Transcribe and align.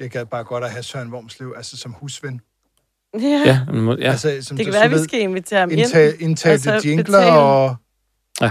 Jeg 0.00 0.10
gad 0.10 0.26
bare 0.26 0.44
godt 0.44 0.64
at 0.64 0.70
have 0.70 0.82
Søren 0.82 1.12
Wormslev 1.12 1.52
altså 1.56 1.76
som 1.76 1.92
husven. 1.92 2.40
Ja, 3.20 3.20
Ja, 3.46 3.60
må- 3.72 3.96
ja. 3.96 4.10
Altså, 4.10 4.38
som, 4.42 4.56
det 4.56 4.66
kan 4.66 4.72
du 4.74 4.78
være, 4.80 4.88
vi 4.88 4.94
ved, 4.94 5.04
skal 5.04 5.20
invitere 5.20 5.60
ham 5.60 5.70
ind. 5.70 5.80
indtale, 5.80 6.16
indtale 6.16 6.54
og 6.54 6.60
så 6.60 6.74
det 6.74 6.84
jingler 6.84 7.04
betale. 7.04 7.32
og... 7.32 7.76
Ja. 8.40 8.50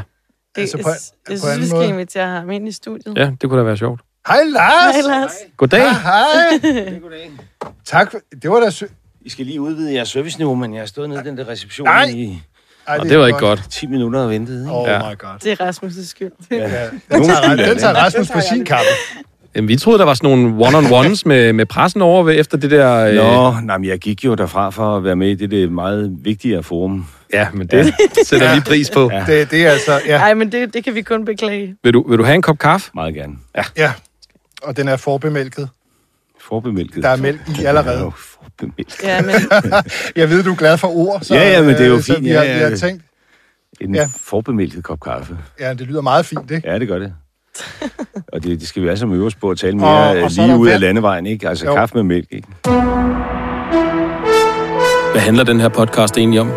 Det, 0.56 0.62
altså 0.62 0.78
på- 0.78 0.90
jeg, 0.90 0.96
på 1.26 1.32
jeg 1.32 1.40
synes, 1.40 1.44
anden 1.46 1.62
vi 1.62 1.68
skal 1.68 1.76
måde. 1.78 1.88
invitere 1.90 2.28
ham 2.28 2.52
ind 2.52 2.68
i 2.68 2.72
studiet. 2.72 3.18
ja, 3.18 3.32
det 3.42 3.50
kunne 3.50 3.60
da 3.60 3.64
være 3.64 3.78
sjovt. 3.78 4.02
Hej 4.28 4.44
Lars! 4.44 4.96
Hej, 4.96 5.02
Lars. 5.20 5.32
Goddag. 5.58 5.92
Hej, 5.92 6.60
hej. 6.62 7.00
Tak. 7.86 8.12
for- 8.12 8.20
Det 8.42 8.50
var 8.50 8.60
da... 8.60 8.70
Sy- 8.70 8.84
I 9.22 9.30
skal 9.30 9.46
lige 9.46 9.62
udvide 9.62 9.94
jeres 9.94 10.10
serviceniveau, 10.10 10.56
men 10.56 10.74
jeg 10.74 10.82
har 10.82 10.88
stået 10.88 11.10
nede 11.10 11.22
i 11.22 11.24
den 11.24 11.38
der 11.38 11.48
reception 11.48 11.86
Nej. 11.88 12.06
i 12.06 12.42
Ej, 12.88 12.98
Og 12.98 13.06
det 13.06 13.20
var 13.20 13.28
ikke 13.28 13.40
godt. 13.40 13.64
10 13.70 13.88
minutter 13.88 14.20
og 14.20 14.30
ventet. 14.30 14.60
Ikke? 14.62 14.72
Oh 14.74 14.88
Ja. 14.88 15.10
my 15.12 15.18
god. 15.18 15.40
Det 15.44 15.52
er 15.62 15.70
Rasmus' 15.72 16.06
skyld. 16.06 16.32
Ja, 16.52 16.90
den, 16.90 17.02
Nogen 17.10 17.26
tager, 17.26 17.42
er 17.42 17.56
den 17.56 17.70
det. 17.70 17.78
tager 17.80 17.94
Rasmus 17.94 18.32
på 18.32 18.40
sin 18.54 18.66
kappe. 18.66 18.86
Jamen, 19.56 19.68
vi 19.68 19.76
troede, 19.78 20.00
der 20.00 20.06
var 20.06 20.14
sådan 20.14 20.30
nogle 20.30 20.66
one-on-ones 20.68 21.22
med, 21.30 21.54
med 21.54 21.66
pressen 21.66 22.02
over 22.02 22.24
ved, 22.24 22.40
efter 22.40 22.58
det 22.58 22.72
der... 22.72 22.96
Øh, 22.96 23.16
Nå, 23.16 23.60
nej, 23.64 23.78
men 23.78 23.90
jeg 23.90 24.00
gik 24.00 24.26
jo 24.26 24.36
derfra 24.36 24.70
for 24.70 24.98
at 24.98 25.04
være 25.04 25.16
med 25.16 25.30
i 25.30 25.36
det, 25.36 25.52
det 25.52 25.72
meget 25.72 26.12
vigtigere 26.22 26.64
forum. 26.64 27.06
Ja, 27.34 27.48
men 27.54 27.68
det 27.68 27.94
sætter 28.28 28.56
vi 28.56 28.62
pris 28.62 28.90
på. 28.90 29.10
Ja. 29.14 29.24
Det, 29.28 29.52
det 29.52 29.66
er 29.66 29.72
altså... 29.72 30.02
Ja, 30.08 30.18
Nej, 30.18 30.34
men 30.34 30.52
det, 30.52 30.74
det 30.74 30.84
kan 30.84 30.96
vi 30.96 31.02
kun 31.02 31.26
beklage. 31.26 31.76
Vil, 31.84 31.94
du, 31.94 32.10
vil 32.10 32.18
du 32.18 32.24
have 32.24 32.36
en 32.36 32.42
kop 32.42 32.58
kaffe? 32.60 32.92
Meget 32.96 33.14
gerne. 33.16 33.34
ja. 33.78 33.92
Og 34.64 34.78
den 34.78 34.88
er 34.88 34.98
forbemælket. 34.98 35.70
Forbemælket. 36.42 37.04
Der 37.04 37.10
er 37.10 37.16
mælk 37.18 37.42
i 37.62 37.66
allerede. 37.66 38.00
Ja, 38.04 38.10
forbemælket. 38.16 39.04
Ja, 39.04 39.22
men 39.22 39.36
Jeg 40.16 40.30
ved, 40.30 40.44
du 40.44 40.52
er 40.52 40.56
glad 40.56 40.78
for 40.78 40.88
ord. 40.88 41.22
Så, 41.22 41.36
Ja, 41.36 41.50
ja, 41.52 41.62
men 41.62 41.70
det 41.70 41.82
er 41.82 41.86
jo 41.88 41.96
øh, 41.96 42.02
så 42.02 42.14
fint, 42.14 42.26
Vi 42.26 42.30
har, 42.30 42.44
ja, 42.44 42.52
ja. 42.52 42.58
vi 42.58 42.64
har 42.72 42.78
tænkt, 42.78 43.04
En 43.82 43.96
Ja. 43.96 44.02
ja. 44.02 44.10
forbemælket 44.24 44.84
kop 44.84 45.00
kaffe. 45.00 45.38
ja, 45.60 45.74
det 45.74 45.82
lyder 45.82 46.02
meget 46.02 46.26
fint, 46.26 46.52
ikke? 46.52 46.70
Ja, 46.72 46.80
det 46.80 46.88
gør 46.88 47.00
det. 47.00 47.14
Og 48.34 48.44
det, 48.44 48.60
det 48.60 48.68
skal 48.68 48.82
vi 48.84 48.88
alle 48.88 49.00
sammen 49.00 49.18
øve 49.18 49.26
os 49.28 49.36
på 49.36 49.50
at 49.50 49.58
tale 49.58 49.78
mere 49.78 49.90
og 49.90 50.10
og, 50.10 50.18
er 50.18 50.46
lige 50.48 50.58
ud 50.58 50.68
af 50.68 50.80
landevejen, 50.80 51.26
ikke? 51.26 51.50
Altså 51.50 51.66
Jo. 51.66 51.76
kaffe 51.76 51.96
med 51.96 52.04
mælk, 52.04 52.28
ikke? 52.32 52.48
Hvad 55.12 55.22
handler 55.22 55.44
den 55.44 55.60
her 55.60 55.70
podcast 55.70 56.18
egentlig 56.18 56.42
om? 56.42 56.52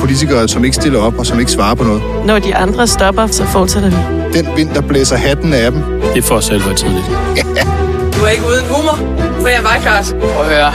Politikere, 0.00 0.48
som 0.48 0.64
ikke 0.64 0.74
stiller 0.76 1.00
op 1.00 1.18
og 1.18 1.26
som 1.26 1.38
ikke 1.40 1.50
svarer 1.52 1.74
på 1.74 1.84
noget. 1.84 2.02
når 2.26 2.38
de 2.38 2.56
andre 2.56 2.86
stopper, 2.86 3.26
så 3.26 3.44
fortsætter 3.44 3.90
vi. 3.90 3.96
Den 4.38 4.56
vind, 4.56 4.68
der 4.74 4.80
blæser 4.80 5.16
hatten 5.16 5.52
af 5.52 5.70
dem. 5.72 5.82
Det 5.82 6.18
er 6.18 6.22
for 6.22 6.40
selv 6.40 6.62
tidligt. 6.76 7.04
Du 8.20 8.24
er 8.24 8.30
ikke 8.30 8.44
uden 8.46 8.64
humor, 8.68 8.96
for 9.40 9.48
jeg 9.48 9.60
var 9.64 9.78
Claus. 9.80 10.12
Prøv 10.34 10.44
at 10.44 10.56
høre, 10.56 10.72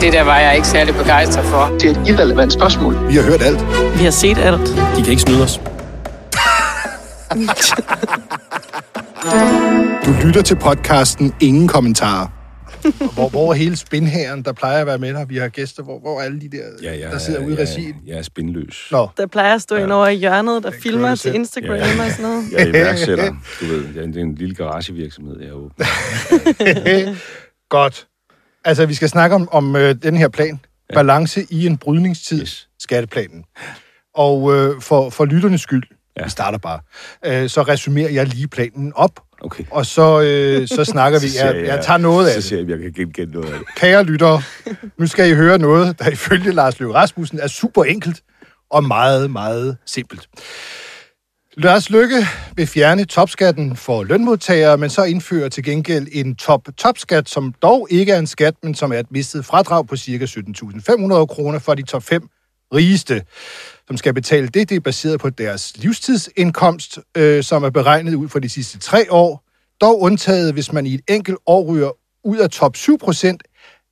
det 0.00 0.12
der 0.12 0.22
var 0.22 0.38
jeg 0.38 0.56
ikke 0.56 0.68
særlig 0.68 0.94
begejstret 0.94 1.44
for. 1.44 1.70
Det 1.80 1.84
er 1.84 1.90
et 1.90 2.08
irrelevant 2.08 2.52
spørgsmål. 2.52 3.08
Vi 3.08 3.14
har 3.14 3.22
hørt 3.22 3.42
alt. 3.42 3.64
Vi 3.98 4.04
har 4.04 4.10
set 4.10 4.38
alt. 4.38 4.68
De 4.96 5.02
kan 5.02 5.10
ikke 5.10 5.22
snyde 5.22 5.42
os. 5.42 5.60
Du 10.06 10.12
lytter 10.26 10.42
til 10.44 10.56
podcasten 10.56 11.34
Ingen 11.40 11.68
Kommentarer. 11.68 12.28
Hvor, 13.14 13.28
hvor 13.28 13.50
er 13.50 13.54
hele 13.56 13.76
spinhæren, 13.76 14.42
der 14.42 14.52
plejer 14.52 14.80
at 14.80 14.86
være 14.86 14.98
med 14.98 15.16
her? 15.16 15.24
Vi 15.24 15.36
har 15.36 15.48
gæster. 15.48 15.82
Hvor, 15.82 15.98
hvor 16.00 16.20
er 16.20 16.24
alle 16.24 16.40
de 16.40 16.48
der, 16.48 16.62
Ja, 16.82 16.98
jeg, 17.00 17.10
der 17.12 17.18
sidder 17.18 17.44
ude 17.44 17.54
i 17.54 17.58
jeg, 17.58 17.68
regiet? 17.68 17.94
Jeg 18.06 18.18
er 18.18 18.22
spindløs. 18.22 18.88
Nå, 18.90 19.08
Der 19.16 19.26
plejer 19.26 19.54
at 19.54 19.62
stå 19.62 19.76
ja. 19.76 19.82
ind 19.82 19.92
over 19.92 20.06
i 20.08 20.14
hjørnet, 20.16 20.62
der 20.62 20.70
kører 20.70 20.80
filmer 20.80 21.14
til. 21.14 21.34
Instagram 21.34 21.74
Ja. 21.76 21.82
og 22.04 22.10
sådan 22.10 22.22
noget. 22.30 22.44
Jeg 22.52 22.60
er 22.62 22.66
iværksætter, 22.66 23.34
du 23.60 23.66
ved. 23.66 23.84
Jeg 23.94 24.00
er 24.00 24.04
en- 24.04 24.12
Det 24.12 24.18
er 24.20 24.24
en 24.24 24.34
lille 24.34 24.54
garagevirksomhed, 24.54 25.40
jeg 25.42 25.52
åbner. 25.52 25.86
godt. 27.68 28.06
Altså, 28.64 28.86
vi 28.86 28.94
skal 28.94 29.08
snakke 29.08 29.34
om, 29.36 29.48
om 29.52 29.76
øh, 29.76 29.94
den 30.02 30.16
her 30.16 30.28
plan. 30.28 30.60
Ja. 30.90 30.94
Balance 30.94 31.46
i 31.50 31.66
en 31.66 31.76
brydningstid. 31.78 32.40
Yes. 32.42 32.68
Skatteplanen. 32.78 33.44
Og 34.14 34.54
øh, 34.56 34.80
for, 34.80 35.10
for 35.10 35.24
lytternes 35.24 35.60
skyld, 35.60 35.82
ja. 36.18 36.24
Vi 36.24 36.30
starter 36.30 36.58
bare, 36.58 36.80
øh, 37.24 37.48
så 37.50 37.62
resumerer 37.62 38.10
jeg 38.10 38.26
lige 38.26 38.48
planen 38.48 38.92
op, 38.96 39.20
Okay. 39.44 39.64
og 39.70 39.86
så, 39.86 40.20
øh, 40.20 40.68
så 40.68 40.84
snakker 40.94 41.20
vi. 41.20 41.28
Så 41.28 41.46
Jeg, 41.46 41.66
jeg 41.66 41.84
tager 41.84 41.98
noget 41.98 42.26
af 42.26 42.32
Så 42.32 42.36
det. 42.36 42.44
ser 42.44 42.58
jeg, 42.58 42.68
jeg 42.68 42.78
kan 42.78 42.92
genkende 42.92 43.32
noget 43.32 43.52
af 43.52 43.58
det. 43.58 43.68
Kære 43.76 44.04
lyttere, 44.04 44.42
nu 44.98 45.06
skal 45.06 45.30
I 45.30 45.34
høre 45.34 45.58
noget, 45.58 45.98
der 45.98 46.10
ifølge 46.10 46.52
Lars 46.52 46.80
Løkke 46.80 46.94
Rasmussen 46.94 47.38
er 47.40 47.46
super 47.48 47.84
enkelt 47.84 48.22
og 48.70 48.84
meget, 48.84 49.30
meget 49.30 49.76
simpelt. 49.86 50.28
Lars 51.56 51.90
Lykke 51.90 52.26
vil 52.56 52.66
fjerne 52.66 53.04
topskatten 53.04 53.76
for 53.76 54.04
lønmodtagere, 54.04 54.78
men 54.78 54.90
så 54.90 55.02
indfører 55.04 55.48
til 55.48 55.64
gengæld 55.64 56.06
en 56.12 56.36
top-topskat, 56.36 57.28
som 57.28 57.54
dog 57.62 57.88
ikke 57.90 58.12
er 58.12 58.18
en 58.18 58.26
skat, 58.26 58.54
men 58.62 58.74
som 58.74 58.92
er 58.92 58.98
et 58.98 59.10
mistet 59.10 59.44
fradrag 59.44 59.86
på 59.86 59.96
ca. 59.96 60.24
17.500 60.24 61.26
kroner 61.26 61.58
for 61.58 61.74
de 61.74 61.82
top 61.82 62.02
5 62.02 62.28
rigeste, 62.74 63.22
som 63.92 63.96
skal 63.96 64.14
betale 64.14 64.48
det. 64.48 64.68
Det 64.68 64.76
er 64.76 64.80
baseret 64.80 65.20
på 65.20 65.30
deres 65.30 65.72
livstidsindkomst, 65.76 66.98
øh, 67.16 67.42
som 67.42 67.64
er 67.64 67.70
beregnet 67.70 68.14
ud 68.14 68.28
for 68.28 68.38
de 68.38 68.48
sidste 68.48 68.78
tre 68.78 69.12
år. 69.12 69.44
Dog 69.80 70.00
undtaget, 70.00 70.52
hvis 70.52 70.72
man 70.72 70.86
i 70.86 70.94
et 70.94 71.00
enkelt 71.08 71.38
år 71.46 71.72
ryger 71.72 71.90
ud 72.24 72.38
af 72.38 72.50
top 72.50 72.76
7 72.76 72.98
procent, 72.98 73.42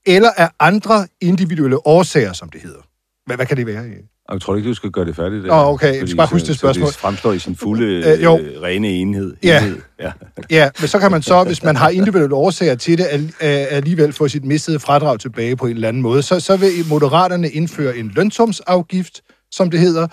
eller 0.07 0.31
af 0.37 0.51
andre 0.61 1.07
individuelle 1.21 1.87
årsager, 1.87 2.33
som 2.33 2.49
det 2.49 2.61
hedder. 2.61 2.81
Hvad, 3.27 3.37
hvad 3.37 3.47
kan 3.47 3.57
det 3.57 3.67
være? 3.67 3.85
Og 4.29 4.35
jeg 4.35 4.41
tror 4.41 4.57
ikke, 4.57 4.69
du 4.69 4.75
skal 4.75 4.91
gøre 4.91 5.05
det 5.05 5.17
færdigt. 5.17 5.47
Nå, 5.47 5.55
okay. 5.55 5.99
Jeg 5.99 6.09
skal 6.09 6.17
bare 6.17 6.29
huske 6.33 6.47
det 6.47 6.59
spørgsmål. 6.59 6.87
Så 6.87 6.93
det 6.93 6.99
fremstår 7.01 7.33
i 7.33 7.39
sin 7.39 7.57
fulde, 7.57 7.85
Øh, 7.85 8.13
øh, 8.19 8.23
jo. 8.25 8.37
rene 8.63 8.89
enhed. 8.89 9.37
Ja. 9.43 9.59
enhed. 9.59 9.81
ja. 10.01 10.13
Ja, 10.51 10.71
men 10.81 10.89
så 10.89 10.99
kan 10.99 11.11
man 11.11 11.23
så, 11.23 11.45
hvis 11.45 11.63
man 11.63 11.77
har 11.77 11.89
individuelle 11.89 12.35
årsager 12.35 12.75
til 12.75 12.99
det, 12.99 13.07
øh, 13.13 13.31
alligevel 13.41 14.13
få 14.13 14.29
sit 14.29 14.45
mistede 14.45 14.81
fradrag 14.81 15.21
tilbage 15.21 15.57
på 15.57 15.67
en 15.67 15.75
eller 15.75 15.89
anden 15.89 16.03
måde. 16.03 16.23
Så, 16.23 16.41
så 16.41 16.57
vil 16.57 16.71
Moderaterne 16.89 17.51
indføre 17.51 17.97
en 17.97 18.13
lønsumsafgift, 18.17 19.21
som 19.51 19.71
det 19.71 19.81
hedder. 19.81 20.07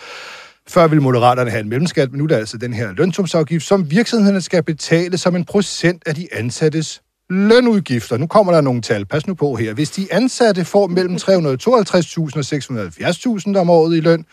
Før 0.68 0.88
ville 0.88 1.02
Moderaterne 1.02 1.50
have 1.50 1.62
en 1.62 1.70
mellemskat, 1.70 2.12
men 2.12 2.18
nu 2.18 2.24
er 2.24 2.28
der 2.28 2.38
altså 2.38 2.58
den 2.58 2.74
her 2.74 2.94
lønsumsafgift, 2.94 3.66
som 3.66 3.92
virksomhederne 3.92 4.42
skal 4.42 4.64
betale 4.64 5.18
som 5.18 5.36
en 5.36 5.46
procent 5.46 6.04
af 6.06 6.16
de 6.16 6.28
ansattes 6.32 7.02
lønudgifter. 7.30 8.18
Nu 8.18 8.28
kommer 8.28 8.54
der 8.54 8.62
nogle 8.62 8.82
tal. 8.82 9.06
Pas 9.06 9.28
nu 9.28 9.34
på 9.34 9.56
her. 9.56 9.74
Hvis 9.74 9.90
de 9.92 10.14
ansatte 10.14 10.66
får 10.66 10.88
mellem 10.88 11.16
352.000 11.16 11.24
og 11.24 12.46
670.000 13.54 13.58
om 13.58 13.70
året 13.70 13.98
i 13.98 14.00
løn, 14.00 14.26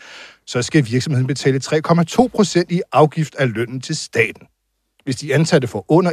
så 0.47 0.61
skal 0.61 0.85
virksomheden 0.85 1.27
betale 1.27 1.59
3,2 1.65 2.27
procent 2.27 2.71
i 2.71 2.81
afgift 2.91 3.35
af 3.35 3.53
lønnen 3.53 3.81
til 3.81 3.95
staten. 3.95 4.47
Hvis 5.03 5.15
de 5.15 5.35
ansatte 5.35 5.67
får 5.67 5.85
under 5.87 6.11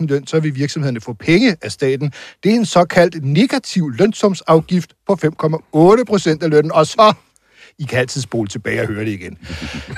191.000 0.00 0.06
løn, 0.06 0.26
så 0.26 0.40
vil 0.40 0.54
virksomhederne 0.54 1.00
få 1.00 1.12
penge 1.12 1.56
af 1.62 1.72
staten. 1.72 2.12
Det 2.42 2.50
er 2.50 2.56
en 2.56 2.66
såkaldt 2.66 3.24
negativ 3.24 3.90
lønsumsafgift 3.90 4.94
på 5.06 5.18
5,8 5.24 6.04
procent 6.04 6.42
af 6.42 6.50
lønnen. 6.50 6.72
Og 6.72 6.86
så, 6.86 7.14
i 7.78 7.84
kan 7.84 7.98
altid 7.98 8.20
spole 8.20 8.48
tilbage 8.48 8.80
og 8.80 8.86
høre 8.86 9.04
det 9.04 9.10
igen. 9.10 9.38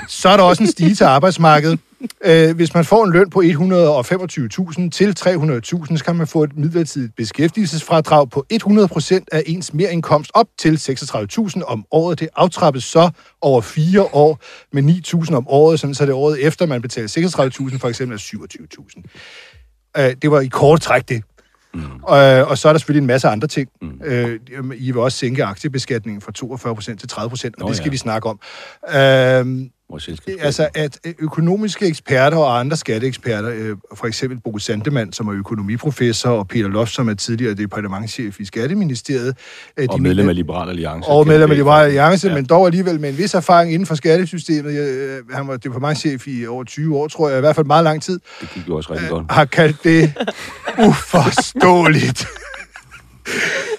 Så 0.07 0.29
er 0.29 0.37
der 0.37 0.43
også 0.43 0.63
en 0.63 0.69
stige 0.69 0.95
til 0.95 1.03
arbejdsmarkedet. 1.03 1.79
Øh, 2.23 2.55
hvis 2.55 2.73
man 2.73 2.85
får 2.85 3.05
en 3.05 3.11
løn 3.11 3.29
på 3.29 3.41
125.000 3.41 4.89
til 4.89 5.15
300.000, 5.19 5.97
så 5.97 6.03
kan 6.05 6.15
man 6.15 6.27
få 6.27 6.43
et 6.43 6.57
midlertidigt 6.57 7.15
beskæftigelsesfradrag 7.15 8.29
på 8.29 8.45
100% 8.53 9.25
af 9.31 9.43
ens 9.45 9.73
merindkomst 9.73 10.31
op 10.33 10.47
til 10.59 10.75
36.000 10.75 11.63
om 11.63 11.85
året. 11.91 12.19
Det 12.19 12.27
aftrappes 12.35 12.83
så 12.83 13.09
over 13.41 13.61
fire 13.61 14.01
år 14.01 14.39
med 14.73 14.83
9.000 15.27 15.35
om 15.35 15.47
året, 15.47 15.79
sådan 15.79 15.93
så 15.93 16.05
det 16.05 16.13
året 16.13 16.45
efter, 16.45 16.65
man 16.65 16.81
betaler 16.81 17.07
36.000, 17.07 17.77
for 17.77 17.89
eksempel 17.89 18.15
er 18.15 18.19
27.000. 18.19 20.01
Øh, 20.01 20.15
det 20.21 20.31
var 20.31 20.39
i 20.39 20.47
kort 20.47 20.81
træk 20.81 21.09
det. 21.09 21.23
Mm. 21.73 21.81
Øh, 21.81 22.49
og 22.49 22.57
så 22.57 22.67
er 22.67 22.73
der 22.73 22.77
selvfølgelig 22.77 23.01
en 23.01 23.07
masse 23.07 23.27
andre 23.27 23.47
ting. 23.47 23.69
Mm. 23.81 24.01
Øh, 24.03 24.39
I 24.75 24.91
vil 24.91 24.97
også 24.97 25.17
sænke 25.17 25.43
aktiebeskatningen 25.43 26.21
fra 26.21 26.31
42 26.31 26.75
procent 26.75 26.99
til 26.99 27.09
30 27.09 27.29
procent, 27.29 27.55
og 27.55 27.61
Nå, 27.61 27.67
det 27.67 27.77
skal 27.77 27.87
ja. 27.87 27.91
vi 27.91 27.97
snakke 27.97 28.29
om. 28.29 28.39
Øh, 28.87 29.69
Vores 29.91 30.03
selskab. 30.03 30.35
altså, 30.39 30.67
at 30.75 30.99
økonomiske 31.19 31.87
eksperter 31.87 32.37
og 32.37 32.59
andre 32.59 32.77
skatteeksperter, 32.77 33.49
øh, 33.55 33.75
for 33.95 34.07
eksempel 34.07 34.39
Bo 34.39 34.57
Sandemann, 34.57 35.13
som 35.13 35.27
er 35.27 35.33
økonomiprofessor, 35.33 36.29
og 36.29 36.47
Peter 36.47 36.67
Loft, 36.67 36.91
som 36.91 37.09
er 37.09 37.13
tidligere 37.13 37.53
departementchef 37.53 38.39
i 38.39 38.45
Skatteministeriet. 38.45 39.37
Øh, 39.77 39.87
og 39.89 40.01
medlem 40.01 40.29
af 40.29 40.35
Liberal 40.35 40.69
Alliance. 40.69 41.09
og 41.09 41.27
medlem 41.27 41.51
af 41.51 41.57
Liberale 41.57 41.85
Alliance, 41.85 42.27
ja. 42.27 42.33
Men 42.33 42.45
dog 42.45 42.65
alligevel 42.65 42.99
med 42.99 43.09
en 43.09 43.17
vis 43.17 43.33
erfaring 43.33 43.73
inden 43.73 43.85
for 43.85 43.95
skattesystemet. 43.95 44.71
Øh, 44.73 45.17
han 45.33 45.47
var 45.47 45.57
departementchef 45.57 46.27
i 46.27 46.47
over 46.47 46.63
20 46.63 46.97
år, 46.97 47.07
tror 47.07 47.29
jeg, 47.29 47.37
i 47.37 47.41
hvert 47.41 47.55
fald 47.55 47.65
meget 47.65 47.83
lang 47.83 48.01
tid. 48.01 48.19
Det 48.41 48.49
gik 48.53 48.67
jo 48.67 48.77
også 48.77 48.93
rigtig 48.93 49.09
godt. 49.09 49.25
Har 49.29 49.45
kaldt 49.45 49.83
det 49.83 50.13
uforståeligt. 50.87 52.27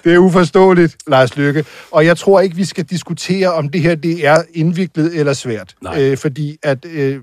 Det 0.05 0.15
er 0.15 0.19
uforståeligt, 0.19 0.97
Lars 1.07 1.37
Lykke. 1.37 1.65
Og 1.91 2.07
jeg 2.07 2.17
tror 2.17 2.41
ikke, 2.41 2.57
vi 2.57 2.65
skal 2.65 2.85
diskutere, 2.85 3.53
om 3.53 3.69
det 3.69 3.81
her 3.81 3.95
det 3.95 4.27
er 4.27 4.43
indviklet 4.55 5.19
eller 5.19 5.33
svært. 5.33 5.75
Nej. 5.83 6.03
Øh, 6.03 6.17
fordi 6.19 6.57
at, 6.63 6.85
øh, 6.85 7.21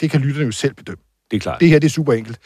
det 0.00 0.10
kan 0.10 0.20
lytterne 0.20 0.46
jo 0.46 0.52
selv 0.52 0.74
bedømme. 0.74 1.00
Det 1.30 1.36
er 1.36 1.40
klart. 1.40 1.60
Det 1.60 1.68
her 1.68 1.78
det 1.78 1.86
er 1.86 1.90
super 1.90 2.12
enkelt. 2.12 2.38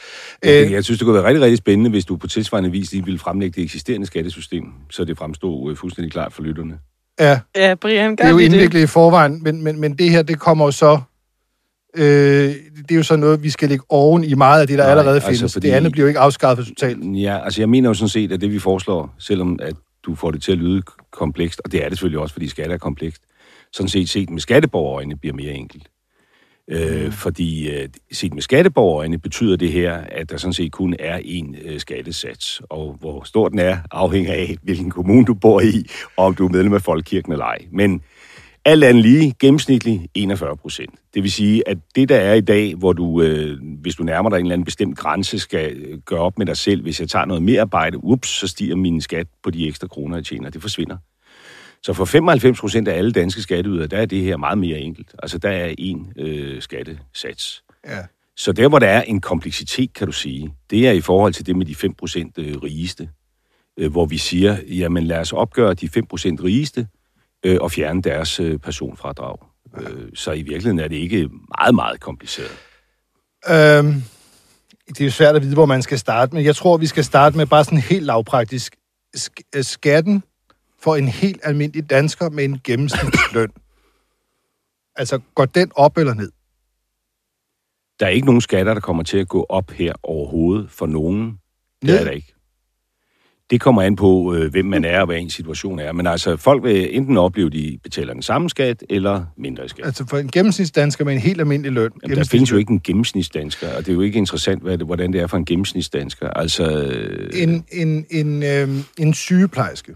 Jeg, 0.43 0.65
Øh, 0.65 0.71
jeg 0.71 0.83
synes, 0.83 0.99
det 0.99 1.05
kunne 1.05 1.15
være 1.15 1.23
rigtig, 1.27 1.41
rigtig 1.41 1.57
spændende, 1.57 1.89
hvis 1.89 2.05
du 2.05 2.17
på 2.17 2.27
tilsvarende 2.27 2.71
vis 2.71 2.91
lige 2.91 3.05
ville 3.05 3.19
fremlægge 3.19 3.55
det 3.55 3.63
eksisterende 3.63 4.07
skattesystem, 4.07 4.63
så 4.89 5.05
det 5.05 5.17
fremstod 5.17 5.71
øh, 5.71 5.77
fuldstændig 5.77 6.11
klart 6.11 6.33
for 6.33 6.43
lytterne. 6.43 6.77
ja, 7.19 7.39
Ja, 7.55 7.75
Brian, 7.75 8.09
gør 8.09 8.15
det 8.15 8.25
er 8.25 8.29
jo 8.29 8.35
vi 8.35 8.43
det? 8.45 8.53
indviklet 8.53 8.81
i 8.81 8.87
forvejen, 8.87 9.43
men, 9.43 9.61
men, 9.63 9.79
men 9.81 9.97
det 9.97 10.09
her, 10.09 10.21
det 10.21 10.39
kommer 10.39 10.65
jo 10.65 10.71
så... 10.71 10.99
Øh, 11.97 12.03
det 12.03 12.91
er 12.91 12.95
jo 12.95 13.03
så 13.03 13.15
noget, 13.15 13.43
vi 13.43 13.49
skal 13.49 13.69
lægge 13.69 13.83
oven 13.89 14.23
i 14.23 14.33
meget 14.33 14.61
af 14.61 14.67
det, 14.67 14.77
der 14.77 14.83
Nej, 14.83 14.91
allerede 14.91 15.15
altså, 15.15 15.29
findes. 15.29 15.53
fordi- 15.53 15.67
Det 15.67 15.73
andet 15.73 15.91
bliver 15.91 16.03
jo 16.03 16.07
ikke 16.07 16.19
afskaffet 16.19 16.67
totalt. 16.67 17.17
Ja, 17.21 17.43
altså 17.43 17.61
jeg 17.61 17.69
mener 17.69 17.89
jo 17.89 17.93
sådan 17.93 18.09
set, 18.09 18.31
at 18.31 18.41
det 18.41 18.51
vi 18.51 18.59
foreslår, 18.59 19.15
selvom 19.19 19.59
at 19.61 19.73
du 20.03 20.15
får 20.15 20.31
det 20.31 20.41
til 20.43 20.51
at 20.51 20.57
lyde 20.57 20.81
komplekst, 21.11 21.61
og 21.65 21.71
det 21.71 21.83
er 21.85 21.89
det 21.89 21.97
selvfølgelig 21.97 22.19
også, 22.19 22.33
fordi 22.33 22.47
skat 22.47 22.71
er 22.71 22.77
komplekst, 22.77 23.21
sådan 23.73 23.89
set 23.89 24.09
set 24.09 24.29
med 24.29 24.41
skatteborgerøjne 24.41 25.17
bliver 25.17 25.35
mere 25.35 25.51
enkelt. 25.53 25.83
Øh, 26.71 27.11
fordi 27.11 27.69
øh, 27.69 27.89
set 28.11 28.33
med 28.33 28.41
skatteborgerne 28.41 29.17
betyder 29.19 29.55
det 29.55 29.71
her, 29.71 29.93
at 29.93 30.29
der 30.29 30.37
sådan 30.37 30.53
set 30.53 30.71
kun 30.71 30.95
er 30.99 31.17
én 31.19 31.55
øh, 31.69 31.79
skattesats. 31.79 32.61
Og 32.69 32.97
hvor 32.99 33.23
stor 33.23 33.49
den 33.49 33.59
er, 33.59 33.77
afhænger 33.91 34.33
af, 34.33 34.55
hvilken 34.61 34.91
kommune 34.91 35.25
du 35.25 35.33
bor 35.33 35.61
i, 35.61 35.89
og 36.17 36.25
om 36.25 36.35
du 36.35 36.45
er 36.45 36.49
medlem 36.51 36.73
af 36.73 36.81
Folkekirken 36.81 37.31
eller 37.31 37.45
ej. 37.45 37.57
Men 37.71 38.01
alt 38.65 38.83
andet 38.83 39.03
lige 39.03 39.35
gennemsnitligt 39.39 40.01
41 40.13 40.57
procent. 40.57 40.99
Det 41.13 41.23
vil 41.23 41.31
sige, 41.31 41.69
at 41.69 41.77
det 41.95 42.09
der 42.09 42.15
er 42.15 42.33
i 42.33 42.41
dag, 42.41 42.75
hvor 42.75 42.93
du, 42.93 43.21
øh, 43.21 43.57
hvis 43.81 43.95
du 43.95 44.03
nærmer 44.03 44.29
dig 44.29 44.37
en 44.37 44.45
eller 44.45 44.53
anden 44.53 44.65
bestemt 44.65 44.97
grænse, 44.97 45.39
skal 45.39 45.77
øh, 45.77 45.99
gøre 45.99 46.19
op 46.19 46.37
med 46.37 46.45
dig 46.45 46.57
selv, 46.57 46.81
hvis 46.81 46.99
jeg 46.99 47.09
tager 47.09 47.25
noget 47.25 47.43
mere 47.43 47.61
arbejde, 47.61 48.03
ups, 48.03 48.29
så 48.29 48.47
stiger 48.47 48.75
min 48.75 49.01
skat 49.01 49.27
på 49.43 49.49
de 49.49 49.67
ekstra 49.67 49.87
kroner, 49.87 50.17
jeg 50.17 50.25
tjener. 50.25 50.49
Det 50.49 50.61
forsvinder. 50.61 50.97
Så 51.83 51.93
for 51.93 52.05
95 52.05 52.59
procent 52.59 52.87
af 52.87 52.97
alle 52.97 53.11
danske 53.11 53.41
skatteydere, 53.41 53.87
der 53.87 53.97
er 53.97 54.05
det 54.05 54.21
her 54.21 54.37
meget 54.37 54.57
mere 54.57 54.79
enkelt. 54.79 55.15
Altså, 55.23 55.37
der 55.37 55.49
er 55.49 55.73
en 55.77 56.13
øh, 56.17 56.61
skattesats. 56.61 57.63
Ja. 57.87 57.99
Så 58.37 58.51
der, 58.51 58.67
hvor 58.67 58.79
der 58.79 58.87
er 58.87 59.01
en 59.01 59.21
kompleksitet, 59.21 59.93
kan 59.93 60.07
du 60.07 60.13
sige, 60.13 60.53
det 60.69 60.87
er 60.87 60.91
i 60.91 61.01
forhold 61.01 61.33
til 61.33 61.45
det 61.45 61.55
med 61.55 61.65
de 61.65 61.75
5 61.75 61.93
procent 61.93 62.37
øh, 62.37 62.57
rigeste, 62.57 63.09
øh, 63.79 63.91
hvor 63.91 64.05
vi 64.05 64.17
siger, 64.17 64.57
jamen 64.67 65.03
lad 65.03 65.19
os 65.19 65.33
opgøre 65.33 65.73
de 65.73 65.89
5 65.89 66.05
procent 66.05 66.43
rigeste 66.43 66.87
øh, 67.45 67.57
og 67.61 67.71
fjerne 67.71 68.01
deres 68.01 68.39
øh, 68.39 68.57
personfradrag. 68.59 69.37
Øh, 69.81 70.09
så 70.15 70.31
i 70.31 70.41
virkeligheden 70.41 70.79
er 70.79 70.87
det 70.87 70.95
ikke 70.95 71.29
meget, 71.59 71.75
meget 71.75 71.99
kompliceret. 71.99 72.51
Øhm, 73.49 74.03
det 74.87 75.01
er 75.01 75.05
jo 75.05 75.11
svært 75.11 75.35
at 75.35 75.41
vide, 75.41 75.53
hvor 75.53 75.65
man 75.65 75.81
skal 75.81 75.99
starte, 75.99 76.35
men 76.35 76.45
jeg 76.45 76.55
tror, 76.55 76.77
vi 76.77 76.87
skal 76.87 77.03
starte 77.03 77.37
med 77.37 77.45
bare 77.45 77.63
sådan 77.63 77.79
helt 77.79 78.03
lavpraktisk. 78.05 78.75
Sk- 79.17 79.49
øh, 79.55 79.63
skatten 79.63 80.23
for 80.79 80.95
en 80.95 81.07
helt 81.07 81.39
almindelig 81.43 81.89
dansker 81.89 82.29
med 82.29 82.43
en 82.45 82.59
gennemsnitsløn. 82.63 83.49
altså, 84.95 85.19
går 85.35 85.45
den 85.45 85.71
op 85.75 85.97
eller 85.97 86.13
ned? 86.13 86.31
Der 87.99 88.05
er 88.05 88.09
ikke 88.09 88.25
nogen 88.25 88.41
skatter, 88.41 88.73
der 88.73 88.81
kommer 88.81 89.03
til 89.03 89.17
at 89.17 89.27
gå 89.27 89.45
op 89.49 89.71
her 89.71 89.93
overhovedet 90.03 90.71
for 90.71 90.85
nogen. 90.85 91.25
Det 91.25 91.37
Ned? 91.83 91.99
er 91.99 92.03
der 92.03 92.11
ikke. 92.11 92.33
Det 93.49 93.61
kommer 93.61 93.81
an 93.81 93.95
på, 93.95 94.35
øh, 94.35 94.51
hvem 94.51 94.65
man 94.65 94.85
er 94.85 94.99
og 94.99 95.05
hvad 95.05 95.17
ens 95.17 95.33
situation 95.33 95.79
er. 95.79 95.91
Men 95.91 96.07
altså, 96.07 96.37
folk 96.37 96.63
vil 96.63 96.95
enten 96.97 97.17
opleve, 97.17 97.47
at 97.47 97.53
de 97.53 97.79
betaler 97.83 98.13
den 98.13 98.21
samme 98.21 98.49
skat 98.49 98.83
eller 98.89 99.25
mindre 99.37 99.69
skat. 99.69 99.85
Altså, 99.85 100.05
for 100.09 100.17
en 100.17 100.27
gennemsnitsdansker 100.27 101.05
med 101.05 101.13
en 101.13 101.19
helt 101.19 101.39
almindelig 101.39 101.71
løn. 101.71 101.91
Jamen, 102.03 102.17
der 102.17 102.23
findes 102.23 102.51
jo 102.51 102.57
ikke 102.57 102.71
en 102.71 102.79
gennemsnitsdansker, 102.83 103.67
og 103.75 103.79
det 103.85 103.89
er 103.89 103.93
jo 103.93 104.01
ikke 104.01 104.17
interessant, 104.17 104.63
hvad 104.63 104.77
det, 104.77 104.85
hvordan 104.85 105.13
det 105.13 105.21
er 105.21 105.27
for 105.27 105.37
en 105.37 105.45
gennemsnitsdansker. 105.45 106.29
Altså, 106.29 106.63
øh, 106.81 107.43
En, 107.43 107.65
en, 107.71 108.05
en, 108.09 108.43
øhm, 108.43 108.83
en 108.99 109.13
sygeplejerske. 109.13 109.95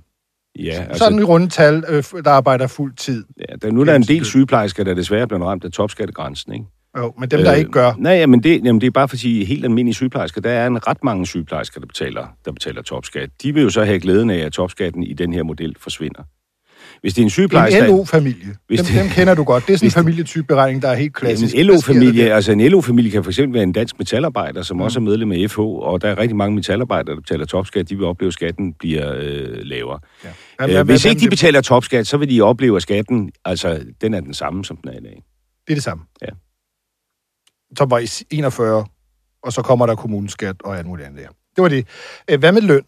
ja, 0.59 0.71
Altså, 0.89 0.97
Sådan 1.03 1.19
i 1.19 1.23
runde 1.23 1.47
tal, 1.49 1.83
øh, 1.89 2.03
der 2.25 2.29
arbejder 2.31 2.67
fuld 2.67 2.95
tid. 2.95 3.25
ja, 3.39 3.55
der, 3.61 3.71
nu 3.71 3.81
er 3.81 3.85
der 3.85 3.95
en 3.95 4.01
del 4.01 4.25
sygeplejersker, 4.25 4.83
der 4.83 4.93
desværre 4.93 5.21
er 5.21 5.25
blevet 5.25 5.45
ramt 5.45 5.63
af 5.65 5.71
topskattegrænsen, 5.71 6.53
ikke? 6.53 6.65
Jo, 6.97 7.13
men 7.19 7.29
dem, 7.29 7.39
der 7.43 7.51
Øh, 7.53 7.59
ikke 7.59 7.71
gør. 7.71 7.93
Nej, 7.97 8.13
jamen 8.13 8.43
det, 8.43 8.65
jamen 8.65 8.81
det 8.81 8.87
er 8.87 8.91
bare 8.91 9.07
fordi 9.07 9.43
helt 9.45 9.65
almindelige 9.65 9.93
sygeplejersker, 9.95 10.41
der 10.41 10.49
er 10.51 10.67
en 10.67 10.87
ret 10.87 11.03
mange 11.03 11.25
sygeplejersker, 11.27 11.79
der 11.79 11.87
betaler, 11.87 12.27
der 12.45 12.51
betaler 12.51 12.81
topskat. 12.81 13.29
De 13.43 13.53
vil 13.53 13.63
jo 13.63 13.69
så 13.69 13.83
have 13.83 13.99
glæden 13.99 14.29
af, 14.29 14.37
at 14.37 14.51
topskatten 14.51 15.03
i 15.03 15.13
den 15.13 15.33
her 15.33 15.43
model 15.43 15.75
forsvinder. 15.79 16.23
Hvis 17.01 17.13
det 17.13 17.21
er 17.21 17.23
en 17.23 17.29
sygeplejerske... 17.29 17.79
En 17.79 17.85
LO-familie. 17.85 18.55
Hvis 18.67 18.79
Dem, 18.79 18.85
det- 18.87 18.95
dem 19.03 19.09
kender 19.09 19.35
du 19.35 19.43
godt. 19.43 19.67
Det 19.67 19.73
er 19.73 19.77
sådan 19.77 19.87
en 19.87 19.91
familietypeberegning, 19.91 20.81
der 20.81 20.87
er 20.89 20.95
helt 20.95 21.13
klassisk. 21.15 21.55
En 21.55 21.65
LO-familie, 21.65 22.33
altså 22.33 22.51
en 22.51 22.61
LO-familie 22.71 23.11
kan 23.11 23.23
fx 23.23 23.39
være 23.47 23.63
en 23.63 23.71
dansk 23.71 23.99
metalarbejder, 23.99 24.61
som 24.61 24.81
også 24.81 24.99
er 24.99 25.03
medlem 25.03 25.31
af 25.31 25.49
FH, 25.49 25.59
og 25.59 26.01
der 26.01 26.07
er 26.09 26.17
rigtig 26.17 26.35
mange 26.35 26.55
metalarbejdere, 26.55 27.15
der 27.15 27.21
betaler 27.21 27.45
topskat. 27.45 27.89
De 27.89 27.95
vil 27.97 28.05
opleve, 28.05 28.27
at 28.27 28.33
skatten 28.33 28.73
bliver 28.73 29.13
øh, 29.17 29.47
lavere. 29.63 29.99
Ja. 30.23 30.29
Ja. 30.59 30.65
Hvad- 30.67 30.79
Øh, 30.79 30.85
hvis 30.85 31.05
ikke 31.05 31.21
de 31.21 31.29
betaler 31.29 31.61
topskat, 31.61 32.07
så 32.07 32.17
vil 32.17 32.29
de 32.29 32.41
opleve, 32.41 32.75
at 32.75 32.81
skatten, 32.81 33.31
altså, 33.45 33.83
den 34.01 34.13
er 34.13 34.19
den 34.19 34.33
samme, 34.33 34.65
som 34.65 34.77
den 34.77 34.89
er 34.89 34.93
i 34.97 35.03
dag. 35.03 35.23
Det 35.67 35.73
er 35.73 35.75
det 35.75 35.83
samme. 35.83 36.03
Ja. 36.21 36.27
Så 37.77 37.85
var 37.85 37.99
i 37.99 38.07
41, 38.31 38.85
og 39.43 39.53
så 39.53 39.61
kommer 39.61 39.85
der 39.85 39.95
kommuneskat 39.95 40.55
og 40.63 40.77
alt 40.77 40.87
muligt 40.87 41.07
andet 41.07 41.23
der. 41.23 41.29
Det 41.55 41.61
var 41.61 41.67
det. 41.67 41.87
Øh, 42.29 42.39
Hvad 42.39 42.51
med 42.51 42.61
løn? 42.61 42.83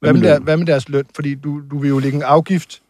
Hvad 0.00 0.12
med, 0.12 0.22
der, 0.22 0.40
hvad 0.40 0.56
med 0.56 0.66
deres 0.66 0.88
løn? 0.88 1.04
Fordi 1.14 1.34
du, 1.34 1.62
du 1.70 1.78
vil 1.78 1.88
jo 1.88 1.98
lægge 1.98 2.16
en 2.16 2.22
afgift, 2.22 2.82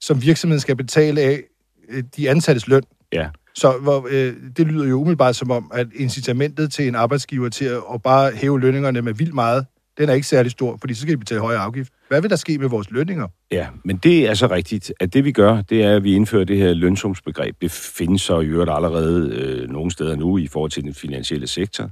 som 0.00 0.22
virksomheden 0.22 0.60
skal 0.60 0.76
betale 0.76 1.20
af 1.20 1.42
øh, 1.88 2.04
de 2.16 2.30
ansattes 2.30 2.68
løn. 2.68 2.82
Ja. 3.12 3.28
Så 3.54 3.72
hvor, 3.72 4.06
øh, 4.10 4.34
det 4.56 4.66
lyder 4.66 4.88
jo 4.88 5.00
umiddelbart 5.00 5.36
som 5.36 5.50
om, 5.50 5.70
at 5.74 5.86
incitamentet 5.94 6.72
til 6.72 6.88
en 6.88 6.94
arbejdsgiver 6.94 7.48
til 7.48 7.64
at, 7.64 7.82
at 7.94 8.02
bare 8.02 8.30
hæve 8.30 8.60
lønningerne 8.60 9.02
med 9.02 9.14
vildt 9.14 9.34
meget, 9.34 9.66
den 9.98 10.08
er 10.08 10.12
ikke 10.12 10.26
særlig 10.26 10.50
stor, 10.50 10.76
fordi 10.80 10.94
så 10.94 11.00
skal 11.00 11.12
de 11.12 11.18
betale 11.18 11.40
højere 11.40 11.60
afgift. 11.60 11.92
Hvad 12.08 12.20
vil 12.20 12.30
der 12.30 12.36
ske 12.36 12.58
med 12.58 12.68
vores 12.68 12.90
lønninger? 12.90 13.28
Ja, 13.50 13.66
men 13.84 13.96
det 13.96 14.28
er 14.28 14.34
så 14.34 14.46
rigtigt, 14.46 14.92
at 15.00 15.14
det 15.14 15.24
vi 15.24 15.32
gør, 15.32 15.60
det 15.60 15.82
er, 15.82 15.96
at 15.96 16.04
vi 16.04 16.14
indfører 16.14 16.44
det 16.44 16.56
her 16.56 16.74
lønsumsbegreb. 16.74 17.56
Det 17.60 17.70
findes 17.70 18.22
så 18.22 18.40
i 18.40 18.46
øvrigt 18.46 18.70
allerede 18.70 19.30
øh, 19.34 19.68
nogle 19.68 19.90
steder 19.90 20.16
nu 20.16 20.38
i 20.38 20.46
forhold 20.46 20.70
til 20.70 20.82
den 20.82 20.94
finansielle 20.94 21.46
sektor. 21.46 21.90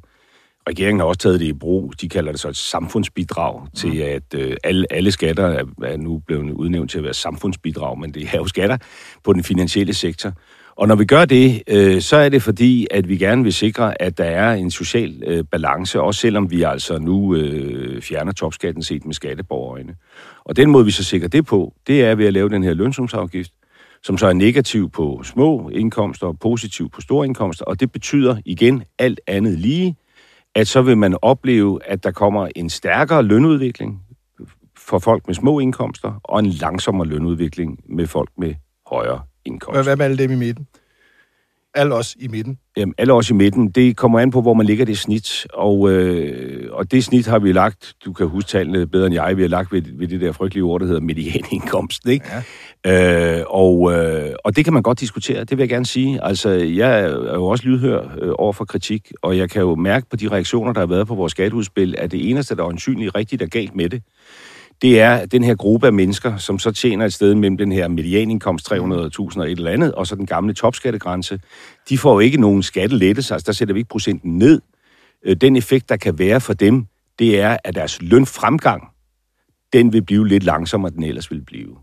Regeringen 0.69 1.01
har 1.01 1.07
også 1.07 1.19
taget 1.19 1.41
det 1.41 1.47
i 1.47 1.53
brug. 1.53 1.93
De 2.01 2.09
kalder 2.09 2.33
det 2.33 2.41
så 2.41 2.49
et 2.49 2.57
samfundsbidrag 2.57 3.67
til, 3.77 3.99
at 3.99 4.35
øh, 4.35 4.57
alle, 4.65 4.87
alle 4.91 5.13
skatter 5.13 5.47
er, 5.47 5.65
er 5.83 5.97
nu 5.97 6.19
blevet 6.27 6.51
udnævnt 6.51 6.91
til 6.91 6.99
at 6.99 7.05
være 7.05 7.15
samfundsbidrag, 7.15 7.99
men 7.99 8.15
det 8.15 8.23
er 8.33 8.37
jo 8.37 8.47
skatter 8.47 8.77
på 9.25 9.33
den 9.33 9.45
finansielle 9.45 9.95
sektor. 9.95 10.33
Og 10.77 10.89
når 10.89 10.95
vi 10.95 11.05
gør 11.05 11.25
det, 11.25 11.63
øh, 11.69 12.01
så 12.01 12.17
er 12.17 12.29
det 12.29 12.43
fordi, 12.43 12.87
at 12.91 13.09
vi 13.09 13.17
gerne 13.17 13.43
vil 13.43 13.53
sikre, 13.53 14.03
at 14.03 14.19
der 14.19 14.25
er 14.25 14.55
en 14.55 14.71
social 14.71 15.23
øh, 15.27 15.45
balance, 15.45 16.01
også 16.01 16.21
selvom 16.21 16.51
vi 16.51 16.63
altså 16.63 16.99
nu 16.99 17.35
øh, 17.35 18.03
fjerner 18.03 18.33
topskatten 18.33 18.83
set 18.83 19.05
med 19.05 19.15
skatteborgerøjne. 19.15 19.97
Og 20.45 20.57
den 20.57 20.71
måde, 20.71 20.85
vi 20.85 20.91
så 20.91 21.05
sikrer 21.05 21.29
det 21.29 21.47
på, 21.47 21.75
det 21.87 22.05
er 22.05 22.15
ved 22.15 22.27
at 22.27 22.33
lave 22.33 22.49
den 22.49 22.63
her 22.63 22.75
lønsumsafgift, 22.75 23.53
som 24.03 24.19
så 24.19 24.27
er 24.27 24.33
negativ 24.33 24.91
på 24.91 25.21
små 25.25 25.69
indkomster 25.69 26.27
og 26.27 26.39
positiv 26.39 26.91
på 26.91 27.01
store 27.01 27.27
indkomster. 27.27 27.65
Og 27.65 27.81
det 27.81 27.93
betyder 27.93 28.37
igen 28.45 28.83
alt 28.99 29.21
andet 29.27 29.59
lige, 29.59 29.97
at 30.55 30.69
så 30.69 30.83
vil 30.83 30.99
man 30.99 31.17
opleve, 31.23 31.81
at 31.85 32.05
der 32.05 32.11
kommer 32.11 32.49
en 32.57 32.71
stærkere 32.71 33.23
lønudvikling 33.23 34.03
for 34.79 34.99
folk 34.99 35.27
med 35.27 35.35
små 35.35 35.59
indkomster, 35.59 36.21
og 36.25 36.39
en 36.39 36.47
langsommere 36.47 37.09
lønudvikling 37.09 37.81
med 37.89 38.07
folk 38.07 38.31
med 38.39 38.55
højere 38.87 39.21
indkomster. 39.47 39.83
Hvad, 39.83 39.85
hvad 39.85 39.97
med 39.97 40.05
alle 40.05 40.19
dem 40.19 40.31
i 40.31 40.45
midten? 40.47 40.67
Alle 41.75 41.95
os 41.95 42.17
i 42.21 42.29
midten. 42.29 42.59
Jamen, 42.77 42.95
alle 42.99 43.13
os 43.13 43.31
i 43.31 43.33
midten, 43.33 43.71
det 43.71 43.97
kommer 43.97 44.21
an 44.21 44.31
på, 44.31 44.41
hvor 44.43 44.55
man 44.55 44.67
ligger 44.67 44.85
det 44.85 44.99
snit. 44.99 45.47
Og, 45.53 45.91
øh, 45.93 46.69
og 46.73 46.91
det 46.91 47.05
snit 47.05 47.27
har 47.27 47.39
vi 47.39 47.53
lagt, 47.53 47.95
du 48.05 48.13
kan 48.13 48.27
huske 48.27 48.49
tallene 48.49 48.87
bedre 48.87 49.07
end 49.07 49.15
jeg, 49.15 49.37
vi 49.37 49.43
har 49.43 49.49
lagt 49.49 49.73
ved, 49.73 49.83
ved 49.99 50.09
det 50.09 50.21
der 50.21 50.33
frygtelige 50.33 50.65
ord, 50.65 50.81
der 50.81 50.87
hedder 50.87 51.01
medianindkomst. 51.01 52.07
Ikke? 52.09 52.27
Ja. 52.85 53.39
Øh, 53.39 53.45
og, 53.49 53.93
øh, 53.93 54.33
og 54.45 54.57
det 54.57 54.65
kan 54.65 54.73
man 54.73 54.83
godt 54.83 55.01
diskutere, 55.01 55.41
det 55.41 55.51
vil 55.51 55.59
jeg 55.59 55.69
gerne 55.69 55.87
sige. 55.87 56.25
Altså, 56.25 56.51
jeg 56.51 57.01
er 57.01 57.35
jo 57.35 57.47
også 57.47 57.65
lydhør 57.65 58.17
øh, 58.23 58.33
over 58.39 58.53
for 58.53 58.65
kritik, 58.65 59.13
og 59.23 59.39
jeg 59.39 59.51
kan 59.51 59.63
jo 59.63 59.75
mærke 59.75 60.07
på 60.11 60.17
de 60.17 60.29
reaktioner, 60.29 60.73
der 60.73 60.81
har 60.81 60.87
været 60.87 61.07
på 61.07 61.15
vores 61.15 61.31
skatteudspil, 61.31 61.95
at 61.99 62.13
det 62.13 62.31
eneste, 62.31 62.57
der 62.57 62.63
er 62.63 62.67
øjensynligt 62.67 63.15
rigtigt 63.15 63.43
er 63.43 63.47
galt 63.47 63.75
med 63.75 63.89
det, 63.89 64.03
det 64.83 65.01
er 65.01 65.27
den 65.27 65.45
her 65.45 65.55
gruppe 65.55 65.87
af 65.87 65.93
mennesker, 65.93 66.37
som 66.37 66.59
så 66.59 66.73
tjener 66.73 67.05
et 67.05 67.13
sted 67.13 67.35
mellem 67.35 67.57
den 67.57 67.73
her 67.73 67.89
medianindkomst 67.89 68.73
300.000 68.73 68.79
og 68.79 69.51
et 69.51 69.59
eller 69.59 69.71
andet, 69.71 69.95
og 69.95 70.07
så 70.07 70.15
den 70.15 70.27
gamle 70.27 70.55
topskattegrænse. 70.55 71.41
De 71.89 71.99
får 71.99 72.13
jo 72.13 72.19
ikke 72.19 72.41
nogen 72.41 72.63
skattelettelse, 72.63 73.35
altså 73.35 73.47
der 73.47 73.53
sætter 73.53 73.75
vi 73.75 73.81
ikke 73.81 73.89
procenten 73.89 74.39
ned. 74.39 74.61
Øh, 75.25 75.37
den 75.37 75.57
effekt, 75.57 75.89
der 75.89 75.97
kan 75.97 76.19
være 76.19 76.41
for 76.41 76.53
dem, 76.53 76.87
det 77.19 77.41
er, 77.41 77.57
at 77.65 77.75
deres 77.75 78.03
lønfremgang, 78.03 78.83
den 79.73 79.93
vil 79.93 80.03
blive 80.03 80.29
lidt 80.29 80.43
langsommere, 80.43 80.89
end 80.89 80.97
den 80.97 81.05
ellers 81.05 81.31
ville 81.31 81.45
blive. 81.45 81.77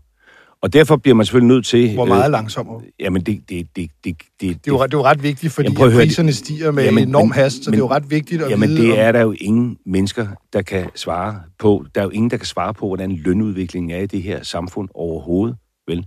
Og 0.64 0.72
derfor 0.72 0.96
bliver 0.96 1.14
man 1.14 1.26
selvfølgelig 1.26 1.54
nødt 1.54 1.66
til... 1.66 1.94
Hvor 1.94 2.04
meget 2.04 2.30
langsommere? 2.30 2.80
Jamen, 3.00 3.22
det... 3.22 3.40
det, 3.48 3.66
det, 3.76 3.90
det, 4.04 4.16
det, 4.40 4.40
Det 4.40 4.50
er 4.50 4.56
jo, 4.68 4.82
det 4.82 4.94
er 4.94 4.98
jo 4.98 5.04
ret 5.04 5.22
vigtigt, 5.22 5.52
fordi 5.52 5.68
Jamen, 5.72 5.92
at 5.92 5.98
priserne 5.98 6.32
stiger 6.32 6.70
med 6.70 6.84
Jamen, 6.84 7.08
enorm 7.08 7.28
men- 7.28 7.32
hast, 7.34 7.64
så 7.64 7.70
men- 7.70 7.72
det 7.72 7.80
er 7.82 7.86
jo 7.86 7.90
ret 7.90 8.10
vigtigt 8.10 8.42
at 8.42 8.50
Jamen, 8.50 8.68
vide... 8.68 8.82
det 8.82 8.92
om- 8.92 8.98
er 8.98 9.12
der 9.12 9.20
jo 9.20 9.34
ingen 9.40 9.76
mennesker, 9.86 10.26
der 10.52 10.62
kan 10.62 10.86
svare 10.94 11.40
på. 11.58 11.84
Der 11.94 12.00
er 12.00 12.04
jo 12.04 12.10
ingen, 12.10 12.30
der 12.30 12.36
kan 12.36 12.46
svare 12.46 12.74
på, 12.74 12.86
hvordan 12.86 13.12
lønudviklingen 13.12 13.90
er 13.90 13.98
i 13.98 14.06
det 14.06 14.22
her 14.22 14.42
samfund 14.42 14.88
overhovedet, 14.94 15.56
vel? 15.88 16.06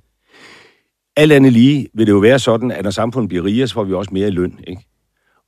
Alt 1.17 1.31
andet 1.31 1.53
lige 1.53 1.87
vil 1.93 2.05
det 2.07 2.11
jo 2.13 2.17
være 2.19 2.39
sådan, 2.39 2.71
at 2.71 2.83
når 2.83 2.91
samfundet 2.91 3.29
bliver 3.29 3.43
rigere, 3.45 3.67
så 3.67 3.73
får 3.73 3.83
vi 3.83 3.93
også 3.93 4.09
mere 4.13 4.27
i 4.27 4.31
løn, 4.31 4.59
ikke? 4.67 4.81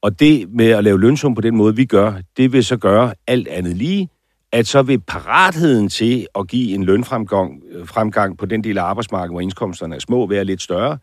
Og 0.01 0.19
det 0.19 0.49
med 0.53 0.65
at 0.69 0.83
lave 0.83 0.99
lønsum 0.99 1.35
på 1.35 1.41
den 1.41 1.55
måde, 1.55 1.75
vi 1.75 1.85
gør, 1.85 2.13
det 2.37 2.51
vil 2.53 2.63
så 2.63 2.77
gøre 2.77 3.13
alt 3.27 3.47
andet 3.47 3.77
lige, 3.77 4.09
at 4.51 4.67
så 4.67 4.81
vil 4.81 4.99
paratheden 4.99 5.89
til 5.89 6.27
at 6.39 6.47
give 6.47 6.75
en 6.75 6.83
lønfremgang 6.83 7.63
øh, 7.71 7.87
fremgang 7.87 8.37
på 8.37 8.45
den 8.45 8.63
del 8.63 8.77
af 8.77 8.83
arbejdsmarkedet, 8.83 9.33
hvor 9.33 9.41
indkomsterne 9.41 9.95
er 9.95 9.99
små, 9.99 10.27
være 10.27 10.45
lidt 10.45 10.61
større, 10.61 10.97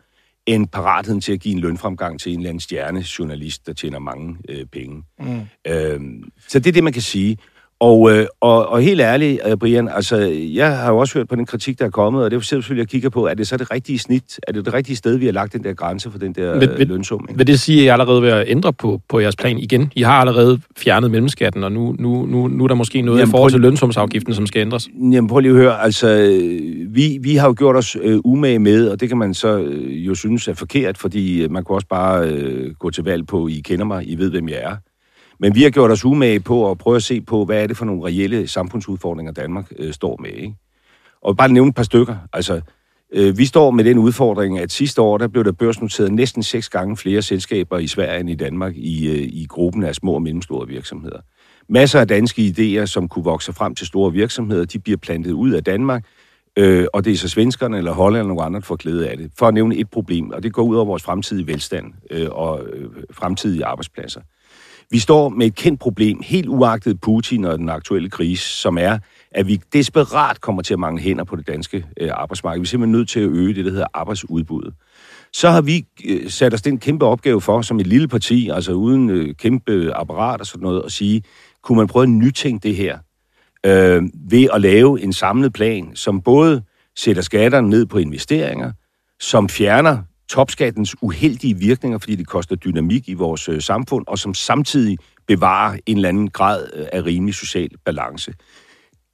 end 0.46 0.68
paratheden 0.68 1.20
til 1.20 1.32
at 1.32 1.40
give 1.40 1.54
en 1.54 1.60
lønfremgang 1.60 2.20
til 2.20 2.32
en 2.32 2.38
eller 2.38 2.48
anden 2.48 2.60
stjernejournalist, 2.60 3.66
der 3.66 3.72
tjener 3.72 3.98
mange 3.98 4.36
øh, 4.48 4.66
penge. 4.66 5.02
Mm. 5.18 5.40
Øhm, 5.66 6.22
så 6.48 6.58
det 6.58 6.66
er 6.66 6.72
det, 6.72 6.84
man 6.84 6.92
kan 6.92 7.02
sige. 7.02 7.36
Og, 7.80 8.12
øh, 8.12 8.26
og, 8.40 8.68
og 8.68 8.80
helt 8.80 9.00
ærligt, 9.00 9.40
øh, 9.50 9.56
Brian, 9.56 9.88
altså, 9.88 10.16
jeg 10.54 10.78
har 10.78 10.90
jo 10.92 10.98
også 10.98 11.18
hørt 11.18 11.28
på 11.28 11.36
den 11.36 11.46
kritik, 11.46 11.78
der 11.78 11.84
er 11.84 11.90
kommet, 11.90 12.24
og 12.24 12.30
det 12.30 12.36
er 12.36 12.40
selvfølgelig, 12.40 12.80
jeg 12.82 12.88
kigger 12.88 13.08
på, 13.08 13.26
er 13.26 13.34
det 13.34 13.48
så 13.48 13.56
det 13.56 13.70
rigtige 13.70 13.98
snit? 13.98 14.40
Er 14.48 14.52
det 14.52 14.64
det 14.64 14.74
rigtige 14.74 14.96
sted, 14.96 15.16
vi 15.16 15.24
har 15.24 15.32
lagt 15.32 15.52
den 15.52 15.64
der 15.64 15.72
grænse 15.74 16.10
for 16.10 16.18
den 16.18 16.32
der 16.32 16.58
Vil- 16.58 16.68
øh, 16.68 16.78
vil- 16.78 16.88
lønsum? 16.88 17.26
ikke? 17.28 17.38
Vil 17.38 17.46
det 17.46 17.60
sige, 17.60 17.78
at 17.80 17.84
I 17.84 17.88
allerede 17.88 18.22
vil 18.22 18.44
ændre 18.46 18.72
på, 18.72 19.00
på 19.08 19.20
jeres 19.20 19.36
plan 19.36 19.58
igen? 19.58 19.92
I 19.96 20.02
har 20.02 20.12
allerede 20.20 20.60
fjernet 20.78 21.10
mellemskatten, 21.10 21.64
og 21.64 21.72
nu, 21.72 21.96
nu, 21.98 22.26
nu, 22.26 22.48
nu 22.48 22.64
er 22.64 22.68
der 22.68 22.74
måske 22.74 23.02
noget 23.02 23.18
Jamen, 23.18 23.30
i 23.30 23.30
forhold 23.30 23.50
til 23.52 23.60
lønsumsafgiften, 23.60 24.34
som 24.34 24.46
skal 24.46 24.60
ændres. 24.60 24.88
Jamen 25.12 25.28
prøv 25.28 25.40
lige 25.40 25.50
at 25.52 25.56
høre, 25.56 25.82
altså, 25.82 26.08
vi, 26.88 27.18
vi 27.22 27.34
har 27.36 27.46
jo 27.46 27.54
gjort 27.58 27.76
os 27.76 27.96
øh, 28.02 28.18
umage 28.24 28.58
med, 28.58 28.88
og 28.88 29.00
det 29.00 29.08
kan 29.08 29.18
man 29.18 29.34
så 29.34 29.58
øh, 29.58 30.06
jo 30.06 30.14
synes 30.14 30.48
er 30.48 30.54
forkert, 30.54 30.98
fordi 30.98 31.42
øh, 31.42 31.50
man 31.50 31.64
kunne 31.64 31.76
også 31.76 31.88
bare 31.88 32.28
øh, 32.28 32.74
gå 32.74 32.90
til 32.90 33.04
valg 33.04 33.26
på, 33.26 33.48
I 33.48 33.60
kender 33.64 33.84
mig, 33.84 34.10
I 34.10 34.14
ved, 34.18 34.30
hvem 34.30 34.48
jeg 34.48 34.58
er. 34.62 34.76
Men 35.38 35.54
vi 35.54 35.62
har 35.62 35.70
gjort 35.70 35.90
os 35.90 36.04
umage 36.04 36.40
på 36.40 36.70
at 36.70 36.78
prøve 36.78 36.96
at 36.96 37.02
se 37.02 37.20
på, 37.20 37.44
hvad 37.44 37.62
er 37.62 37.66
det 37.66 37.76
for 37.76 37.84
nogle 37.84 38.04
reelle 38.04 38.48
samfundsudfordringer, 38.48 39.32
Danmark 39.32 39.72
øh, 39.78 39.92
står 39.92 40.16
med. 40.22 40.30
Ikke? 40.30 40.54
Og 41.22 41.36
bare 41.36 41.48
nævne 41.48 41.68
et 41.68 41.74
par 41.74 41.82
stykker. 41.82 42.16
Altså, 42.32 42.60
øh, 43.12 43.38
vi 43.38 43.46
står 43.46 43.70
med 43.70 43.84
den 43.84 43.98
udfordring, 43.98 44.58
at 44.58 44.72
sidste 44.72 45.02
år, 45.02 45.18
der 45.18 45.28
blev 45.28 45.44
der 45.44 45.52
børsnoteret 45.52 46.12
næsten 46.12 46.42
seks 46.42 46.68
gange 46.68 46.96
flere 46.96 47.22
selskaber 47.22 47.78
i 47.78 47.86
Sverige 47.86 48.20
end 48.20 48.30
i 48.30 48.34
Danmark 48.34 48.76
i, 48.76 49.08
øh, 49.08 49.28
i 49.32 49.46
gruppen 49.48 49.84
af 49.84 49.94
små 49.94 50.12
og 50.12 50.22
mellemstore 50.22 50.68
virksomheder. 50.68 51.18
Masser 51.68 52.00
af 52.00 52.08
danske 52.08 52.54
idéer, 52.58 52.86
som 52.86 53.08
kunne 53.08 53.24
vokse 53.24 53.52
frem 53.52 53.74
til 53.74 53.86
store 53.86 54.12
virksomheder, 54.12 54.64
de 54.64 54.78
bliver 54.78 54.98
plantet 54.98 55.32
ud 55.32 55.50
af 55.50 55.64
Danmark, 55.64 56.04
øh, 56.58 56.86
og 56.92 57.04
det 57.04 57.12
er 57.12 57.16
så 57.16 57.28
svenskerne 57.28 57.78
eller 57.78 57.92
Holland 57.92 58.20
eller 58.20 58.34
nogen 58.34 58.46
andre, 58.46 58.60
der 58.60 58.66
får 58.66 58.76
glæde 58.76 59.08
af 59.08 59.16
det. 59.16 59.30
For 59.38 59.48
at 59.48 59.54
nævne 59.54 59.76
et 59.76 59.90
problem, 59.90 60.30
og 60.30 60.42
det 60.42 60.52
går 60.52 60.62
ud 60.62 60.76
over 60.76 60.84
vores 60.84 61.02
fremtidige 61.02 61.46
velstand 61.46 61.92
øh, 62.10 62.28
og 62.30 62.66
øh, 62.72 62.90
fremtidige 63.10 63.64
arbejdspladser. 63.64 64.20
Vi 64.90 64.98
står 64.98 65.28
med 65.28 65.46
et 65.46 65.54
kendt 65.54 65.80
problem, 65.80 66.20
helt 66.24 66.48
uagtet 66.48 67.00
Putin 67.00 67.44
og 67.44 67.58
den 67.58 67.68
aktuelle 67.68 68.10
krise, 68.10 68.48
som 68.48 68.78
er, 68.78 68.98
at 69.30 69.46
vi 69.46 69.60
desperat 69.72 70.40
kommer 70.40 70.62
til 70.62 70.72
at 70.72 70.78
mangle 70.78 71.02
hænder 71.02 71.24
på 71.24 71.36
det 71.36 71.46
danske 71.46 71.86
øh, 72.00 72.10
arbejdsmarked. 72.12 72.60
Vi 72.60 72.64
er 72.64 72.68
simpelthen 72.68 72.92
nødt 72.92 73.08
til 73.08 73.20
at 73.20 73.28
øge 73.28 73.54
det, 73.54 73.64
der 73.64 73.70
hedder 73.70 73.86
arbejdsudbuddet. 73.94 74.74
Så 75.32 75.50
har 75.50 75.60
vi 75.60 75.86
øh, 76.04 76.30
sat 76.30 76.54
os 76.54 76.62
den 76.62 76.78
kæmpe 76.78 77.06
opgave 77.06 77.40
for, 77.40 77.62
som 77.62 77.80
et 77.80 77.86
lille 77.86 78.08
parti, 78.08 78.48
altså 78.48 78.72
uden 78.72 79.10
øh, 79.10 79.34
kæmpe 79.34 79.92
apparat 79.94 80.40
og 80.40 80.46
sådan 80.46 80.62
noget, 80.62 80.82
at 80.84 80.92
sige, 80.92 81.22
kunne 81.62 81.78
man 81.78 81.86
prøve 81.86 82.02
at 82.02 82.08
nytænke 82.08 82.68
det 82.68 82.76
her 82.76 82.98
øh, 83.66 84.02
ved 84.30 84.48
at 84.52 84.60
lave 84.60 85.00
en 85.00 85.12
samlet 85.12 85.52
plan, 85.52 85.90
som 85.94 86.22
både 86.22 86.62
sætter 86.96 87.22
skatterne 87.22 87.68
ned 87.68 87.86
på 87.86 87.98
investeringer, 87.98 88.72
som 89.20 89.48
fjerner 89.48 89.98
topskattens 90.28 90.96
uheldige 91.02 91.58
virkninger, 91.58 91.98
fordi 91.98 92.16
det 92.16 92.26
koster 92.26 92.56
dynamik 92.56 93.08
i 93.08 93.14
vores 93.14 93.48
øh, 93.48 93.60
samfund, 93.60 94.04
og 94.06 94.18
som 94.18 94.34
samtidig 94.34 94.98
bevarer 95.26 95.78
en 95.86 95.96
eller 95.96 96.08
anden 96.08 96.30
grad 96.30 96.66
øh, 96.74 96.86
af 96.92 97.04
rimelig 97.04 97.34
social 97.34 97.70
balance. 97.84 98.32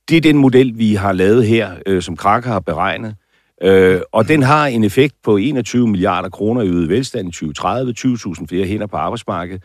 Det 0.08 0.16
er 0.16 0.20
den 0.20 0.36
model, 0.36 0.78
vi 0.78 0.94
har 0.94 1.12
lavet 1.12 1.46
her, 1.46 1.76
øh, 1.86 2.02
som 2.02 2.16
Krakke 2.16 2.48
har 2.48 2.60
beregnet. 2.60 3.14
Øh, 3.62 4.00
og 4.12 4.28
den 4.28 4.42
har 4.42 4.66
en 4.66 4.84
effekt 4.84 5.14
på 5.24 5.36
21 5.36 5.88
milliarder 5.88 6.28
kroner 6.28 6.62
i 6.62 6.68
øget 6.68 6.88
velstand 6.88 7.28
i 7.28 7.32
2030, 7.32 7.94
20.000 7.98 8.46
flere 8.48 8.66
hænder 8.66 8.86
på 8.86 8.96
arbejdsmarkedet. 8.96 9.62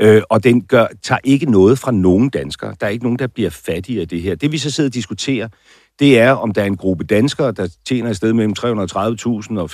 Øh, 0.00 0.22
og 0.30 0.44
den 0.44 0.60
gør, 0.60 0.86
tager 1.02 1.18
ikke 1.24 1.50
noget 1.50 1.78
fra 1.78 1.90
nogen 1.90 2.28
danskere. 2.28 2.74
Der 2.80 2.86
er 2.86 2.90
ikke 2.90 3.04
nogen, 3.04 3.18
der 3.18 3.26
bliver 3.26 3.50
fattige 3.50 4.00
af 4.00 4.08
det 4.08 4.22
her. 4.22 4.34
Det 4.34 4.52
vi 4.52 4.58
så 4.58 4.70
sidder 4.70 4.90
og 4.90 4.94
diskuterer, 4.94 5.48
det 6.00 6.18
er, 6.18 6.30
om 6.30 6.52
der 6.52 6.62
er 6.62 6.66
en 6.66 6.76
gruppe 6.76 7.04
danskere, 7.04 7.52
der 7.52 7.68
tjener 7.86 8.10
et 8.10 8.16
sted 8.16 8.32
mellem 8.32 8.54
330.000 8.58 8.64
og 9.58 9.70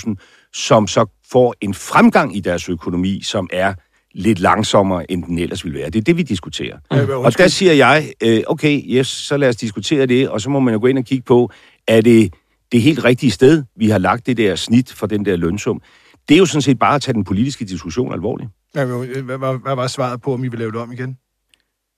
540.000, 0.00 0.14
som 0.52 0.86
så 0.86 1.06
får 1.32 1.54
en 1.60 1.74
fremgang 1.74 2.36
i 2.36 2.40
deres 2.40 2.68
økonomi, 2.68 3.20
som 3.22 3.48
er 3.52 3.74
lidt 4.14 4.38
langsommere, 4.40 5.10
end 5.10 5.24
den 5.24 5.38
ellers 5.38 5.64
ville 5.64 5.78
være. 5.78 5.90
Det 5.90 5.98
er 5.98 6.02
det, 6.02 6.16
vi 6.16 6.22
diskuterer. 6.22 6.78
Og 7.14 7.38
der 7.38 7.48
siger 7.48 7.72
jeg, 7.72 8.12
øh, 8.22 8.42
okay, 8.46 8.82
yes, 8.84 9.06
så 9.06 9.36
lad 9.36 9.48
os 9.48 9.56
diskutere 9.56 10.06
det, 10.06 10.28
og 10.28 10.40
så 10.40 10.50
må 10.50 10.60
man 10.60 10.74
jo 10.74 10.80
gå 10.80 10.86
ind 10.86 10.98
og 10.98 11.04
kigge 11.04 11.24
på, 11.24 11.50
er 11.88 12.00
det 12.00 12.34
det 12.72 12.82
helt 12.82 13.04
rigtige 13.04 13.30
sted, 13.30 13.64
vi 13.76 13.88
har 13.88 13.98
lagt 13.98 14.26
det 14.26 14.36
der 14.36 14.56
snit 14.56 14.92
for 14.92 15.06
den 15.06 15.24
der 15.24 15.36
lønsum? 15.36 15.80
Det 16.28 16.34
er 16.34 16.38
jo 16.38 16.46
sådan 16.46 16.62
set 16.62 16.78
bare 16.78 16.94
at 16.94 17.02
tage 17.02 17.14
den 17.14 17.24
politiske 17.24 17.64
diskussion 17.64 18.12
alvorligt. 18.12 18.50
Ja, 18.74 18.84
øh, 18.84 19.24
hvad, 19.24 19.38
hvad, 19.38 19.58
hvad 19.62 19.74
var 19.74 19.86
svaret 19.86 20.20
på, 20.22 20.34
om 20.34 20.44
I 20.44 20.48
vil 20.48 20.58
lave 20.58 20.72
det 20.72 20.80
om 20.80 20.92
igen? 20.92 21.18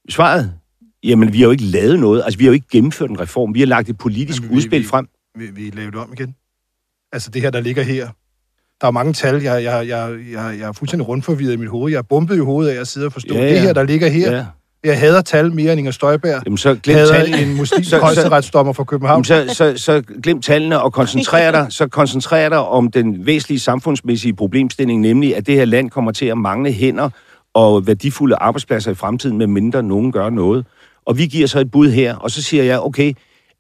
Svaret? 0.09 0.53
Jamen, 1.05 1.33
vi 1.33 1.39
har 1.39 1.45
jo 1.45 1.51
ikke 1.51 1.65
lavet 1.65 1.99
noget. 2.01 2.23
Altså, 2.25 2.39
vi 2.39 2.45
har 2.45 2.49
jo 2.49 2.55
ikke 2.55 2.67
gennemført 2.73 3.11
en 3.11 3.21
reform. 3.21 3.55
Vi 3.55 3.61
har 3.61 3.67
lagt 3.67 3.89
et 3.89 3.99
politisk 3.99 4.43
Jamen, 4.43 4.51
vi- 4.51 4.57
udspil 4.57 4.81
vi- 4.83 4.87
frem. 4.87 5.07
Vil, 5.39 5.57
vil 5.57 5.67
I 5.67 5.71
lave 5.71 5.91
det 5.91 5.99
om 6.01 6.13
igen? 6.13 6.35
Altså 7.13 7.31
det 7.31 7.43
her, 7.43 7.51
der 7.51 7.61
ligger 7.61 7.83
her. 7.83 8.09
Der 8.81 8.87
er 8.87 8.91
mange 8.91 9.13
tal, 9.13 9.43
jeg, 9.43 9.63
jeg, 9.65 9.89
jeg, 9.89 10.17
jeg, 10.33 10.57
jeg 10.61 10.69
er 10.69 10.73
fuldstændig 10.73 11.09
rundforvirret 11.09 11.53
i 11.53 11.57
mit 11.57 11.69
hoved. 11.69 11.93
Jeg 11.93 11.99
er 11.99 12.03
bumpet 12.03 12.37
i 12.37 12.39
hovedet 12.41 12.71
af 12.77 12.81
at 12.81 12.89
sidde 12.89 13.07
og 13.07 13.13
forstå. 13.13 13.35
Ja, 13.35 13.41
Ja. 13.45 13.53
Det 13.53 13.61
her, 13.61 13.73
der 13.73 13.83
ligger 13.83 14.09
her. 14.09 14.33
Ja. 14.33 14.45
Jeg 14.85 14.99
hader 15.01 15.21
tal 15.21 15.55
mere 15.55 15.73
end 15.73 15.79
Inger 15.79 15.93
Støjberg. 15.93 16.43
Jamen, 16.47 16.57
så 16.59 16.75
glem 16.83 16.97
hader 16.97 17.13
tallene. 17.13 17.43
en 17.43 17.57
muslimsk 17.57 17.95
højesteretsdommer 17.95 18.73
fra 18.73 18.85
København. 18.85 19.25
Jamen, 19.31 19.49
så, 19.49 19.55
så, 19.55 19.85
så 19.85 20.03
glem 20.23 20.41
tallene 20.43 20.83
og 20.83 20.93
koncentrer 20.93 21.51
dig, 21.51 21.67
så 21.71 21.87
koncentrer 21.89 22.49
dig 22.49 22.59
om 22.59 22.91
den 22.91 23.27
væsentlige 23.27 23.59
samfundsmæssige 23.61 24.35
problemstilling, 24.35 25.01
nemlig 25.01 25.37
at 25.37 25.47
det 25.47 25.55
her 25.55 25.65
land 25.65 25.91
kommer 25.91 26.13
til 26.13 26.27
at 26.27 26.39
mangle 26.39 26.73
hænder 26.73 27.11
og 27.55 27.87
værdifulde 27.87 28.37
arbejdspladser 28.37 28.91
i 28.91 28.95
fremtiden, 28.95 29.39
med 29.39 29.47
mindre 29.47 29.83
nogen 29.83 30.13
gør 30.13 30.31
noget. 30.31 30.67
Og 31.09 31.19
vi 31.19 31.27
giver 31.27 31.47
så 31.47 31.61
et 31.61 31.71
bud 31.71 31.91
her, 31.91 32.15
og 32.15 32.31
så 32.31 32.43
siger 32.43 32.65
jeg, 32.65 32.81
okay, 32.81 33.13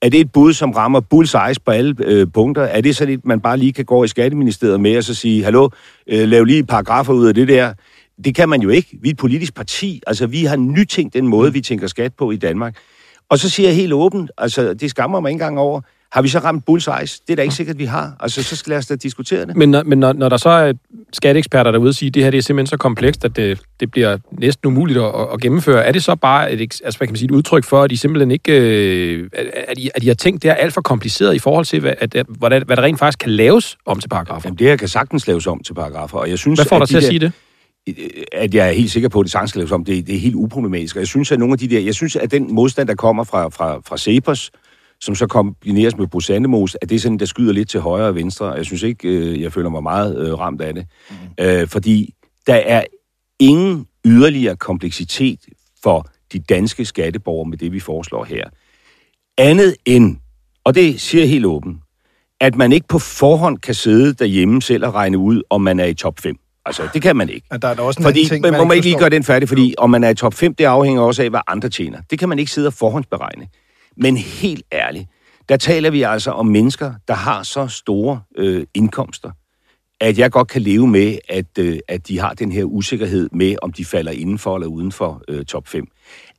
er 0.03 0.09
det 0.09 0.21
et 0.21 0.33
bud, 0.33 0.53
som 0.53 0.71
rammer 0.71 1.01
bullseyes 1.01 1.59
på 1.59 1.71
alle 1.71 1.95
øh, 2.01 2.27
punkter? 2.35 2.63
Er 2.63 2.81
det 2.81 2.97
sådan 2.97 3.15
et, 3.15 3.25
man 3.25 3.41
bare 3.41 3.57
lige 3.57 3.73
kan 3.73 3.85
gå 3.85 4.05
i 4.05 4.09
Skatteministeriet 4.09 4.81
med 4.81 4.97
og 4.97 5.05
så 5.05 5.15
sige, 5.15 5.45
hallo, 5.45 5.69
øh, 6.07 6.29
lav 6.29 6.45
lige 6.45 6.65
paragrafer 6.65 7.13
ud 7.13 7.27
af 7.27 7.35
det 7.35 7.49
der? 7.49 7.75
Det 8.25 8.35
kan 8.35 8.49
man 8.49 8.63
jo 8.63 8.69
ikke. 8.69 8.99
Vi 9.03 9.09
er 9.09 9.13
et 9.13 9.19
politisk 9.19 9.55
parti. 9.55 10.03
Altså, 10.07 10.27
vi 10.27 10.45
har 10.45 10.57
nytænkt 10.57 11.15
den 11.15 11.27
måde, 11.27 11.53
vi 11.53 11.61
tænker 11.61 11.87
skat 11.87 12.15
på 12.15 12.31
i 12.31 12.37
Danmark. 12.37 12.77
Og 13.29 13.39
så 13.39 13.51
siger 13.51 13.69
jeg 13.69 13.77
helt 13.77 13.93
åbent, 13.93 14.31
altså, 14.39 14.75
det 14.75 14.91
skammer 14.91 15.21
mig 15.21 15.31
ikke 15.31 15.35
engang 15.35 15.59
over, 15.59 15.81
har 16.13 16.23
vi 16.23 16.29
så 16.29 16.39
ramt 16.39 16.65
bullseyes? 16.65 17.21
Det 17.21 17.33
er 17.33 17.37
da 17.37 17.43
ikke 17.43 17.55
sikkert, 17.55 17.79
vi 17.79 17.85
har. 17.85 18.17
Altså, 18.21 18.43
så 18.43 18.57
skal 18.57 18.71
lad 18.71 18.79
os 18.79 18.87
da 18.87 18.97
diskutere 18.97 19.47
det. 19.47 19.57
Men, 19.57 19.71
når, 19.71 19.83
men 19.83 19.99
når, 19.99 20.13
når 20.13 20.29
der 20.29 20.37
så 20.37 20.49
er 20.49 20.73
skatteeksperter 21.13 21.71
derude 21.71 21.89
og 21.89 21.95
siger, 21.95 22.11
at 22.11 22.15
det 22.15 22.25
her 22.25 22.31
det 22.31 22.39
er 22.39 22.43
simpelthen 22.43 22.67
så 22.67 22.77
komplekst, 22.77 23.25
at 23.25 23.37
det, 23.37 23.61
det 23.81 23.91
bliver 23.91 24.19
næsten 24.33 24.67
umuligt 24.69 24.99
at, 24.99 25.13
at 25.33 25.41
gennemføre, 25.41 25.85
er 25.85 25.93
det 25.93 26.05
så 26.05 26.15
bare 26.15 26.53
et, 26.53 26.61
altså, 26.61 26.99
hvad 26.99 27.07
kan 27.07 27.13
man 27.13 27.17
sige, 27.17 27.27
et 27.27 27.31
udtryk 27.31 27.65
for, 27.65 27.83
at 27.83 27.91
de 27.91 27.97
simpelthen 27.97 28.31
ikke... 28.31 28.53
Øh, 28.53 29.31
at, 29.69 29.77
de, 29.77 29.91
at 29.95 30.03
de 30.03 30.07
har 30.07 30.15
tænkt, 30.15 30.43
det 30.43 30.51
er 30.51 30.55
alt 30.55 30.75
for 30.75 30.81
kompliceret 30.81 31.35
i 31.35 31.39
forhold 31.39 31.65
til, 31.65 31.81
hvad, 31.81 31.95
at, 31.99 32.15
at, 32.15 32.27
hvad, 32.29 32.51
der, 32.51 32.65
hvad 32.65 32.77
der 32.77 32.83
rent 32.83 32.99
faktisk 32.99 33.19
kan 33.19 33.31
laves 33.31 33.77
om 33.87 34.01
til 34.01 34.09
paragrafer? 34.09 34.49
Jamen, 34.49 34.59
det 34.59 34.67
her 34.67 34.77
kan 34.77 34.89
sagtens 34.89 35.27
laves 35.27 35.47
om 35.47 35.61
til 35.63 35.75
paragrafer, 35.75 36.19
og 36.19 36.31
jeg 36.31 36.39
synes, 36.39 36.59
Hvad 36.59 36.67
får 36.67 36.79
dig 36.79 36.89
til 36.89 36.97
at 36.97 37.05
sige 37.05 37.19
det? 37.19 37.33
der, 37.87 37.95
at 38.33 38.55
jeg 38.55 38.69
er 38.69 38.73
helt 38.73 38.91
sikker 38.91 39.09
på, 39.09 39.21
at 39.21 39.25
det 39.25 39.33
sagtens 39.33 39.51
skal 39.51 39.59
laves 39.59 39.73
om. 39.73 39.85
Det, 39.85 40.07
det 40.07 40.15
er 40.15 40.19
helt 40.19 40.35
uproblematisk. 40.35 40.97
Og 40.97 41.01
jeg 41.01 41.07
synes, 41.07 41.33
at 41.33 41.39
nogle 41.39 41.53
af 41.53 41.59
de 41.59 41.69
der... 41.69 41.81
Jeg 41.81 41.95
synes, 41.95 42.17
at 42.17 42.31
den 42.31 42.55
modstand, 42.55 42.89
der 42.89 42.95
kommer 42.95 43.25
fra, 43.25 43.49
fra, 43.49 43.81
fra 43.87 43.99
Cepos, 43.99 44.51
som 45.01 45.15
så 45.15 45.27
kombineres 45.27 45.97
med 45.97 46.07
Brusandemos, 46.07 46.77
at 46.83 46.89
det 46.89 46.95
er 46.95 47.01
sådan, 47.01 47.19
der 47.19 47.27
skyder 47.27 47.53
lidt 47.53 47.69
til 47.69 47.81
højre 47.81 48.09
og 48.09 48.15
venstre. 48.15 48.47
Og 48.47 48.57
jeg 48.57 48.65
synes 48.65 48.83
ikke, 48.83 49.09
øh, 49.09 49.43
jeg 49.43 49.53
føler 49.53 49.69
mig 49.69 49.83
meget 49.83 50.29
øh, 50.29 50.39
ramt 50.39 50.61
af 50.61 50.75
det. 50.75 50.87
Mm. 51.11 51.45
Øh, 51.45 51.69
fordi 51.69 52.15
der 52.47 52.55
er 52.55 52.85
ingen 53.39 53.87
yderligere 54.05 54.57
kompleksitet 54.57 55.41
for 55.83 56.09
de 56.33 56.39
danske 56.39 56.85
skatteborgere 56.85 57.49
med 57.49 57.59
det, 57.59 57.73
vi 57.73 57.81
foreslår 57.81 58.25
her. 58.25 58.45
Andet 59.39 59.75
end, 59.85 60.17
og 60.65 60.75
det 60.75 61.01
siger 61.01 61.23
jeg 61.23 61.31
helt 61.31 61.47
åbent, 61.47 61.77
at 62.41 62.57
man 62.57 62.73
ikke 62.73 62.89
på 62.89 62.99
forhånd 62.99 63.59
kan 63.59 63.75
sidde 63.75 64.15
derhjemme 64.15 64.63
selv 64.63 64.87
og 64.87 64.95
regne 64.95 65.19
ud, 65.19 65.43
om 65.51 65.61
man 65.61 65.81
er 65.81 65.85
i 65.85 65.95
top 65.95 66.21
5. 66.21 66.37
Altså, 66.67 66.89
det 66.95 67.03
kan 67.03 67.17
man 67.17 67.29
ikke. 67.29 67.47
At 67.51 67.63
der 67.63 67.69
er 67.69 67.75
der 67.75 67.83
også 67.83 68.01
en 68.01 68.05
Fordi, 68.05 68.25
ting, 68.25 68.43
men 68.43 68.55
må 68.55 68.65
man 68.65 68.77
ikke 68.77 68.87
lige 68.87 68.99
gøre 68.99 69.11
den 69.11 69.25
færdig, 69.25 69.49
fordi 69.49 69.75
om 69.79 69.91
man 69.91 70.05
er 70.05 70.09
i 70.09 70.15
top 70.15 70.35
5, 70.35 70.55
det 70.55 70.65
afhænger 70.65 71.03
også 71.03 71.23
af, 71.23 71.31
hvad 71.31 71.41
andre 71.47 71.69
tjener. 71.69 71.99
Det 72.11 72.19
kan 72.19 72.29
man 72.29 72.39
ikke 72.39 72.51
sidde 72.51 72.67
og 72.67 72.73
forhåndsberegne. 72.73 73.49
Men 73.99 74.17
helt 74.17 74.65
ærligt, 74.73 75.09
der 75.49 75.57
taler 75.57 75.91
vi 75.91 76.03
altså 76.03 76.31
om 76.31 76.47
mennesker, 76.47 76.95
der 77.09 77.15
har 77.15 77.43
så 77.43 77.67
store 77.67 78.21
øh, 78.37 78.67
indkomster, 78.75 79.31
at 80.01 80.19
jeg 80.19 80.31
godt 80.31 80.49
kan 80.49 80.63
leve 80.63 80.87
med, 80.89 81.19
at, 81.29 81.59
øh, 81.59 81.79
at 81.89 82.09
de 82.09 82.19
har 82.19 82.35
den 82.35 82.53
her 82.53 82.65
usikkerhed 82.65 83.29
med, 83.33 83.57
om 83.63 83.73
de 83.73 83.85
falder 83.85 84.13
indenfor 84.13 84.55
eller 84.55 84.67
uden 84.67 84.93
for 84.93 85.23
øh, 85.29 85.45
top 85.45 85.69
5. 85.69 85.87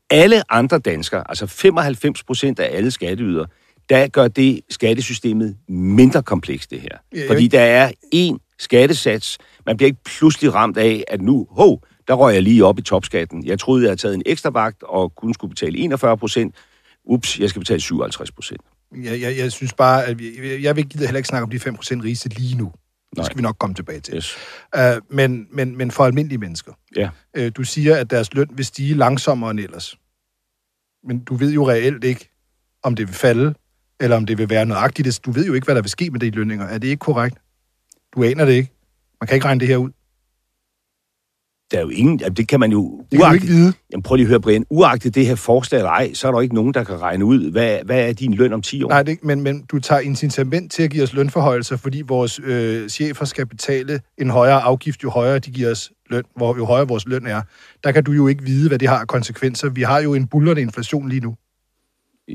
Alle 0.10 0.54
andre 0.54 0.80
danskere, 0.80 1.24
altså 1.30 1.48
95 1.48 2.24
procent 2.24 2.60
af 2.60 2.78
alle 2.78 2.92
skatteydere, 2.92 3.46
der 3.89 4.08
gør 4.08 4.28
det 4.28 4.62
skattesystemet 4.70 5.58
mindre 5.70 6.24
komplekst, 6.24 6.72
det 6.72 6.82
her. 6.82 6.98
Ja, 7.16 7.30
Fordi 7.30 7.48
der 7.48 7.62
er 7.62 7.92
én 8.16 8.56
skattesats. 8.60 9.38
Man 9.66 9.78
bliver 9.78 9.88
ikke 9.88 10.04
pludselig 10.04 10.54
ramt 10.54 10.78
af, 10.78 11.04
at 11.08 11.22
nu, 11.22 11.48
hov, 11.51 11.84
der 12.08 12.13
røg 12.13 12.34
jeg 12.34 12.44
lige 12.44 12.66
op 12.66 12.80
i 12.80 12.82
topskatten. 12.82 13.46
Jeg 13.46 13.60
troede, 13.60 13.84
jeg 13.84 13.89
havde 13.89 14.00
taget 14.00 14.16
en 14.16 14.24
ekstra 14.25 14.50
vagt 14.50 14.84
og 14.84 15.16
kun 15.16 15.34
skulle 15.34 15.50
betale 15.50 15.78
41 15.78 16.18
procent. 16.18 16.56
Ups, 17.10 17.39
jeg 17.39 17.50
skal 17.50 17.60
betale 17.60 17.80
57 17.80 18.32
procent. 18.32 18.62
Jeg, 19.04 19.22
jeg, 19.22 19.38
jeg 19.38 19.51
synes 19.51 19.74
bare, 19.74 20.06
at 20.06 20.20
vi, 20.20 20.63
jeg 20.63 20.75
vil 20.75 20.89
gider 20.89 21.06
heller 21.06 21.18
ikke 21.18 21.28
snakke 21.28 21.44
om 21.44 21.50
de 21.50 21.58
5% 21.58 22.04
rigeste 22.04 22.30
lige 22.30 22.58
nu. 22.58 22.66
Det 23.10 23.18
Nej. 23.18 23.25
skal 23.25 23.38
vi 23.38 23.42
nok 23.42 23.56
komme 23.60 23.74
tilbage 23.74 24.00
til. 24.00 24.16
Yes. 24.16 24.36
Uh, 24.78 24.82
men, 25.16 25.48
men, 25.51 25.78
men 25.78 25.92
for 25.92 26.06
almindelige 26.06 26.38
mennesker. 26.38 26.74
Ja. 26.96 27.10
Uh, 27.39 27.48
du 27.58 27.63
siger, 27.63 27.96
at 27.96 28.10
deres 28.10 28.34
løn 28.34 28.48
vil 28.51 28.66
stige 28.66 28.94
langsommere 28.94 29.51
end 29.51 29.60
ellers. 29.60 29.98
Men 31.04 31.20
du 31.24 31.36
ved 31.36 31.54
jo 31.54 31.70
reelt 31.70 32.04
ikke, 32.04 32.30
om 32.84 32.96
det 32.96 33.08
vil 33.08 33.16
falde, 33.16 33.54
eller 34.00 34.18
om 34.18 34.25
det 34.25 34.38
vil 34.38 34.50
være 34.50 34.66
nøjagtigt. 34.66 35.20
Du 35.25 35.32
ved 35.32 35.46
jo 35.46 35.54
ikke, 35.54 35.66
hvad 35.66 35.75
der 35.75 35.82
vil 35.82 35.89
ske 35.89 36.10
med 36.10 36.20
de 36.20 36.30
lønninger. 36.30 36.66
Er 36.66 36.78
det 36.78 36.88
ikke 36.88 37.00
korrekt? 37.00 37.38
Du 38.16 38.24
aner 38.24 38.46
det 38.46 38.54
ikke. 38.54 38.72
Man 39.22 39.28
kan 39.28 39.36
ikke 39.36 39.46
regne 39.46 39.60
det 39.60 39.68
her 39.68 39.78
ud. 39.78 39.92
der 41.71 41.77
er 41.77 41.81
jo 41.81 41.89
ingen, 41.89 42.19
det 42.19 42.47
kan 42.47 42.59
man 42.59 42.71
jo... 42.71 43.05
Det 43.11 43.19
kan 43.19 43.29
du 43.29 43.33
ikke 43.33 43.47
vide. 43.47 43.73
Jamen 43.91 44.03
prøv 44.03 44.15
lige 44.15 44.25
at 44.25 44.29
høre, 44.29 44.41
Brian. 44.41 44.65
Uagtet 44.69 45.15
det 45.15 45.27
her 45.27 45.35
forslag 45.35 45.77
eller 45.77 45.89
ej, 45.89 46.13
så 46.13 46.27
er 46.27 46.31
der 46.31 46.38
jo 46.38 46.41
ikke 46.41 46.55
nogen, 46.55 46.73
der 46.73 46.83
kan 46.83 47.01
regne 47.01 47.25
ud, 47.25 47.51
hvad, 47.51 47.77
hvad 47.85 48.09
er 48.09 48.13
din 48.13 48.33
løn 48.33 48.53
om 48.53 48.61
10 48.61 48.83
år? 48.83 48.89
Nej, 48.89 49.03
det, 49.03 49.23
men, 49.23 49.41
men 49.41 49.61
du 49.71 49.79
tager 49.79 50.01
incitament 50.01 50.71
til 50.71 50.83
at 50.83 50.89
give 50.89 51.03
os 51.03 51.13
lønforhøjelser, 51.13 51.77
fordi 51.77 52.01
vores 52.07 52.39
øh, 52.43 52.89
chefer 52.89 53.25
skal 53.25 53.45
betale 53.45 53.99
en 54.17 54.29
højere 54.29 54.61
afgift, 54.61 55.03
jo 55.03 55.09
højere 55.09 55.39
de 55.39 55.51
giver 55.51 55.71
os 55.71 55.91
løn, 56.09 56.23
hvor, 56.35 56.57
jo 56.57 56.65
højere 56.65 56.88
vores 56.88 57.07
løn 57.07 57.27
er. 57.27 57.41
Der 57.83 57.91
kan 57.91 58.03
du 58.03 58.11
jo 58.11 58.27
ikke 58.27 58.43
vide, 58.43 58.67
hvad 58.67 58.79
det 58.79 58.88
har 58.88 58.97
af 58.97 59.07
konsekvenser. 59.07 59.69
Vi 59.69 59.81
har 59.81 59.99
jo 59.99 60.13
en 60.13 60.27
bullerne 60.27 60.61
inflation 60.61 61.09
lige 61.09 61.21
nu. 61.21 61.35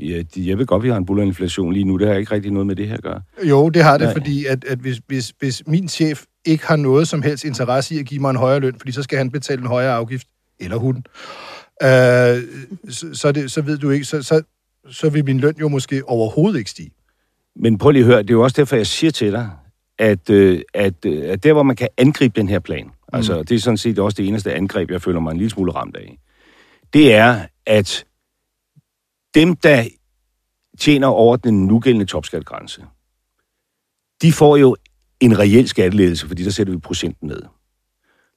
Ja, 0.01 0.23
jeg 0.37 0.57
ved 0.57 0.65
godt, 0.65 0.83
vi 0.83 0.89
har 0.89 0.97
en 0.97 1.05
bullerinflation 1.05 1.73
lige 1.73 1.85
nu. 1.85 1.97
Det 1.97 2.07
har 2.07 2.15
ikke 2.15 2.31
rigtig 2.31 2.51
noget 2.51 2.67
med 2.67 2.75
det 2.75 2.87
her 2.87 2.93
at 2.93 3.03
gøre. 3.03 3.21
Jo, 3.43 3.69
det 3.69 3.83
har 3.83 3.97
det, 3.97 4.05
Nej. 4.05 4.13
fordi 4.13 4.45
at, 4.45 4.65
at 4.65 4.79
hvis, 4.79 5.01
hvis, 5.07 5.33
hvis 5.39 5.63
min 5.67 5.87
chef 5.87 6.23
ikke 6.45 6.67
har 6.67 6.75
noget 6.75 7.07
som 7.07 7.21
helst 7.21 7.45
interesse 7.45 7.95
i 7.95 7.99
at 7.99 8.05
give 8.05 8.21
mig 8.21 8.29
en 8.29 8.35
højere 8.35 8.59
løn, 8.59 8.75
fordi 8.79 8.91
så 8.91 9.03
skal 9.03 9.17
han 9.17 9.31
betale 9.31 9.61
en 9.61 9.67
højere 9.67 9.93
afgift, 9.93 10.27
eller 10.59 10.77
hun, 10.77 10.95
øh, 11.83 12.43
så, 12.89 13.09
så, 13.13 13.31
det, 13.31 13.51
så 13.51 13.61
ved 13.61 13.77
du 13.77 13.89
ikke, 13.89 14.05
så, 14.05 14.21
så, 14.21 14.41
så 14.89 15.09
vil 15.09 15.25
min 15.25 15.39
løn 15.39 15.55
jo 15.59 15.67
måske 15.67 16.09
overhovedet 16.09 16.59
ikke 16.59 16.71
stige. 16.71 16.91
Men 17.55 17.77
prøv 17.77 17.91
lige 17.91 18.01
at 18.03 18.07
høre, 18.07 18.21
det 18.21 18.29
er 18.29 18.33
jo 18.33 18.43
også 18.43 18.61
derfor, 18.61 18.75
jeg 18.75 18.87
siger 18.87 19.11
til 19.11 19.31
dig, 19.31 19.49
at, 19.99 20.29
øh, 20.29 20.61
at, 20.73 21.05
øh, 21.05 21.31
at 21.31 21.43
der, 21.43 21.53
hvor 21.53 21.63
man 21.63 21.75
kan 21.75 21.87
angribe 21.97 22.39
den 22.39 22.49
her 22.49 22.59
plan, 22.59 22.91
altså 23.13 23.43
det 23.43 23.55
er 23.55 23.59
sådan 23.59 23.77
set 23.77 23.99
også 23.99 24.15
det 24.15 24.27
eneste 24.27 24.53
angreb, 24.53 24.91
jeg 24.91 25.01
føler 25.01 25.19
mig 25.19 25.31
en 25.31 25.37
lille 25.37 25.49
smule 25.49 25.71
ramt 25.71 25.95
af, 25.95 26.17
det 26.93 27.13
er, 27.13 27.45
at 27.65 28.05
dem, 29.35 29.55
der 29.55 29.83
tjener 30.79 31.07
over 31.07 31.35
den 31.35 31.67
nugældende 31.67 32.05
topskatgrænse, 32.05 32.85
de 34.21 34.31
får 34.33 34.57
jo 34.57 34.75
en 35.19 35.39
reel 35.39 35.67
skattelettelse, 35.67 36.27
fordi 36.27 36.43
der 36.43 36.49
sætter 36.49 36.73
vi 36.73 36.79
procenten 36.79 37.27
ned. 37.27 37.41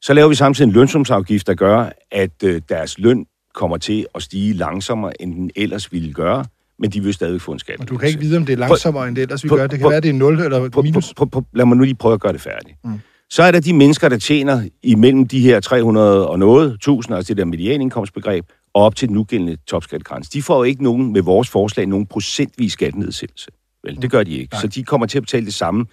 Så 0.02 0.14
laver 0.14 0.28
vi 0.28 0.34
samtidig 0.34 0.68
en 0.68 0.72
lønsumsafgift, 0.74 1.46
der 1.46 1.54
gør, 1.54 1.90
at 2.10 2.42
øh, 2.44 2.62
deres 2.68 2.98
løn 2.98 3.26
kommer 3.54 3.76
til 3.76 4.06
at 4.14 4.22
stige 4.22 4.52
langsommere, 4.52 5.22
end 5.22 5.34
den 5.34 5.50
ellers 5.56 5.92
ville 5.92 6.12
gøre, 6.12 6.44
men 6.78 6.90
de 6.90 7.02
vil 7.02 7.14
stadig 7.14 7.40
få 7.40 7.50
en 7.50 7.54
Og 7.56 7.60
skattelettelse. 7.60 7.94
du 7.94 7.98
kan 7.98 8.08
ikke 8.08 8.20
vide, 8.20 8.36
om 8.36 8.46
det 8.46 8.52
er 8.52 8.56
langsommere, 8.56 9.08
end 9.08 9.16
det 9.16 9.22
ellers 9.22 9.44
vi 9.44 9.48
gør. 9.48 9.62
Det 9.66 9.70
kan 9.70 9.80
prøv- 9.80 9.90
være, 9.90 10.00
det 10.00 10.08
er 10.08 10.12
0 10.12 10.40
eller 10.40 10.82
minus. 10.82 11.14
prøv- 11.14 11.28
prøv- 11.30 11.44
Lad 11.52 11.64
mig 11.66 11.76
nu 11.76 11.82
lige 11.84 11.94
prøve 11.94 12.14
at 12.14 12.20
gøre 12.20 12.32
det 12.32 12.40
færdigt. 12.40 12.76
Mm. 12.84 12.90
Mm. 12.90 12.98
Så 13.30 13.42
er 13.42 13.50
der 13.50 13.60
de 13.60 13.72
mennesker, 13.74 14.08
der 14.08 14.18
tjener 14.18 14.68
imellem 14.82 15.26
de 15.28 15.40
her 15.40 15.60
300 15.60 16.28
og 16.28 16.38
noget, 16.38 16.74
1000, 16.74 17.16
altså 17.16 17.28
det 17.34 17.36
der 17.36 17.44
medianindkomstbegreb, 17.44 18.44
og 18.74 18.82
op 18.82 18.96
til 18.96 19.08
den 19.08 19.14
nugældende 19.14 19.56
topskattegrænse. 19.66 20.30
De 20.32 20.42
får 20.42 20.56
jo 20.56 20.62
ikke 20.62 20.82
nogen, 20.82 21.12
med 21.12 21.22
vores 21.22 21.48
forslag, 21.48 21.86
nogen 21.86 22.06
procentvis 22.06 22.72
skattenedsættelse. 22.72 23.50
Vel, 23.84 24.02
det 24.02 24.10
gør 24.10 24.22
de 24.24 24.30
ikke. 24.30 24.52
Nej. 24.54 24.60
Så 24.60 24.66
de 24.66 24.82
kommer 24.84 25.06
til 25.06 25.18
at 25.18 25.22
betale 25.22 25.46
det 25.46 25.54
samme 25.54 25.86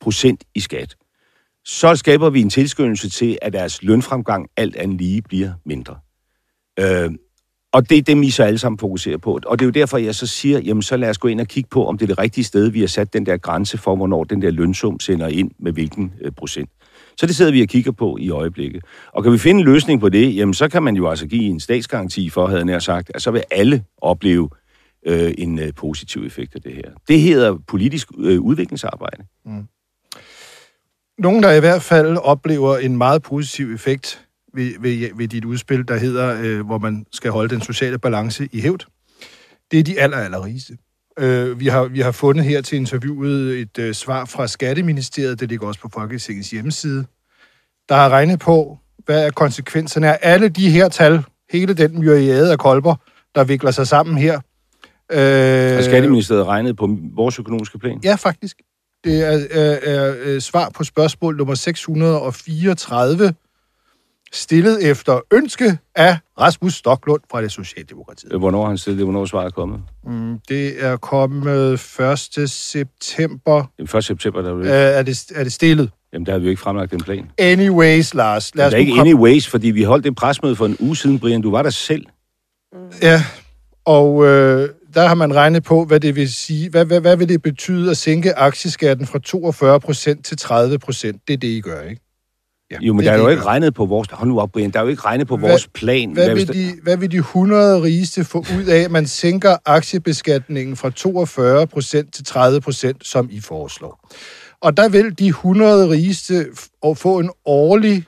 procent 0.00 0.44
i 0.54 0.60
skat. 0.60 0.96
Så 1.64 1.96
skaber 1.96 2.30
vi 2.30 2.40
en 2.40 2.50
tilskyndelse 2.50 3.10
til, 3.10 3.38
at 3.42 3.52
deres 3.52 3.82
lønfremgang 3.82 4.48
alt 4.56 4.76
andet 4.76 4.98
lige 4.98 5.22
bliver 5.22 5.52
mindre. 5.64 5.96
Øh, 6.80 7.10
og 7.72 7.90
det 7.90 7.98
er 7.98 8.02
dem, 8.02 8.22
I 8.22 8.30
så 8.30 8.42
alle 8.42 8.58
sammen 8.58 8.78
fokuserer 8.78 9.18
på. 9.18 9.40
Og 9.46 9.58
det 9.58 9.64
er 9.64 9.66
jo 9.66 9.70
derfor, 9.70 9.98
jeg 9.98 10.14
så 10.14 10.26
siger, 10.26 10.58
jamen 10.58 10.82
så 10.82 10.96
lad 10.96 11.10
os 11.10 11.18
gå 11.18 11.28
ind 11.28 11.40
og 11.40 11.46
kigge 11.46 11.68
på, 11.70 11.86
om 11.86 11.98
det 11.98 12.04
er 12.04 12.06
det 12.06 12.18
rigtige 12.18 12.44
sted, 12.44 12.68
vi 12.68 12.80
har 12.80 12.86
sat 12.86 13.12
den 13.12 13.26
der 13.26 13.36
grænse 13.36 13.78
for, 13.78 13.96
hvornår 13.96 14.24
den 14.24 14.42
der 14.42 14.50
lønsum 14.50 15.00
sender 15.00 15.28
ind 15.28 15.50
med 15.58 15.72
hvilken 15.72 16.12
øh, 16.20 16.32
procent. 16.32 16.70
Så 17.16 17.26
det 17.26 17.36
sidder 17.36 17.52
vi 17.52 17.62
og 17.62 17.68
kigger 17.68 17.92
på 17.92 18.16
i 18.20 18.30
øjeblikket. 18.30 18.84
Og 19.12 19.22
kan 19.22 19.32
vi 19.32 19.38
finde 19.38 19.58
en 19.58 19.64
løsning 19.64 20.00
på 20.00 20.08
det, 20.08 20.36
jamen 20.36 20.54
så 20.54 20.68
kan 20.68 20.82
man 20.82 20.96
jo 20.96 21.08
altså 21.08 21.26
give 21.26 21.44
en 21.44 21.60
statsgaranti 21.60 22.30
for, 22.30 22.46
havde 22.46 22.58
jeg 22.58 22.66
nær 22.66 22.78
sagt, 22.78 23.10
at 23.14 23.22
så 23.22 23.30
vil 23.30 23.44
alle 23.50 23.84
opleve 23.98 24.48
øh, 25.06 25.34
en 25.38 25.58
øh, 25.58 25.74
positiv 25.76 26.24
effekt 26.26 26.54
af 26.54 26.62
det 26.62 26.74
her. 26.74 26.90
Det 27.08 27.20
hedder 27.20 27.58
politisk 27.68 28.08
øh, 28.18 28.40
udviklingsarbejde. 28.40 29.24
Mm. 29.46 29.64
Nogen, 31.18 31.42
der 31.42 31.52
i 31.52 31.60
hvert 31.60 31.82
fald 31.82 32.16
oplever 32.16 32.76
en 32.76 32.96
meget 32.96 33.22
positiv 33.22 33.74
effekt 33.74 34.26
ved, 34.54 34.72
ved, 34.80 35.08
ved 35.16 35.28
dit 35.28 35.44
udspil, 35.44 35.88
der 35.88 35.96
hedder, 35.96 36.40
øh, 36.42 36.66
hvor 36.66 36.78
man 36.78 37.06
skal 37.12 37.30
holde 37.30 37.54
den 37.54 37.62
sociale 37.62 37.98
balance 37.98 38.48
i 38.52 38.60
hævd, 38.60 38.86
det 39.70 39.78
er 39.78 39.82
de 39.84 40.00
aller, 40.00 40.16
aller 40.16 40.44
rigeste. 40.44 40.76
Øh, 41.18 41.60
vi, 41.60 41.66
har, 41.66 41.84
vi 41.84 42.00
har 42.00 42.12
fundet 42.12 42.44
her 42.44 42.60
til 42.60 42.76
interviewet 42.76 43.60
et 43.60 43.78
øh, 43.78 43.94
svar 43.94 44.24
fra 44.24 44.46
Skatteministeriet, 44.46 45.40
det 45.40 45.48
ligger 45.48 45.66
også 45.66 45.80
på 45.80 45.88
Folketingets 45.92 46.50
hjemmeside, 46.50 47.06
der 47.88 47.94
har 47.94 48.08
regnet 48.08 48.38
på, 48.40 48.78
hvad 49.04 49.26
er 49.26 49.30
konsekvenserne 49.30 50.08
af 50.08 50.18
alle 50.32 50.48
de 50.48 50.70
her 50.70 50.88
tal, 50.88 51.22
hele 51.52 51.74
den 51.74 52.00
myriade 52.00 52.52
af 52.52 52.58
kolber, 52.58 52.94
der 53.34 53.44
vikler 53.44 53.70
sig 53.70 53.86
sammen 53.86 54.18
her. 54.18 54.40
Øh, 55.12 55.18
Har 55.74 55.82
Skatteministeriet 55.82 56.46
regnet 56.46 56.76
på 56.76 56.98
vores 57.14 57.38
økonomiske 57.38 57.78
plan? 57.78 58.00
Ja, 58.04 58.14
faktisk. 58.14 58.56
Det 59.04 59.20
er, 59.22 59.46
er, 59.50 59.78
er, 59.82 60.34
er 60.34 60.40
svar 60.40 60.68
på 60.74 60.84
spørgsmål 60.84 61.36
nummer 61.36 61.54
634, 61.54 63.34
stillet 64.32 64.90
efter 64.90 65.20
ønske 65.32 65.78
af 65.94 66.18
Rasmus 66.40 66.74
Stoklund 66.74 67.20
fra 67.30 67.42
det 67.42 67.52
Socialdemokratiet. 67.52 68.32
Øh, 68.32 68.38
Hvornår 68.38 68.66
han 68.68 68.78
stillet 68.78 68.98
det? 68.98 69.06
Hvornår 69.06 69.20
er 69.22 69.26
svaret 69.26 69.54
kommet? 69.54 69.80
Mm, 70.06 70.38
det 70.48 70.84
er 70.84 70.96
kommet 70.96 71.72
1. 72.36 72.50
september. 72.50 73.64
Den 73.78 73.88
1. 73.98 74.04
september, 74.04 74.42
der 74.42 74.48
er, 74.50 74.54
jo 74.54 74.60
Øh, 74.60 74.68
er, 74.68 75.02
det, 75.02 75.30
er 75.34 75.42
det 75.44 75.52
stillet? 75.52 75.90
jamen, 76.12 76.26
der 76.26 76.32
har 76.32 76.38
vi 76.38 76.44
jo 76.44 76.50
ikke 76.50 76.62
fremlagt 76.62 76.92
en 76.92 77.00
plan. 77.00 77.30
Anyways, 77.38 78.14
Lars. 78.14 78.54
Lad 78.54 78.66
os 78.66 78.70
Det 78.70 78.76
er 78.76 78.80
ikke 78.80 78.92
komme- 78.92 79.10
anyways, 79.10 79.48
fordi 79.48 79.70
vi 79.70 79.82
holdt 79.82 80.04
det 80.04 80.16
presmøde 80.16 80.56
for 80.56 80.66
en 80.66 80.76
uge 80.80 80.96
siden, 80.96 81.18
Brian. 81.18 81.42
Du 81.42 81.50
var 81.50 81.62
der 81.62 81.70
selv. 81.70 82.06
Ja, 83.02 83.22
og 83.84 84.24
øh, 84.26 84.68
der 84.94 85.06
har 85.08 85.14
man 85.14 85.34
regnet 85.34 85.62
på, 85.64 85.84
hvad 85.84 86.00
det 86.00 86.16
vil 86.16 86.32
sige. 86.32 86.70
Hvad, 86.70 86.84
hvad, 86.84 87.00
hvad 87.00 87.16
vil 87.16 87.28
det 87.28 87.42
betyde 87.42 87.90
at 87.90 87.96
sænke 87.96 88.38
aktieskatten 88.38 89.06
fra 89.06 89.18
42 89.18 89.80
procent 89.80 90.24
til 90.24 90.36
30 90.36 90.78
procent? 90.78 91.20
Det 91.28 91.34
er 91.34 91.38
det, 91.38 91.48
I 91.48 91.60
gør, 91.60 91.80
ikke? 91.82 92.00
Ja, 92.70 92.76
Jo, 92.80 92.92
men 92.92 92.98
det 92.98 93.06
der 93.06 93.12
er 93.12 93.18
jo 93.18 93.28
ikke 93.28 93.42
gør. 93.42 93.46
regnet 93.48 93.74
på 93.74 93.86
vores... 93.86 94.08
Hold 94.12 94.28
nu 94.28 94.40
op, 94.40 94.52
Brian. 94.52 94.70
Der 94.70 94.78
er 94.78 94.82
jo 94.82 94.88
ikke 94.88 95.02
regnet 95.04 95.26
på 95.28 95.36
Hvad- 95.36 95.50
vores 95.50 95.68
plan. 95.74 96.12
Hvad 96.12 96.30
hvis 96.30 96.48
vil, 96.48 96.54
de, 96.56 96.72
hvad 96.82 96.96
vil 96.96 97.10
de 97.12 97.16
100 97.16 97.82
rigeste 97.82 98.24
få 98.24 98.38
ud 98.58 98.64
af, 98.64 98.78
at 98.80 98.90
man 98.90 99.06
sænker 99.06 99.56
aktiebeskatningen 99.66 100.76
fra 100.76 100.90
42 100.90 101.66
procent 101.66 102.14
til 102.14 102.24
30 102.24 102.60
procent, 102.60 103.06
som 103.06 103.28
I 103.32 103.40
foreslår? 103.40 104.08
Og 104.60 104.76
der 104.76 104.88
vil 104.88 105.18
de 105.18 105.26
100 105.28 105.88
rigeste 105.90 106.46
få 106.96 107.18
en 107.18 107.30
årlig, 107.46 108.04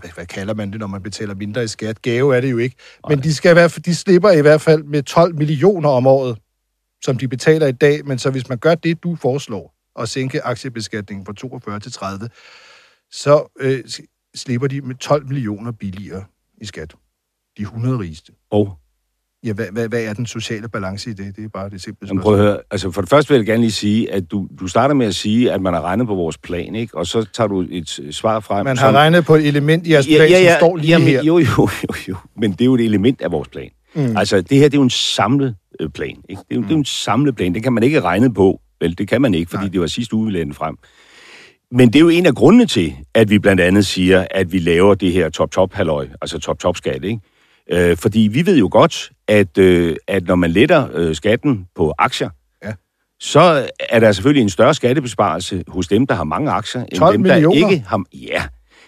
hvad, 0.00 0.10
hvad 0.14 0.26
kalder 0.26 0.54
man 0.54 0.70
det, 0.70 0.80
når 0.80 0.86
man 0.86 1.02
betaler 1.02 1.34
mindre 1.34 1.64
i 1.64 1.68
skat? 1.68 2.02
Gave 2.02 2.36
er 2.36 2.40
det 2.40 2.50
jo 2.50 2.58
ikke. 2.58 2.76
Men 3.08 3.22
de, 3.22 3.34
skal 3.34 3.50
i 3.50 3.52
hvert 3.52 3.72
fald, 3.72 3.82
de 3.82 3.94
slipper 3.94 4.30
i 4.30 4.40
hvert 4.40 4.60
fald 4.60 4.82
med 4.82 5.02
12 5.02 5.34
millioner 5.34 5.88
om 5.88 6.06
året, 6.06 6.38
som 7.02 7.18
de 7.18 7.28
betaler 7.28 7.66
i 7.66 7.72
dag. 7.72 8.06
Men 8.06 8.18
så 8.18 8.30
hvis 8.30 8.48
man 8.48 8.58
gør 8.58 8.74
det, 8.74 9.02
du 9.02 9.16
foreslår, 9.16 9.74
og 9.94 10.08
sænke 10.08 10.42
aktiebeskatningen 10.42 11.26
fra 11.26 11.32
42 11.32 11.80
til 11.80 11.92
30, 11.92 12.28
så 13.10 13.52
øh, 13.60 13.84
slipper 14.34 14.68
de 14.68 14.80
med 14.80 14.94
12 14.94 15.26
millioner 15.26 15.72
billigere 15.72 16.24
i 16.60 16.64
skat. 16.66 16.94
De 17.58 17.62
100 17.62 17.98
rigeste. 17.98 18.32
Og, 18.50 18.78
Ja, 19.44 19.52
hvad, 19.52 19.66
hvad, 19.72 19.88
hvad 19.88 20.02
er 20.04 20.12
den 20.12 20.26
sociale 20.26 20.68
balance 20.68 21.10
i 21.10 21.12
det? 21.12 21.36
Det 21.36 21.44
er 21.44 21.48
bare 21.48 21.70
det 21.70 21.82
simple 21.82 22.08
jamen, 22.08 22.22
prøv 22.22 22.34
at 22.34 22.40
høre. 22.40 22.58
Altså, 22.70 22.90
for 22.90 23.00
det 23.00 23.10
første 23.10 23.28
vil 23.30 23.36
jeg 23.36 23.46
gerne 23.46 23.60
lige 23.60 23.72
sige, 23.72 24.12
at 24.12 24.30
du, 24.30 24.48
du 24.60 24.66
starter 24.66 24.94
med 24.94 25.06
at 25.06 25.14
sige, 25.14 25.52
at 25.52 25.62
man 25.62 25.74
har 25.74 25.80
regnet 25.82 26.06
på 26.06 26.14
vores 26.14 26.38
plan, 26.38 26.74
ikke? 26.74 26.96
Og 26.96 27.06
så 27.06 27.26
tager 27.32 27.48
du 27.48 27.66
et 27.70 28.08
svar 28.10 28.40
frem. 28.40 28.64
Man 28.66 28.76
som- 28.76 28.84
har 28.84 28.92
regnet 29.00 29.24
på 29.24 29.34
et 29.34 29.46
element 29.46 29.86
i 29.86 29.92
jeres 29.92 30.06
plan, 30.06 30.18
ja, 30.18 30.24
ja, 30.24 30.42
ja, 30.42 30.50
som 30.52 30.58
står 30.58 30.76
lige 30.76 30.88
jamen, 30.88 31.08
her. 31.08 31.22
Jo, 31.22 31.38
jo, 31.38 31.46
jo, 31.58 31.94
jo. 32.08 32.16
Men 32.36 32.52
det 32.52 32.60
er 32.60 32.64
jo 32.64 32.74
et 32.74 32.80
element 32.80 33.20
af 33.20 33.32
vores 33.32 33.48
plan. 33.48 33.70
Mm. 33.94 34.16
Altså, 34.16 34.40
det 34.40 34.58
her, 34.58 34.64
det 34.64 34.74
er 34.74 34.78
jo 34.78 34.82
en 34.82 34.90
samlet 34.90 35.56
øh, 35.80 35.90
plan. 35.90 36.16
Ikke? 36.28 36.42
Det, 36.48 36.50
er 36.50 36.54
jo, 36.54 36.60
mm. 36.60 36.62
det 36.66 36.70
er 36.72 36.76
jo 36.76 36.78
en 36.78 36.84
samlet 36.84 37.36
plan. 37.36 37.54
Det 37.54 37.62
kan 37.62 37.72
man 37.72 37.82
ikke 37.82 38.00
regne 38.00 38.34
på. 38.34 38.60
Vel, 38.80 38.98
det 38.98 39.08
kan 39.08 39.22
man 39.22 39.34
ikke, 39.34 39.50
fordi. 39.50 39.64
Nej. 39.64 39.70
det 39.72 39.80
var 39.80 39.86
sidste 39.86 40.14
uge, 40.14 40.26
vi 40.26 40.32
lagde 40.32 40.44
den 40.44 40.54
frem. 40.54 40.76
Men 41.72 41.88
det 41.88 41.96
er 41.96 42.00
jo 42.00 42.08
en 42.08 42.26
af 42.26 42.34
grundene 42.34 42.66
til, 42.66 42.94
at 43.14 43.30
vi 43.30 43.38
blandt 43.38 43.60
andet 43.60 43.86
siger, 43.86 44.26
at 44.30 44.52
vi 44.52 44.58
laver 44.58 44.94
det 44.94 45.12
her 45.12 45.28
top-top-halløj, 45.30 46.08
altså 46.22 46.38
top-top-skat, 46.38 47.04
ikke? 47.04 47.20
Øh, 47.72 47.96
fordi 47.96 48.20
vi 48.32 48.46
ved 48.46 48.58
jo 48.58 48.68
godt, 48.72 49.10
at, 49.28 49.58
øh, 49.58 49.96
at 50.08 50.26
når 50.26 50.34
man 50.34 50.50
letter 50.50 50.88
øh, 50.94 51.14
skatten 51.16 51.66
på 51.76 51.94
aktier, 51.98 52.28
Ja. 52.64 52.72
så 53.20 53.68
er 53.90 54.00
der 54.00 54.12
selvfølgelig 54.12 54.42
en 54.42 54.50
større 54.50 54.74
skattebesparelse 54.74 55.64
hos 55.68 55.88
dem, 55.88 56.06
der 56.06 56.14
har 56.14 56.24
mange 56.24 56.50
aktier, 56.50 56.80
end 56.82 56.98
12 56.98 57.12
dem, 57.16 57.24
der 57.24 57.34
millioner? 57.34 57.68
ikke 57.70 57.84
har... 57.88 58.02
Ja, 58.14 58.44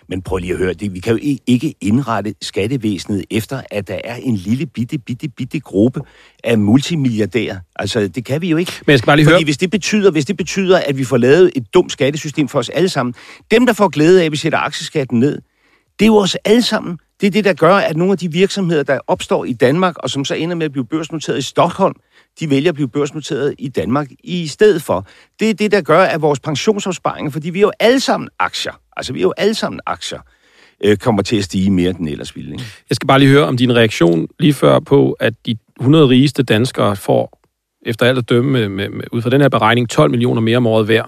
men 0.08 0.22
prøv 0.22 0.38
lige 0.38 0.52
at 0.52 0.58
høre, 0.58 0.72
det, 0.72 0.94
vi 0.94 1.00
kan 1.00 1.12
jo 1.12 1.36
ikke 1.46 1.74
indrette 1.80 2.34
skattevæsenet 2.42 3.24
efter, 3.30 3.60
at 3.70 3.88
der 3.88 3.98
er 4.04 4.16
en 4.16 4.36
lille 4.36 4.66
bitte, 4.66 4.98
bitte, 4.98 5.28
bitte 5.28 5.60
gruppe 5.60 6.00
af 6.44 6.58
multimilliardærer. 6.58 7.56
Altså, 7.76 8.08
det 8.08 8.24
kan 8.24 8.42
vi 8.42 8.48
jo 8.50 8.56
ikke. 8.56 8.72
Men 8.86 8.90
jeg 8.90 8.98
skal 8.98 9.06
bare 9.06 9.16
lige 9.16 9.26
Fordi 9.26 9.34
høre... 9.34 9.44
hvis 9.44 9.58
det, 9.58 9.70
betyder, 9.70 10.10
hvis 10.10 10.24
det 10.24 10.36
betyder, 10.36 10.78
at 10.86 10.98
vi 10.98 11.04
får 11.04 11.16
lavet 11.16 11.50
et 11.56 11.74
dumt 11.74 11.92
skattesystem 11.92 12.48
for 12.48 12.58
os 12.58 12.68
alle 12.68 12.88
sammen, 12.88 13.14
dem, 13.50 13.66
der 13.66 13.72
får 13.72 13.88
glæde 13.88 14.20
af, 14.20 14.24
at 14.26 14.32
vi 14.32 14.36
sætter 14.36 14.58
aktieskatten 14.58 15.20
ned, 15.20 15.38
det 15.98 16.04
er 16.04 16.06
jo 16.06 16.16
os 16.16 16.34
alle 16.44 16.62
sammen. 16.62 16.98
Det 17.20 17.26
er 17.26 17.30
det, 17.30 17.44
der 17.44 17.52
gør, 17.52 17.74
at 17.74 17.96
nogle 17.96 18.12
af 18.12 18.18
de 18.18 18.32
virksomheder, 18.32 18.82
der 18.82 18.98
opstår 19.06 19.44
i 19.44 19.52
Danmark, 19.52 19.96
og 19.98 20.10
som 20.10 20.24
så 20.24 20.34
ender 20.34 20.56
med 20.56 20.66
at 20.66 20.72
blive 20.72 20.86
børsnoteret 20.86 21.38
i 21.38 21.42
Stockholm, 21.42 21.94
de 22.40 22.50
vælger 22.50 22.70
at 22.70 22.74
blive 22.74 22.88
børsnoteret 22.88 23.54
i 23.58 23.68
Danmark 23.68 24.08
i 24.24 24.46
stedet 24.46 24.82
for. 24.82 25.06
Det 25.40 25.50
er 25.50 25.54
det, 25.54 25.72
der 25.72 25.80
gør, 25.80 26.00
at 26.00 26.22
vores 26.22 26.40
pensionsopsparinger, 26.40 27.30
fordi 27.30 27.50
vi 27.50 27.58
er 27.58 27.62
jo 27.62 27.72
alle 27.80 28.00
sammen 28.00 28.28
aktier, 28.38 28.80
altså 28.96 29.12
vi 29.12 29.18
er 29.18 29.22
jo 29.22 29.34
alle 29.36 29.54
sammen 29.54 29.80
aktier, 29.86 30.20
øh, 30.84 30.96
kommer 30.96 31.22
til 31.22 31.36
at 31.36 31.44
stige 31.44 31.70
mere, 31.70 31.90
end 31.90 32.08
ellers 32.08 32.36
ville. 32.36 32.52
Ikke? 32.52 32.64
Jeg 32.90 32.96
skal 32.96 33.06
bare 33.06 33.18
lige 33.18 33.30
høre 33.30 33.44
om 33.44 33.56
din 33.56 33.76
reaktion 33.76 34.28
lige 34.38 34.54
før 34.54 34.80
på, 34.80 35.12
at 35.12 35.34
de 35.46 35.56
100 35.80 36.08
rigeste 36.08 36.42
danskere 36.42 36.96
får, 36.96 37.40
efter 37.86 38.06
alt 38.06 38.18
at 38.18 38.28
dømme, 38.28 38.50
med, 38.50 38.68
med, 38.68 38.88
med, 38.88 39.04
ud 39.12 39.22
fra 39.22 39.30
den 39.30 39.40
her 39.40 39.48
beregning, 39.48 39.90
12 39.90 40.10
millioner 40.10 40.40
mere 40.40 40.56
om 40.56 40.66
året 40.66 40.86
hver. 40.86 41.04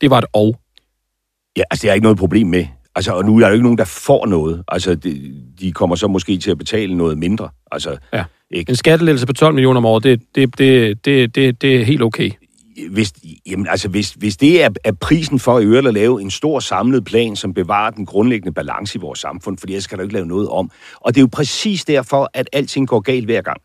Det 0.00 0.10
var 0.10 0.18
et 0.18 0.24
og. 0.32 0.56
Ja, 1.56 1.62
altså 1.70 1.82
det 1.82 1.90
er 1.90 1.94
ikke 1.94 2.02
noget 2.02 2.18
problem 2.18 2.46
med. 2.46 2.66
Altså, 2.94 3.12
og 3.12 3.24
nu 3.24 3.36
er 3.36 3.40
der 3.40 3.48
jo 3.48 3.52
ikke 3.52 3.62
nogen, 3.62 3.78
der 3.78 3.84
får 3.84 4.26
noget. 4.26 4.64
Altså, 4.68 4.94
de, 4.94 5.32
de 5.60 5.72
kommer 5.72 5.96
så 5.96 6.08
måske 6.08 6.38
til 6.38 6.50
at 6.50 6.58
betale 6.58 6.94
noget 6.94 7.18
mindre. 7.18 7.48
Altså, 7.72 7.96
Ja. 8.12 8.24
ikke? 8.50 8.70
En 8.70 8.76
skattelettelse 8.76 9.26
på 9.26 9.32
12 9.32 9.54
millioner 9.54 9.78
om 9.78 9.84
året, 9.84 10.04
det, 10.04 10.20
det, 10.34 10.58
det, 10.58 11.04
det, 11.04 11.34
det, 11.34 11.62
det 11.62 11.80
er 11.80 11.84
helt 11.84 12.02
okay. 12.02 12.30
hvis, 12.90 13.12
jamen, 13.46 13.66
altså, 13.70 13.88
hvis, 13.88 14.10
hvis 14.12 14.36
det 14.36 14.62
er, 14.64 14.68
er 14.84 14.92
prisen 14.92 15.38
for 15.38 15.58
i 15.58 15.64
øvrigt 15.64 15.86
at 15.86 15.94
lave 15.94 16.22
en 16.22 16.30
stor 16.30 16.60
samlet 16.60 17.04
plan, 17.04 17.36
som 17.36 17.54
bevarer 17.54 17.90
den 17.90 18.06
grundlæggende 18.06 18.52
balance 18.52 18.98
i 18.98 19.00
vores 19.00 19.18
samfund, 19.18 19.58
for 19.58 19.66
ellers 19.66 19.84
skal 19.84 19.98
der 19.98 20.02
ikke 20.04 20.14
lave 20.14 20.26
noget 20.26 20.48
om. 20.48 20.70
Og 21.00 21.14
det 21.14 21.20
er 21.20 21.22
jo 21.22 21.28
præcis 21.32 21.84
derfor, 21.84 22.30
at 22.34 22.48
alting 22.52 22.88
går 22.88 23.00
galt 23.00 23.24
hver 23.24 23.42
gang. 23.42 23.60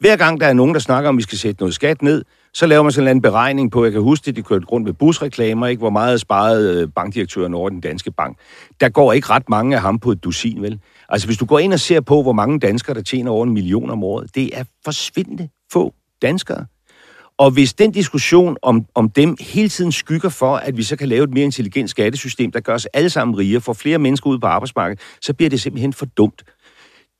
Hver 0.00 0.16
gang 0.16 0.40
der 0.40 0.46
er 0.46 0.52
nogen, 0.52 0.74
der 0.74 0.80
snakker 0.80 1.08
om, 1.08 1.14
at 1.14 1.18
vi 1.18 1.22
skal 1.22 1.38
sætte 1.38 1.62
noget 1.62 1.74
skat 1.74 2.02
ned, 2.02 2.24
så 2.54 2.66
laver 2.66 2.82
man 2.82 2.92
sådan 2.92 3.02
en 3.02 3.04
eller 3.04 3.10
anden 3.10 3.22
beregning 3.22 3.70
på, 3.70 3.84
jeg 3.84 3.92
kan 3.92 4.02
huske 4.02 4.26
det, 4.26 4.36
de 4.36 4.42
kørte 4.42 4.66
rundt 4.66 4.86
med 4.86 4.92
busreklamer, 4.92 5.66
ikke? 5.66 5.80
hvor 5.80 5.90
meget 5.90 6.20
sparede 6.20 6.82
øh, 6.82 6.88
bankdirektøren 6.88 7.54
over 7.54 7.68
den 7.68 7.80
danske 7.80 8.10
bank. 8.10 8.38
Der 8.80 8.88
går 8.88 9.12
ikke 9.12 9.30
ret 9.30 9.48
mange 9.48 9.76
af 9.76 9.82
ham 9.82 9.98
på 9.98 10.10
et 10.10 10.24
dusin, 10.24 10.62
vel? 10.62 10.80
Altså 11.08 11.28
hvis 11.28 11.38
du 11.38 11.44
går 11.44 11.58
ind 11.58 11.72
og 11.72 11.80
ser 11.80 12.00
på, 12.00 12.22
hvor 12.22 12.32
mange 12.32 12.58
danskere, 12.58 12.94
der 12.94 13.02
tjener 13.02 13.30
over 13.30 13.44
en 13.44 13.52
million 13.52 13.90
om 13.90 14.04
året, 14.04 14.34
det 14.34 14.58
er 14.58 14.64
forsvindende 14.84 15.48
få 15.72 15.94
danskere. 16.22 16.66
Og 17.38 17.50
hvis 17.50 17.74
den 17.74 17.90
diskussion 17.90 18.56
om, 18.62 18.86
om 18.94 19.10
dem 19.10 19.36
hele 19.40 19.68
tiden 19.68 19.92
skygger 19.92 20.28
for, 20.28 20.56
at 20.56 20.76
vi 20.76 20.82
så 20.82 20.96
kan 20.96 21.08
lave 21.08 21.24
et 21.24 21.30
mere 21.30 21.44
intelligent 21.44 21.90
skattesystem, 21.90 22.52
der 22.52 22.60
gør 22.60 22.74
os 22.74 22.86
alle 22.86 23.10
sammen 23.10 23.38
rigere, 23.38 23.60
får 23.60 23.72
flere 23.72 23.98
mennesker 23.98 24.30
ud 24.30 24.38
på 24.38 24.46
arbejdsmarkedet, 24.46 25.02
så 25.20 25.34
bliver 25.34 25.50
det 25.50 25.60
simpelthen 25.60 25.92
for 25.92 26.06
dumt. 26.06 26.42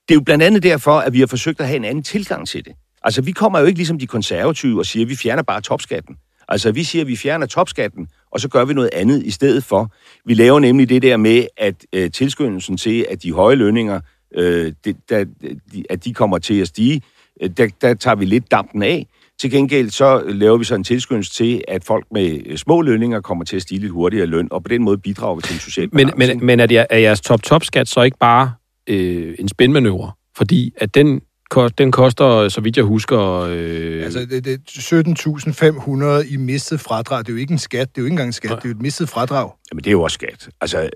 Det 0.08 0.14
er 0.14 0.14
jo 0.14 0.20
blandt 0.20 0.44
andet 0.44 0.62
derfor, 0.62 0.98
at 0.98 1.12
vi 1.12 1.20
har 1.20 1.26
forsøgt 1.26 1.60
at 1.60 1.66
have 1.66 1.76
en 1.76 1.84
anden 1.84 2.04
tilgang 2.04 2.48
til 2.48 2.64
det. 2.64 2.72
Altså, 3.04 3.22
vi 3.22 3.32
kommer 3.32 3.58
jo 3.58 3.66
ikke 3.66 3.78
ligesom 3.78 3.98
de 3.98 4.06
konservative 4.06 4.78
og 4.78 4.86
siger, 4.86 5.04
at 5.04 5.10
vi 5.10 5.16
fjerner 5.16 5.42
bare 5.42 5.60
topskatten. 5.60 6.16
Altså, 6.48 6.72
vi 6.72 6.84
siger, 6.84 7.02
at 7.02 7.08
vi 7.08 7.16
fjerner 7.16 7.46
topskatten, 7.46 8.08
og 8.30 8.40
så 8.40 8.48
gør 8.48 8.64
vi 8.64 8.74
noget 8.74 8.90
andet 8.92 9.22
i 9.22 9.30
stedet 9.30 9.64
for. 9.64 9.92
Vi 10.26 10.34
laver 10.34 10.60
nemlig 10.60 10.88
det 10.88 11.02
der 11.02 11.16
med, 11.16 11.46
at 11.56 11.74
øh, 11.92 12.10
tilskyndelsen 12.10 12.76
til, 12.76 13.06
at 13.10 13.22
de 13.22 13.32
høje 13.32 13.56
lønninger, 13.56 14.00
øh, 14.34 14.72
det, 14.84 14.96
der, 15.08 15.24
de, 15.72 15.84
at 15.90 16.04
de 16.04 16.14
kommer 16.14 16.38
til 16.38 16.60
at 16.60 16.68
stige, 16.68 17.02
øh, 17.42 17.50
der, 17.56 17.68
der 17.80 17.94
tager 17.94 18.14
vi 18.14 18.24
lidt 18.24 18.50
dampen 18.50 18.82
af. 18.82 19.06
Til 19.40 19.50
gengæld 19.50 19.90
så 19.90 20.22
laver 20.28 20.56
vi 20.56 20.64
så 20.64 20.74
en 20.74 20.84
tilskyndelse 20.84 21.32
til, 21.32 21.64
at 21.68 21.84
folk 21.84 22.06
med 22.10 22.40
øh, 22.46 22.56
små 22.56 22.80
lønninger 22.80 23.20
kommer 23.20 23.44
til 23.44 23.56
at 23.56 23.62
stige 23.62 23.80
lidt 23.80 23.92
hurtigere 23.92 24.24
i 24.24 24.28
løn, 24.28 24.48
og 24.50 24.62
på 24.62 24.68
den 24.68 24.82
måde 24.82 24.98
bidrager 24.98 25.34
vi 25.34 25.42
til 25.42 25.54
en 25.54 25.60
social 25.60 25.88
Men, 25.92 26.10
men, 26.16 26.46
men 26.46 26.60
er, 26.60 26.86
er 26.90 26.98
jeres 26.98 27.20
top-top-skat 27.20 27.88
så 27.88 28.02
ikke 28.02 28.18
bare 28.18 28.52
øh, 28.86 29.34
en 29.38 29.48
spændmanøvre? 29.48 30.12
Fordi 30.36 30.72
at 30.76 30.94
den, 30.94 31.20
ko- 31.52 31.68
den 31.68 31.92
koster, 31.92 32.48
så 32.48 32.60
vidt 32.60 32.76
jeg 32.76 32.84
husker... 32.84 33.20
Øh, 33.50 34.04
Altså, 34.04 34.20
det, 34.20 34.44
det 34.44 34.52
er 34.54 36.20
17.500 36.22 36.32
i 36.32 36.36
mistet 36.36 36.80
fradrag. 36.80 37.18
Det 37.18 37.28
er 37.28 37.32
jo 37.32 37.38
ikke 37.38 37.52
en 37.52 37.58
skat. 37.58 37.88
Det 37.88 37.98
er 37.98 38.02
jo 38.02 38.06
ikke 38.06 38.12
engang 38.12 38.26
en 38.26 38.32
skat. 38.32 38.50
Det 38.50 38.56
er 38.56 38.68
jo 38.68 38.70
et 38.70 38.82
mistet 38.82 39.08
fradrag. 39.08 39.50
Jamen, 39.72 39.84
det 39.84 39.90
er 39.90 39.92
jo 39.92 40.02
også 40.02 40.14
skat. 40.14 40.48
Altså, 40.60 40.82
øh, 40.82 40.88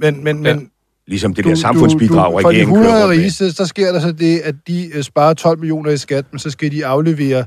Men, 0.00 0.24
men, 0.24 0.46
Ja. 0.46 0.54
men 0.56 0.70
ligesom 1.06 1.34
det 1.34 1.44
der 1.44 1.54
samfundsbidrag, 1.54 2.32
for 2.32 2.38
de 2.40 2.46
regeringen 2.56 2.74
kører 2.76 2.84
100 2.84 3.04
rundt 3.04 3.16
med. 3.16 3.22
rigeste, 3.22 3.52
så 3.52 3.66
sker 3.66 3.92
der 3.92 4.00
så 4.00 4.12
det, 4.12 4.38
at 4.40 4.54
de 4.66 4.90
øh, 4.94 5.02
sparer 5.02 5.34
12 5.34 5.58
millioner 5.58 5.90
i 5.90 5.96
skat, 5.96 6.24
men 6.30 6.38
så 6.38 6.50
skal 6.50 6.70
de 6.72 6.86
aflevere 6.86 7.44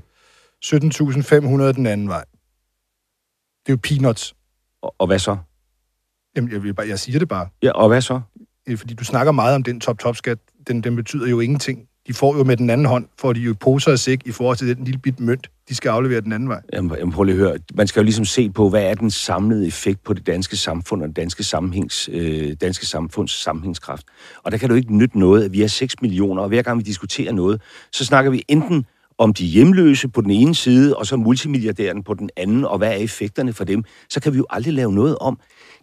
17.500 0.65 1.71
den 1.71 1.85
anden 1.85 2.07
vej. 2.07 2.23
Det 3.65 3.71
er 3.71 3.73
jo 3.73 3.77
peanuts. 3.83 4.35
Og, 4.81 4.95
og 4.99 5.07
hvad 5.07 5.19
så? 5.19 5.37
Jamen, 6.35 6.51
jeg, 6.51 6.63
vil 6.63 6.73
bare, 6.73 6.87
jeg 6.87 6.99
siger 6.99 7.19
det 7.19 7.27
bare. 7.27 7.47
Ja, 7.63 7.71
og 7.71 7.87
hvad 7.87 8.01
så? 8.01 8.21
Øh, 8.67 8.77
Fordi 8.77 8.93
du 8.93 9.03
snakker 9.03 9.31
meget 9.31 9.55
om 9.55 9.63
den 9.63 9.79
top-top-skat. 9.79 10.37
Den, 10.67 10.81
den 10.81 10.95
betyder 10.95 11.27
jo 11.27 11.39
ingenting. 11.39 11.79
De 12.07 12.13
får 12.13 12.37
jo 12.37 12.43
med 12.43 12.57
den 12.57 12.69
anden 12.69 12.85
hånd, 12.85 13.05
får 13.17 13.33
de 13.33 13.39
jo 13.39 13.55
poser 13.59 13.91
og 13.91 13.99
sæk 13.99 14.21
i 14.25 14.31
forhold 14.31 14.57
til 14.57 14.77
den 14.77 14.85
lille 14.85 14.99
bit 14.99 15.19
mønt, 15.19 15.49
de 15.69 15.75
skal 15.75 15.89
aflevere 15.89 16.21
den 16.21 16.33
anden 16.33 16.49
vej. 16.49 16.61
Jamen, 16.73 16.95
jamen, 16.99 17.13
prøv 17.13 17.23
lige 17.23 17.33
at 17.33 17.39
høre. 17.39 17.57
Man 17.73 17.87
skal 17.87 17.99
jo 17.99 18.03
ligesom 18.03 18.25
se 18.25 18.49
på, 18.49 18.69
hvad 18.69 18.83
er 18.83 18.93
den 18.93 19.11
samlede 19.11 19.67
effekt 19.67 20.03
på 20.03 20.13
det 20.13 20.27
danske 20.27 20.57
samfund 20.57 21.01
og 21.01 21.07
den 21.07 21.13
danske, 21.13 21.43
sammenhængs, 21.43 22.09
øh, 22.11 22.53
danske 22.61 22.85
samfunds 22.85 23.31
sammenhængskraft. 23.31 24.05
Og 24.43 24.51
der 24.51 24.57
kan 24.57 24.69
du 24.69 24.75
ikke 24.75 24.97
nytte 24.97 25.19
noget, 25.19 25.43
at 25.43 25.53
vi 25.53 25.61
er 25.61 25.67
6 25.67 26.01
millioner, 26.01 26.41
og 26.41 26.47
hver 26.47 26.61
gang 26.61 26.77
vi 26.77 26.83
diskuterer 26.83 27.31
noget, 27.31 27.61
så 27.91 28.05
snakker 28.05 28.31
vi 28.31 28.43
enten 28.47 28.85
om 29.17 29.33
de 29.33 29.45
hjemløse 29.45 30.07
på 30.07 30.21
den 30.21 30.31
ene 30.31 30.55
side, 30.55 30.95
og 30.95 31.05
så 31.05 31.17
multimilliardæren 31.17 32.03
på 32.03 32.13
den 32.13 32.29
anden, 32.37 32.65
og 32.65 32.77
hvad 32.77 32.87
er 32.87 32.95
effekterne 32.95 33.53
for 33.53 33.63
dem, 33.63 33.83
så 34.09 34.19
kan 34.19 34.33
vi 34.33 34.37
jo 34.37 34.45
aldrig 34.49 34.73
lave 34.73 34.93
noget 34.93 35.17
om. 35.17 35.39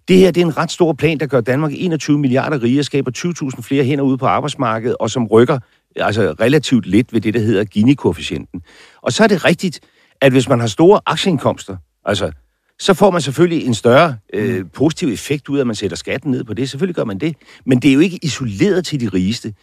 Det 0.08 0.16
her 0.16 0.30
det 0.30 0.40
er 0.40 0.46
en 0.46 0.56
ret 0.56 0.70
stor 0.70 0.92
plan, 0.92 1.18
der 1.18 1.26
gør 1.26 1.40
Danmark 1.40 1.72
21 1.74 2.18
milliarder 2.18 2.62
rige, 2.62 2.84
skaber 2.84 3.10
20.000 3.56 3.62
flere 3.62 3.84
hænder 3.84 4.04
ude 4.04 4.18
på 4.18 4.26
arbejdsmarkedet, 4.26 4.96
og 5.00 5.10
som 5.10 5.26
rykker 5.26 5.58
altså 5.96 6.34
relativt 6.40 6.86
lidt 6.86 7.12
ved 7.12 7.20
det, 7.20 7.34
der 7.34 7.40
hedder 7.40 7.64
Gini-koefficienten. 7.64 8.62
Og 9.02 9.12
så 9.12 9.24
er 9.24 9.28
det 9.28 9.44
rigtigt, 9.44 9.80
at 10.20 10.32
hvis 10.32 10.48
man 10.48 10.60
har 10.60 10.66
store 10.66 11.00
aktieindkomster, 11.06 11.76
altså, 12.04 12.32
så 12.78 12.94
får 12.94 13.10
man 13.10 13.20
selvfølgelig 13.20 13.66
en 13.66 13.74
større 13.74 14.16
øh, 14.32 14.64
positiv 14.74 15.08
effekt 15.08 15.48
ud 15.48 15.56
af, 15.56 15.60
at 15.60 15.66
man 15.66 15.76
sætter 15.76 15.96
skatten 15.96 16.30
ned 16.30 16.44
på 16.44 16.54
det. 16.54 16.70
Selvfølgelig 16.70 16.96
gør 16.96 17.04
man 17.04 17.18
det. 17.18 17.36
Men 17.66 17.78
det 17.78 17.90
er 17.90 17.94
jo 17.94 18.00
ikke 18.00 18.18
isoleret 18.22 18.84
til 18.84 19.00
de 19.00 19.08
rigeste. 19.08 19.54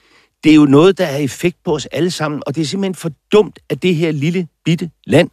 Det 0.43 0.51
er 0.51 0.55
jo 0.55 0.65
noget, 0.65 0.97
der 0.97 1.05
har 1.05 1.17
effekt 1.17 1.57
på 1.65 1.75
os 1.75 1.85
alle 1.85 2.11
sammen, 2.11 2.43
og 2.45 2.55
det 2.55 2.61
er 2.61 2.65
simpelthen 2.65 2.95
for 2.95 3.11
dumt, 3.31 3.59
at 3.69 3.83
det 3.83 3.95
her 3.95 4.11
lille, 4.11 4.47
bitte 4.65 4.89
land, 5.07 5.29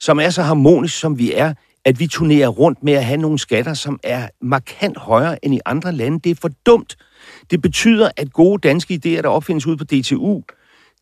som 0.00 0.20
er 0.20 0.30
så 0.30 0.42
harmonisk, 0.42 0.98
som 0.98 1.18
vi 1.18 1.32
er, 1.32 1.54
at 1.84 2.00
vi 2.00 2.06
turnerer 2.06 2.48
rundt 2.48 2.82
med 2.82 2.92
at 2.92 3.04
have 3.04 3.20
nogle 3.20 3.38
skatter, 3.38 3.74
som 3.74 4.00
er 4.02 4.28
markant 4.42 4.98
højere 4.98 5.44
end 5.44 5.54
i 5.54 5.60
andre 5.66 5.92
lande. 5.92 6.20
Det 6.24 6.30
er 6.30 6.34
for 6.40 6.50
dumt. 6.66 6.96
Det 7.50 7.62
betyder, 7.62 8.10
at 8.16 8.32
gode 8.32 8.68
danske 8.68 8.94
idéer, 8.94 9.22
der 9.22 9.28
opfindes 9.28 9.66
ud 9.66 9.76
på 9.76 9.84
DTU, 9.84 10.42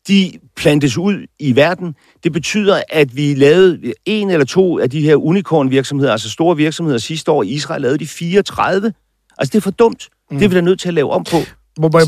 de 0.07 0.31
plantes 0.55 0.97
ud 0.97 1.27
i 1.39 1.55
verden. 1.55 1.95
Det 2.23 2.33
betyder, 2.33 2.81
at 2.89 3.15
vi 3.15 3.33
lavede 3.33 3.93
en 4.05 4.29
eller 4.29 4.45
to 4.45 4.79
af 4.79 4.89
de 4.89 5.01
her 5.01 5.15
unicorn-virksomheder, 5.15 6.11
altså 6.11 6.29
store 6.29 6.57
virksomheder 6.57 6.97
sidste 6.97 7.31
år. 7.31 7.43
I 7.43 7.47
Israel 7.47 7.81
lavede 7.81 7.97
de 7.97 8.07
34. 8.07 8.93
Altså, 9.37 9.51
det 9.51 9.57
er 9.57 9.61
for 9.61 9.71
dumt. 9.71 10.09
Mm. 10.31 10.37
Det 10.37 10.45
er 10.45 10.49
vi 10.49 10.55
da 10.55 10.61
nødt 10.61 10.79
til 10.79 10.87
at 10.87 10.93
lave 10.93 11.11
om 11.11 11.23
på. 11.23 11.37
Må, 11.79 11.89
må, 11.93 11.99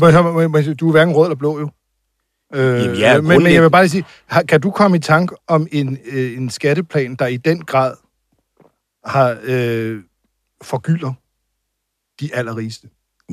du 0.80 0.88
er 0.88 0.90
hverken 0.90 1.14
rød 1.14 1.26
eller 1.26 1.36
blå, 1.36 1.60
jo. 1.60 1.70
Øh, 2.54 2.80
Jamen, 2.80 2.96
ja, 2.96 3.20
men, 3.20 3.42
men 3.42 3.52
jeg 3.52 3.62
vil 3.62 3.70
bare 3.70 3.82
lige 3.82 3.90
sige, 3.90 4.04
kan 4.48 4.60
du 4.60 4.70
komme 4.70 4.96
i 4.96 5.00
tanke 5.00 5.34
om 5.48 5.66
en, 5.72 5.98
øh, 6.12 6.36
en 6.36 6.50
skatteplan, 6.50 7.14
der 7.14 7.26
i 7.26 7.36
den 7.36 7.60
grad 7.60 7.94
har 9.04 9.38
øh, 9.44 9.98
forgylder 10.62 11.12
de 12.20 12.34
allerrigeste? 12.34 12.88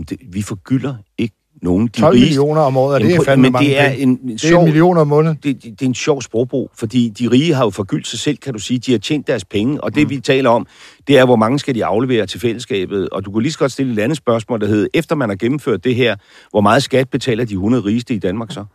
Det, 0.10 0.18
vi 0.32 0.42
forgylder 0.42 0.96
ikke 1.18 1.36
nogen. 1.62 1.88
De 1.88 1.92
12 2.02 2.14
rigeste- 2.16 2.26
millioner 2.26 2.62
om 2.62 2.78
året, 2.78 2.96
og 2.96 3.02
det 3.02 3.16
er 3.16 3.24
fandme 3.24 3.42
men 3.42 3.52
mange 3.52 3.70
det 3.70 3.80
er 3.80 3.90
en, 3.90 4.10
en 4.10 4.28
Det 4.28 4.34
er 4.34 4.38
sjov, 4.38 4.60
en 4.62 4.66
million 4.66 4.98
om 4.98 5.08
måneden. 5.08 5.40
det, 5.44 5.64
det, 5.64 5.80
det 5.80 5.82
er 5.82 5.86
en 5.90 5.96
sjov 5.96 6.22
sprogbrug, 6.22 6.72
fordi 6.74 7.10
de 7.10 7.28
rige 7.32 7.54
har 7.54 7.64
jo 7.64 7.70
forgyldt 7.70 8.08
sig 8.08 8.20
selv, 8.20 8.38
kan 8.38 8.54
du 8.54 8.60
sige. 8.60 8.80
De 8.80 8.92
har 8.92 9.00
tjent 9.00 9.28
deres 9.28 9.46
penge, 9.46 9.84
og 9.84 9.96
det 9.96 10.04
Mm. 10.04 10.10
vi 10.10 10.20
taler 10.20 10.50
om, 10.50 10.68
det 11.08 11.18
er, 11.18 11.26
hvor 11.26 11.36
mange 11.36 11.60
skal 11.60 11.76
de 11.76 11.86
aflevere 11.86 12.26
til 12.26 12.40
fællesskabet. 12.40 13.10
Og 13.10 13.26
du 13.26 13.32
kunne 13.32 13.44
lige 13.44 13.52
så 13.54 13.60
godt 13.60 13.72
stille 13.72 13.94
et 13.94 14.00
andet 14.00 14.18
spørgsmål, 14.18 14.62
der 14.62 14.68
hedder, 14.68 14.88
efter 14.94 15.16
man 15.16 15.30
har 15.30 15.36
gennemført 15.36 15.84
det 15.84 15.96
her, 15.96 16.16
hvor 16.50 16.62
meget 16.62 16.84
skat 16.84 17.10
betaler 17.10 17.46
de 17.46 17.54
100 17.54 17.86
rigeste 17.86 18.14
i 18.16 18.20
Danmark 18.20 18.52
så? 18.52 18.66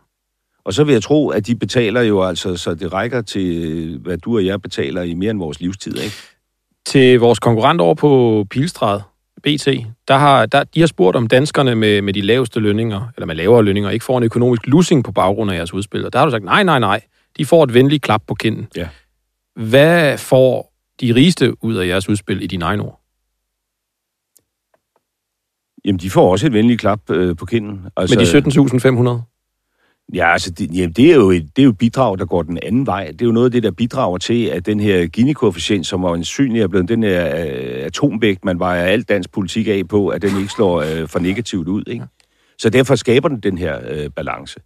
Og 0.65 0.73
så 0.73 0.83
vil 0.83 0.93
jeg 0.93 1.03
tro, 1.03 1.29
at 1.29 1.47
de 1.47 1.55
betaler 1.55 2.01
jo 2.01 2.23
altså, 2.23 2.55
så 2.57 2.75
det 2.75 2.93
rækker 2.93 3.21
til, 3.21 3.97
hvad 3.99 4.17
du 4.17 4.35
og 4.35 4.45
jeg 4.45 4.61
betaler 4.61 5.01
i 5.01 5.13
mere 5.13 5.31
end 5.31 5.39
vores 5.39 5.59
livstid, 5.59 5.97
ikke? 5.97 6.15
Til 6.85 7.19
vores 7.19 7.39
konkurrent 7.39 7.81
over 7.81 7.95
på 7.95 8.45
Pilstrad, 8.49 9.01
BT, 9.43 9.67
der 10.07 10.17
har, 10.17 10.45
der, 10.45 10.63
de 10.63 10.79
har 10.79 10.87
spurgt 10.87 11.17
om 11.17 11.27
danskerne 11.27 11.75
med, 11.75 12.01
med 12.01 12.13
de 12.13 12.21
laveste 12.21 12.59
lønninger, 12.59 13.11
eller 13.17 13.25
med 13.25 13.35
lavere 13.35 13.63
lønninger, 13.63 13.89
ikke 13.89 14.05
får 14.05 14.17
en 14.17 14.23
økonomisk 14.23 14.67
lussing 14.67 15.03
på 15.03 15.11
baggrund 15.11 15.51
af 15.51 15.55
jeres 15.55 15.73
udspil. 15.73 16.05
Og 16.05 16.13
der 16.13 16.19
har 16.19 16.25
du 16.25 16.31
sagt, 16.31 16.43
nej, 16.43 16.63
nej, 16.63 16.79
nej, 16.79 17.01
de 17.37 17.45
får 17.45 17.63
et 17.63 17.73
venligt 17.73 18.03
klap 18.03 18.21
på 18.27 18.35
kinden. 18.35 18.67
Ja. 18.75 18.87
Hvad 19.55 20.17
får 20.17 20.73
de 21.01 21.15
rigeste 21.15 21.63
ud 21.63 21.75
af 21.75 21.87
jeres 21.87 22.09
udspil 22.09 22.43
i 22.43 22.47
dine 22.47 22.65
egne 22.65 22.83
ord? 22.83 22.99
Jamen, 25.85 25.99
de 25.99 26.09
får 26.09 26.31
også 26.31 26.47
et 26.47 26.53
venligt 26.53 26.79
klap 26.79 27.09
øh, 27.09 27.35
på 27.35 27.45
kinden. 27.45 27.85
Altså, 27.97 28.15
Med 28.19 28.41
de 28.41 29.17
17.500? 29.19 29.32
Ja, 30.13 30.31
altså, 30.31 30.51
det, 30.51 30.75
jamen, 30.75 30.91
det, 30.91 31.11
er 31.11 31.15
jo 31.15 31.31
et, 31.31 31.49
det 31.55 31.61
er 31.61 31.63
jo 31.63 31.69
et 31.69 31.77
bidrag, 31.77 32.17
der 32.17 32.25
går 32.25 32.43
den 32.43 32.59
anden 32.63 32.85
vej. 32.85 33.07
Det 33.11 33.21
er 33.21 33.25
jo 33.25 33.31
noget 33.31 33.45
af 33.45 33.51
det, 33.51 33.63
der 33.63 33.71
bidrager 33.71 34.17
til, 34.17 34.45
at 34.45 34.65
den 34.65 34.79
her 34.79 35.07
Gini-koefficient, 35.07 35.83
som 35.83 36.03
øjensynlig 36.03 36.61
er 36.61 36.67
blevet 36.67 36.89
den 36.89 37.03
her 37.03 37.25
øh, 37.25 37.85
atomvægt, 37.85 38.45
man 38.45 38.59
vejer 38.59 38.83
alt 38.83 39.09
dansk 39.09 39.31
politik 39.31 39.67
af 39.67 39.81
på, 39.89 40.07
at 40.07 40.21
den 40.21 40.37
ikke 40.39 40.53
slår 40.53 40.81
øh, 40.81 41.07
for 41.07 41.19
negativt 41.19 41.67
ud. 41.67 41.83
Ikke? 41.87 42.05
Så 42.57 42.69
derfor 42.69 42.95
skaber 42.95 43.29
den 43.29 43.39
den 43.39 43.57
her 43.57 43.79
øh, 43.89 44.09
balance. 44.09 44.59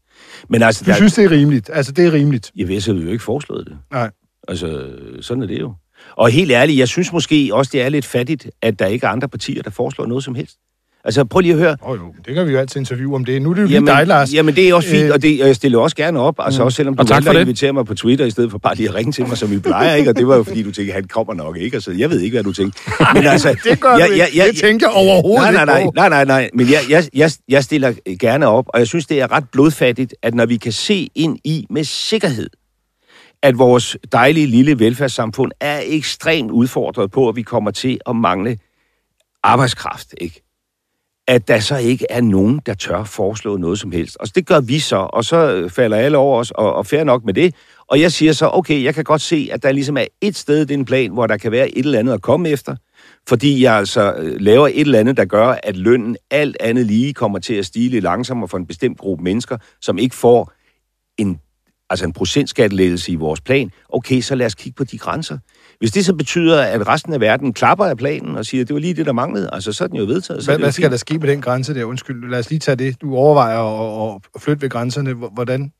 Men 0.50 0.62
altså, 0.62 0.84
Du 0.86 0.89
der, 0.89 0.95
synes, 0.95 1.13
det 1.13 1.26
er 1.26 1.32
rimeligt. 1.32 1.69
Altså, 1.73 1.91
det 1.91 2.06
er 2.06 2.13
rimeligt. 2.13 2.52
jeg 2.56 2.67
ved, 2.67 2.82
så 2.82 2.93
vi 2.93 3.04
jo 3.04 3.10
ikke 3.10 3.23
foreslået 3.23 3.67
det. 3.67 3.78
Nej. 3.91 4.12
Altså, 4.47 4.89
sådan 5.21 5.43
er 5.43 5.47
det 5.47 5.60
jo. 5.60 5.73
Og 6.15 6.30
helt 6.30 6.52
ærligt, 6.52 6.80
jeg 6.80 6.88
synes 6.88 7.13
måske 7.13 7.50
også, 7.54 7.69
det 7.73 7.82
er 7.82 7.89
lidt 7.89 8.06
fattigt, 8.06 8.50
at 8.62 8.80
der 8.80 8.86
ikke 8.86 9.06
er 9.06 9.10
andre 9.10 9.28
partier, 9.28 9.63
der 9.63 9.69
foreslår 9.69 10.06
noget 10.06 10.23
som 10.23 10.36
helst. 10.36 10.58
Altså, 11.05 11.25
prøv 11.25 11.39
lige 11.39 11.53
at 11.53 11.60
høre. 11.60 11.77
Oh, 11.81 11.97
jo, 11.97 12.13
det 12.25 12.36
kan 12.36 12.47
vi 12.47 12.51
jo 12.51 12.57
altid 12.60 12.79
interviewe 12.81 13.15
om 13.15 13.25
det. 13.25 13.41
Nu 13.41 13.49
er 13.49 13.53
det 13.53 13.62
jo 13.62 13.67
Jamen, 13.67 13.88
dig, 13.88 14.07
Lars. 14.07 14.33
jamen, 14.33 14.55
det 14.55 14.69
er 14.69 14.73
også 14.73 14.89
fint, 14.89 15.03
Øh, 15.03 15.12
og, 15.13 15.21
det, 15.21 15.41
og 15.41 15.47
jeg 15.47 15.55
stiller 15.55 15.79
også 15.79 15.95
gerne 15.95 16.19
op. 16.19 16.36
Altså, 16.39 16.63
også 16.63 16.75
selvom 16.75 16.95
du 16.95 17.01
Og 17.01 17.07
tak 17.07 17.15
valgte 17.15 17.25
for 17.25 17.29
at 17.31 17.36
det. 17.36 17.41
invitere 17.41 17.73
mig 17.73 17.86
på 17.86 17.95
Twitter, 17.95 18.25
i 18.25 18.31
stedet 18.31 18.51
for 18.51 18.57
bare 18.57 18.75
lige 18.75 18.89
at 18.89 18.95
ringe 18.95 19.12
til 19.12 19.27
mig, 19.27 19.38
som 19.38 19.51
vi 19.51 19.60
plejer, 19.60 19.95
ikke? 19.95 20.10
Og 20.10 20.15
det 20.17 20.27
var 20.27 20.36
jo 20.36 20.43
fordi, 20.43 20.63
du 20.63 20.71
tænkte, 20.71 20.93
han 20.93 21.03
kommer 21.03 21.33
nok 21.33 21.57
ikke. 21.57 21.75
Altså, 21.75 21.91
jeg 21.91 22.10
ved 22.10 22.19
ikke, 22.21 22.36
hvad 22.36 22.43
du 22.43 22.53
tænkte. 22.53 22.79
Men 23.13 23.25
altså, 23.27 23.55
det 23.63 23.79
gør 23.79 23.89
jeg, 23.97 24.07
du 24.10 24.13
jeg, 24.15 24.25
ikke. 24.27 24.38
jeg, 24.38 24.47
det 24.47 24.57
tænker 24.57 24.88
jeg 24.88 24.95
overhovedet 24.95 25.53
nej, 25.53 25.65
nej, 25.65 25.83
nej, 25.83 25.91
nej, 25.95 26.10
nej, 26.10 26.25
nej. 26.25 26.49
Men 26.53 26.67
jeg, 26.71 26.79
jeg, 26.89 27.03
jeg, 27.13 27.31
jeg 27.49 27.63
stiller 27.63 27.93
gerne 28.19 28.47
op, 28.47 28.65
og 28.67 28.79
jeg 28.79 28.88
synes, 28.88 29.05
det 29.05 29.21
er 29.21 29.31
ret 29.31 29.49
blodfattigt, 29.51 30.15
at 30.23 30.33
når 30.36 30.45
vi 30.45 30.57
kan 30.57 30.71
se 30.71 31.10
ind 31.15 31.38
i 31.43 31.65
med 31.69 31.83
sikkerhed, 31.83 32.49
at 33.43 33.57
vores 33.57 33.97
dejlige 34.12 34.47
lille 34.47 34.79
velfærdssamfund 34.79 35.51
er 35.60 35.79
ekstremt 35.86 36.51
udfordret 36.51 37.12
på, 37.12 37.29
at 37.29 37.36
vi 37.36 37.41
kommer 37.41 37.71
til 37.71 37.99
at 38.10 38.15
mangle 38.15 38.57
arbejdskraft, 39.43 40.07
ikke? 40.21 40.43
At 41.27 41.47
der 41.47 41.59
så 41.59 41.77
ikke 41.77 42.05
er 42.09 42.21
nogen, 42.21 42.61
der 42.65 42.73
tør 42.73 43.03
foreslå 43.03 43.57
noget 43.57 43.79
som 43.79 43.91
helst. 43.91 44.17
Og 44.19 44.35
det 44.35 44.45
gør 44.45 44.59
vi 44.59 44.79
så, 44.79 44.95
og 44.95 45.25
så 45.25 45.53
øh, 45.53 45.69
falder 45.69 45.97
alle 45.97 46.17
over 46.17 46.39
os, 46.39 46.51
og, 46.51 46.73
og 46.73 46.85
fair 46.85 47.03
nok 47.03 47.25
med 47.25 47.33
det. 47.33 47.55
Og 47.87 48.01
jeg 48.01 48.11
siger 48.11 48.33
så, 48.33 48.49
okay, 48.53 48.83
jeg 48.83 48.95
kan 48.95 49.03
godt 49.03 49.21
se, 49.21 49.49
at 49.51 49.63
der 49.63 49.71
ligesom 49.71 49.97
er 49.97 50.05
et 50.21 50.35
sted 50.35 50.61
i 50.61 50.65
den 50.65 50.85
plan, 50.85 51.11
hvor 51.11 51.27
der 51.27 51.37
kan 51.37 51.51
være 51.51 51.69
et 51.77 51.85
eller 51.85 51.99
andet 51.99 52.13
at 52.13 52.21
komme 52.21 52.49
efter, 52.49 52.75
fordi 53.29 53.63
jeg 53.63 53.73
altså 53.73 54.13
øh, 54.13 54.35
laver 54.39 54.67
et 54.67 54.81
eller 54.81 54.99
andet, 54.99 55.17
der 55.17 55.25
gør, 55.25 55.55
at 55.63 55.77
lønnen 55.77 56.17
alt 56.31 56.57
andet 56.59 56.85
lige 56.85 57.13
kommer 57.13 57.39
til 57.39 57.53
at 57.53 57.65
stige 57.65 57.89
lidt 57.89 58.03
langsommere 58.03 58.47
for 58.47 58.57
en 58.57 58.67
bestemt 58.67 58.97
gruppe 58.97 59.23
mennesker, 59.23 59.57
som 59.81 59.97
ikke 59.97 60.15
får 60.15 60.51
en, 61.17 61.39
altså 61.89 62.05
en 62.05 62.13
procentskattelettelse 62.13 63.11
i 63.11 63.15
vores 63.15 63.41
plan. 63.41 63.71
Okay, 63.89 64.21
så 64.21 64.35
lad 64.35 64.45
os 64.45 64.55
kigge 64.55 64.75
på 64.75 64.83
de 64.83 64.97
grænser. 64.97 65.37
Hvis 65.79 65.91
det 65.91 66.05
så 66.05 66.13
betyder, 66.13 66.61
at 66.61 66.87
resten 66.87 67.13
af 67.13 67.21
verden 67.21 67.53
klapper 67.53 67.85
af 67.85 67.97
planen 67.97 68.35
og 68.35 68.45
siger, 68.45 68.61
at 68.61 68.67
det 68.67 68.73
var 68.73 68.79
lige 68.79 68.93
det, 68.93 69.05
der 69.05 69.11
manglede, 69.13 69.49
altså 69.53 69.73
så 69.73 69.83
er 69.83 69.87
den 69.87 69.97
jo 69.97 70.03
vedtaget. 70.03 70.43
Så 70.43 70.51
Hvad, 70.51 70.59
hvad 70.59 70.71
skal 70.71 70.83
fint. 70.83 70.91
der 70.91 70.97
ske 70.97 71.17
med 71.19 71.27
den 71.27 71.41
grænse 71.41 71.73
der? 71.73 71.83
Undskyld, 71.83 72.29
lad 72.29 72.39
os 72.39 72.49
lige 72.49 72.59
tage 72.59 72.75
det. 72.75 73.01
Du 73.01 73.15
overvejer 73.15 73.59
at, 73.59 74.21
at 74.35 74.41
flytte 74.41 74.61
ved 74.61 74.69
grænserne. 74.69 75.13
Hvordan? 75.13 75.71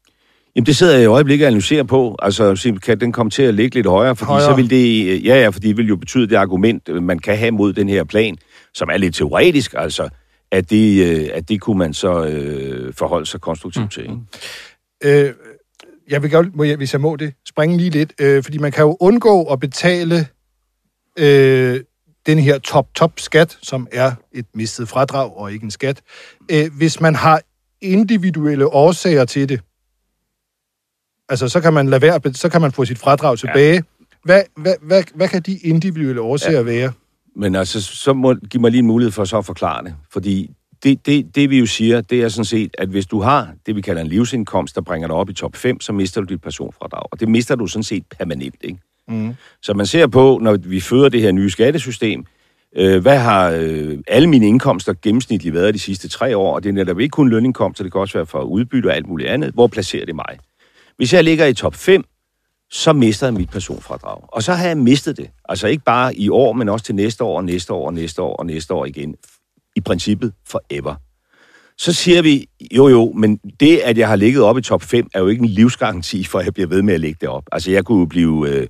Jamen, 0.56 0.66
det 0.66 0.76
sidder 0.76 0.94
jeg 0.94 1.04
i 1.04 1.06
øjeblikket 1.06 1.46
og 1.46 1.48
analyserer 1.48 1.84
på. 1.84 2.16
Altså, 2.22 2.56
så 2.56 2.80
kan 2.84 3.00
den 3.00 3.12
komme 3.12 3.30
til 3.30 3.44
at 3.44 3.54
ligge 3.54 3.76
lidt 3.76 3.88
højere, 3.88 4.16
fordi 4.16 4.28
Højere. 4.28 4.46
så 4.46 4.56
vil 4.56 4.70
det, 4.70 5.26
ja, 5.26 5.42
ja, 5.42 5.50
fordi 5.50 5.68
det 5.68 5.78
vil 5.78 5.88
jo 5.88 5.96
betyde 5.96 6.28
det 6.28 6.36
argument, 6.36 6.90
øh, 6.90 7.04
man 7.04 7.20
kan 7.20 7.38
have 7.38 7.52
mod 7.52 7.74
den 7.74 7.90
her 7.90 8.04
plan, 8.04 8.38
som 8.74 8.90
er 8.92 8.98
lidt 8.98 9.16
teoretisk, 9.16 9.74
altså, 9.78 10.10
at 10.52 10.70
det, 10.70 11.18
øh, 11.18 11.30
at 11.34 11.50
det 11.50 11.62
kunne 11.62 11.78
man 11.78 11.94
så 11.94 12.26
øh, 12.26 12.94
forholde 12.94 13.26
sig 13.26 13.42
konstruktivt 13.42 13.86
mm. 13.86 13.90
til. 13.90 14.04
Ikke? 15.04 15.26
Øh, 15.26 15.34
jeg 16.10 16.24
vil 16.24 16.32
godt, 16.32 16.56
må 16.56 16.64
jeg, 16.64 16.78
hvis 16.78 16.94
jeg 16.94 17.02
må 17.02 17.16
det, 17.16 17.34
springe 17.48 17.78
lige 17.78 17.90
lidt. 17.90 18.14
Øh, 18.20 18.44
fordi 18.44 18.58
man 18.58 18.72
kan 18.72 18.84
jo 18.84 18.98
undgå 19.00 19.44
at 19.44 19.60
betale 19.60 20.28
øh, 21.20 21.82
den 22.26 22.40
her 22.40 22.60
top-top-skat, 22.60 23.58
som 23.62 23.88
er 23.92 24.12
et 24.32 24.46
mistet 24.54 24.90
fradrag 24.90 25.38
og 25.38 25.54
ikke 25.54 25.64
en 25.64 25.72
skat, 25.72 26.02
øh, 26.52 26.72
hvis 26.78 27.02
man 27.02 27.16
har 27.16 27.42
individuelle 27.82 28.68
årsager 28.68 29.26
til 29.26 29.50
det. 29.50 29.62
Altså, 31.30 31.50
så 31.50 31.62
kan 31.62 31.74
man 31.74 31.90
lade 31.90 32.02
være, 32.02 32.34
så 32.34 32.50
kan 32.50 32.62
man 32.62 32.72
få 32.72 32.86
sit 32.86 32.98
fradrag 32.98 33.38
tilbage. 33.38 33.74
Ja. 33.74 33.82
Hvad, 34.24 34.44
hvad, 34.56 34.74
hvad, 34.82 35.04
hvad 35.16 35.28
kan 35.28 35.42
de 35.42 35.58
individuelle 35.58 36.22
årsager 36.22 36.58
ja. 36.58 36.64
være? 36.64 36.92
Men 37.36 37.56
altså, 37.56 37.82
så 37.82 38.14
må 38.14 38.34
give 38.34 38.62
mig 38.62 38.72
lige 38.72 38.80
en 38.80 38.88
mulighed 38.88 39.12
for 39.12 39.26
så 39.26 39.38
at 39.38 39.46
forklare 39.46 39.84
det. 39.84 39.96
Fordi 40.12 40.52
det, 40.84 41.06
det, 41.06 41.36
det 41.36 41.50
vi 41.50 41.60
jo 41.60 41.66
siger, 41.66 42.02
det 42.02 42.22
er 42.22 42.30
sådan 42.30 42.46
set, 42.46 42.76
at 42.78 42.90
hvis 42.90 43.06
du 43.06 43.22
har 43.22 43.50
det, 43.66 43.76
vi 43.76 43.82
kalder 43.82 44.02
en 44.02 44.08
livsindkomst, 44.08 44.76
der 44.76 44.82
bringer 44.82 45.08
dig 45.08 45.16
op 45.16 45.30
i 45.30 45.34
top 45.34 45.56
5, 45.56 45.82
så 45.82 45.94
mister 45.94 46.22
du 46.22 46.34
dit 46.34 46.42
personfradrag. 46.42 47.04
Og 47.12 47.20
det 47.20 47.30
mister 47.30 47.56
du 47.56 47.68
sådan 47.68 47.84
set 47.84 48.04
permanent, 48.18 48.56
ikke? 48.62 48.80
Mm. 49.08 49.34
Så 49.62 49.74
man 49.74 49.86
ser 49.86 50.08
på, 50.08 50.40
når 50.42 50.58
vi 50.58 50.80
fører 50.80 51.10
det 51.10 51.22
her 51.22 51.32
nye 51.32 51.50
skattesystem, 51.50 52.26
øh, 52.76 53.02
hvad 53.02 53.18
har 53.18 53.52
øh, 53.52 53.98
alle 54.08 54.30
mine 54.30 54.48
indkomster 54.48 54.94
gennemsnitligt 55.02 55.56
været 55.56 55.74
de 55.74 55.80
sidste 55.80 56.08
tre 56.08 56.38
år, 56.38 56.56
og 56.56 56.64
det 56.64 56.70
er 56.70 56.74
netop 56.74 57.00
ikke 57.00 57.12
kun 57.12 57.30
lønindkomster, 57.30 57.84
det 57.84 57.92
kan 57.92 58.02
også 58.02 58.18
være 58.18 58.26
for 58.26 58.42
udbytte 58.42 58.88
og 58.88 58.96
alt 58.96 59.08
muligt 59.08 59.30
andet. 59.30 59.54
Hvor 59.54 59.68
placerer 59.68 60.06
det 60.06 60.16
mig? 60.16 60.38
Hvis 60.98 61.14
jeg 61.14 61.24
ligger 61.24 61.46
i 61.46 61.54
top 61.54 61.76
5, 61.76 62.04
så 62.72 62.94
mister 62.94 63.28
jeg 63.28 63.34
mit 63.34 63.50
personfradrag. 63.50 64.22
Og 64.28 64.44
så 64.44 64.54
har 64.54 64.68
jeg 64.68 64.78
mistet 64.78 65.18
det. 65.18 65.30
Altså 65.50 65.68
ikke 65.68 65.84
bare 65.84 66.16
i 66.16 66.30
år, 66.30 66.54
men 66.54 66.70
også 66.70 66.86
til 66.86 66.96
næste 66.96 67.24
år, 67.24 67.38
og 67.38 67.46
næste 67.46 67.74
år, 67.74 67.86
og 67.86 67.94
næste 67.94 68.22
år, 68.22 68.36
og 68.36 68.46
næste 68.46 68.74
år 68.74 68.86
igen. 68.86 69.16
I 69.78 69.82
princippet 69.82 70.34
forever. 70.48 70.96
Så 71.78 71.94
siger 71.94 72.22
vi, 72.22 72.48
jo 72.72 72.88
jo, 72.88 73.14
men 73.16 73.38
det, 73.60 73.78
at 73.78 73.98
jeg 73.98 74.08
har 74.08 74.16
ligget 74.16 74.44
op 74.44 74.58
i 74.58 74.62
top 74.62 74.84
5, 74.84 75.08
er 75.14 75.20
jo 75.20 75.28
ikke 75.28 75.44
en 75.44 75.50
livsgaranti 75.50 76.24
for, 76.24 76.40
at 76.40 76.46
jeg 76.46 76.54
bliver 76.54 76.68
ved 76.68 76.82
med 76.82 76.94
at 76.94 77.00
lægge 77.00 77.18
det 77.22 77.30
op. 77.30 77.44
Altså 77.52 77.72
jeg 77.72 77.86
kunne 77.86 78.10
blive... 78.10 78.50
Øh, 78.50 78.68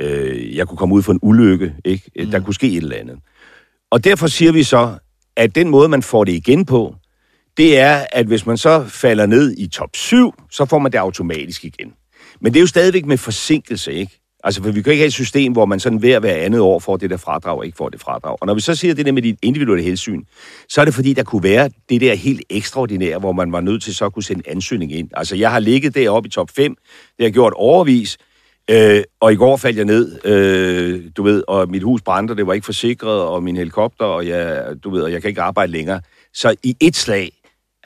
øh, 0.00 0.56
jeg 0.56 0.68
kunne 0.68 0.78
komme 0.78 0.94
ud 0.94 1.02
for 1.02 1.12
en 1.12 1.18
ulykke, 1.22 1.74
ikke? 1.84 2.10
Mm. 2.18 2.30
Der 2.30 2.40
kunne 2.40 2.54
ske 2.54 2.68
et 2.68 2.76
eller 2.76 2.96
andet. 2.96 3.18
Og 3.90 4.04
derfor 4.04 4.26
siger 4.26 4.52
vi 4.52 4.62
så, 4.62 4.98
at 5.36 5.54
den 5.54 5.68
måde, 5.68 5.88
man 5.88 6.02
får 6.02 6.24
det 6.24 6.32
igen 6.32 6.64
på, 6.64 6.94
det 7.56 7.78
er, 7.78 8.06
at 8.12 8.26
hvis 8.26 8.46
man 8.46 8.56
så 8.56 8.84
falder 8.88 9.26
ned 9.26 9.54
i 9.58 9.66
top 9.66 9.96
7, 9.96 10.34
så 10.50 10.64
får 10.64 10.78
man 10.78 10.92
det 10.92 10.98
automatisk 10.98 11.64
igen. 11.64 11.92
Men 12.40 12.52
det 12.52 12.58
er 12.58 12.62
jo 12.62 12.66
stadigvæk 12.66 13.06
med 13.06 13.18
forsinkelse, 13.18 13.92
ikke? 13.92 14.20
Altså, 14.46 14.62
for 14.62 14.70
vi 14.70 14.82
kan 14.82 14.92
ikke 14.92 15.00
have 15.00 15.06
et 15.06 15.12
system, 15.12 15.52
hvor 15.52 15.66
man 15.66 15.80
sådan 15.80 15.98
hver 15.98 16.20
hver 16.20 16.34
andet 16.34 16.60
år 16.60 16.78
får 16.78 16.96
det 16.96 17.10
der 17.10 17.16
fradrag, 17.16 17.58
og 17.58 17.66
ikke 17.66 17.76
får 17.76 17.88
det 17.88 18.00
fradrag. 18.00 18.36
Og 18.40 18.46
når 18.46 18.54
vi 18.54 18.60
så 18.60 18.74
siger 18.74 18.94
det 18.94 19.06
der 19.06 19.12
med 19.12 19.22
dit 19.22 19.38
individuelle 19.42 19.84
hensyn, 19.84 20.22
så 20.68 20.80
er 20.80 20.84
det 20.84 20.94
fordi, 20.94 21.12
der 21.12 21.22
kunne 21.22 21.42
være 21.42 21.70
det 21.88 22.00
der 22.00 22.14
helt 22.14 22.42
ekstraordinære, 22.50 23.18
hvor 23.18 23.32
man 23.32 23.52
var 23.52 23.60
nødt 23.60 23.82
til 23.82 23.94
så 23.94 24.04
at 24.04 24.12
kunne 24.12 24.22
sende 24.22 24.42
ansøgning 24.48 24.92
ind. 24.92 25.08
Altså, 25.14 25.36
jeg 25.36 25.50
har 25.50 25.58
ligget 25.58 25.94
deroppe 25.94 26.26
i 26.26 26.30
top 26.30 26.50
5, 26.56 26.74
det 26.74 26.78
har 27.18 27.24
jeg 27.24 27.32
gjort 27.32 27.52
overvis, 27.56 28.18
øh, 28.70 29.02
og 29.20 29.32
i 29.32 29.36
går 29.36 29.56
faldt 29.56 29.76
jeg 29.76 29.84
ned, 29.84 30.26
øh, 30.26 31.02
du 31.16 31.22
ved, 31.22 31.42
og 31.48 31.70
mit 31.70 31.82
hus 31.82 32.02
brændte, 32.02 32.32
og 32.32 32.36
det 32.36 32.46
var 32.46 32.52
ikke 32.52 32.64
forsikret, 32.64 33.22
og 33.22 33.42
min 33.42 33.56
helikopter, 33.56 34.04
og 34.04 34.26
jeg, 34.26 34.64
du 34.84 34.90
ved, 34.90 35.02
og 35.02 35.12
jeg 35.12 35.22
kan 35.22 35.28
ikke 35.28 35.42
arbejde 35.42 35.72
længere. 35.72 36.00
Så 36.34 36.54
i 36.62 36.76
et 36.80 36.96
slag 36.96 37.32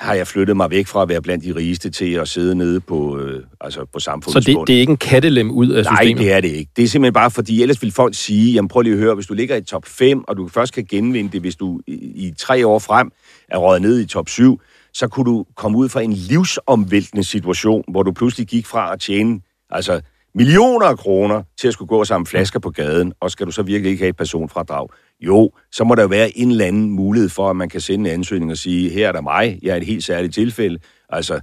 har 0.01 0.15
jeg 0.15 0.27
flyttet 0.27 0.57
mig 0.57 0.71
væk 0.71 0.87
fra 0.87 1.03
at 1.03 1.09
være 1.09 1.23
blandt 1.23 1.45
de 1.45 1.55
rigeste 1.55 1.91
til 1.91 2.13
at 2.13 2.29
sidde 2.29 2.55
nede 2.55 2.81
på, 2.81 3.19
øh, 3.19 3.43
altså 3.61 3.85
på 3.93 4.01
Så 4.01 4.05
samfundets 4.05 4.47
det, 4.47 4.59
det 4.67 4.77
er 4.77 4.81
ikke 4.81 4.91
en 4.91 4.97
kattelem 4.97 5.51
ud 5.51 5.69
af 5.69 5.85
Nej, 5.85 6.03
systemet? 6.03 6.23
det 6.23 6.33
er 6.33 6.41
det 6.41 6.49
ikke. 6.49 6.71
Det 6.77 6.85
er 6.85 6.89
simpelthen 6.89 7.13
bare 7.13 7.31
fordi, 7.31 7.63
ellers 7.63 7.83
vil 7.83 7.93
folk 7.93 8.15
sige, 8.15 8.53
jamen 8.53 8.69
prøv 8.69 8.83
lige 8.83 8.93
at 8.93 8.99
høre, 8.99 9.15
hvis 9.15 9.27
du 9.27 9.35
ligger 9.35 9.57
i 9.57 9.63
top 9.63 9.87
5, 9.87 10.25
og 10.29 10.37
du 10.37 10.49
først 10.49 10.73
kan 10.75 10.85
genvinde 10.91 11.33
det, 11.33 11.41
hvis 11.41 11.57
du 11.57 11.81
i, 11.87 11.93
i 11.95 12.33
tre 12.39 12.67
år 12.67 12.79
frem 12.79 13.11
er 13.49 13.59
røget 13.59 13.83
ned 13.83 14.01
i 14.01 14.07
top 14.07 14.29
7, 14.29 14.61
så 14.95 15.09
kunne 15.09 15.31
du 15.31 15.45
komme 15.57 15.79
ud 15.79 15.89
fra 15.89 16.01
en 16.03 16.13
livsomvæltende 16.13 17.25
situation, 17.25 17.85
hvor 17.89 18.03
du 18.03 18.13
pludselig 18.13 18.47
gik 18.47 18.67
fra 18.67 18.93
at 18.93 19.01
tjene 19.01 19.41
altså, 19.71 20.01
millioner 20.35 20.87
af 20.87 20.99
kroner 20.99 21.43
til 21.61 21.69
at 21.69 21.75
skulle 21.75 21.89
gå 21.89 22.05
samle 22.05 22.27
flasker 22.27 22.59
på 22.59 22.71
gaden, 22.71 23.13
og 23.21 23.31
skal 23.31 23.47
du 23.47 23.51
så 23.53 23.63
virkelig 23.63 23.91
ikke 23.91 24.03
have 24.03 24.09
et 24.09 24.17
personfradrag? 24.17 24.89
Jo, 25.21 25.51
så 25.73 25.85
må 25.85 25.95
der 25.95 26.07
være 26.09 26.39
en 26.39 26.51
eller 26.51 26.67
anden 26.67 26.91
mulighed 26.91 27.29
for, 27.29 27.51
at 27.51 27.57
man 27.57 27.69
kan 27.69 27.81
sende 27.81 28.11
en 28.11 28.15
ansøgning 28.15 28.51
og 28.51 28.57
sige, 28.57 28.91
her 28.91 29.09
er 29.09 29.13
der 29.13 29.21
mig, 29.21 29.59
jeg 29.63 29.73
er 29.73 29.77
et 29.77 29.87
helt 29.87 30.05
særligt 30.05 30.35
tilfælde. 30.35 30.79
Altså, 31.09 31.41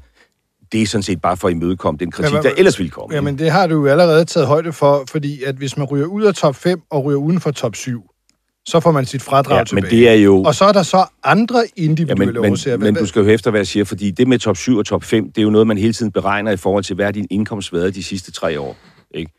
det 0.71 0.81
er 0.81 0.85
sådan 0.85 1.03
set 1.03 1.21
bare 1.21 1.37
for 1.37 1.47
at 1.47 1.53
imødekomme 1.53 1.97
den 1.97 2.11
kritik, 2.11 2.33
Men- 2.33 2.43
der 2.43 2.51
ellers 2.57 2.79
ville 2.79 2.89
komme. 2.89 3.15
Jamen, 3.15 3.39
det 3.39 3.51
har 3.51 3.67
du 3.67 3.75
jo 3.75 3.85
allerede 3.91 4.25
taget 4.25 4.47
højde 4.47 4.73
for, 4.73 5.03
fordi 5.09 5.43
at 5.43 5.55
hvis 5.55 5.77
man 5.77 5.87
ryger 5.87 6.05
ud 6.05 6.23
af 6.23 6.33
top 6.33 6.55
5 6.55 6.81
og 6.89 7.03
ryger 7.03 7.19
uden 7.19 7.39
for 7.39 7.51
top 7.51 7.75
7, 7.75 8.03
så 8.67 8.79
får 8.79 8.91
man 8.91 9.05
sit 9.05 9.21
fradrag 9.21 9.55
ja, 9.55 9.75
men 9.75 9.83
tilbage. 9.83 10.01
det 10.01 10.09
er 10.09 10.13
jo... 10.13 10.43
Og 10.43 10.55
så 10.55 10.65
er 10.65 10.71
der 10.71 10.83
så 10.83 11.05
andre 11.23 11.59
Ja, 11.77 11.83
individuelle 11.83 12.33
men, 12.33 12.41
men, 12.41 12.51
årsager. 12.51 12.77
men 12.77 12.95
du 12.95 13.05
skal 13.05 13.21
jo 13.21 13.27
efter, 13.29 13.51
hvad 13.51 13.59
jeg 13.59 13.67
siger, 13.67 13.85
fordi 13.85 14.11
det 14.11 14.27
med 14.27 14.39
top 14.39 14.57
7 14.57 14.77
og 14.77 14.85
top 14.85 15.03
5, 15.03 15.31
det 15.31 15.37
er 15.37 15.43
jo 15.43 15.49
noget, 15.49 15.67
man 15.67 15.77
hele 15.77 15.93
tiden 15.93 16.11
beregner 16.11 16.51
i 16.51 16.57
forhold 16.57 16.83
til, 16.83 16.95
hvad 16.95 17.13
din 17.13 17.27
indkomst 17.29 17.73
været 17.73 17.95
de 17.95 18.03
sidste 18.03 18.31
tre 18.31 18.59
år. 18.59 18.77
Ikke? 19.15 19.31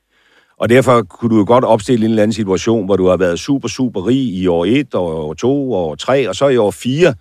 Og 0.59 0.69
derfor 0.69 1.03
kunne 1.03 1.31
du 1.31 1.39
jo 1.39 1.45
godt 1.47 1.65
opstille 1.65 2.05
en 2.05 2.11
eller 2.11 2.23
anden 2.23 2.35
situation, 2.35 2.85
hvor 2.85 2.97
du 2.97 3.07
har 3.09 3.17
været 3.17 3.39
super, 3.39 3.69
super 3.69 4.07
rig 4.07 4.17
i 4.35 4.47
år 4.47 4.65
1, 4.65 4.95
og 4.95 5.29
år 5.29 5.35
2, 5.35 5.73
og 5.73 5.87
år 5.87 5.95
3, 5.95 6.29
og 6.29 6.37
så 6.37 6.49
i 6.49 6.57
år 6.57 6.71
4, 6.71 7.15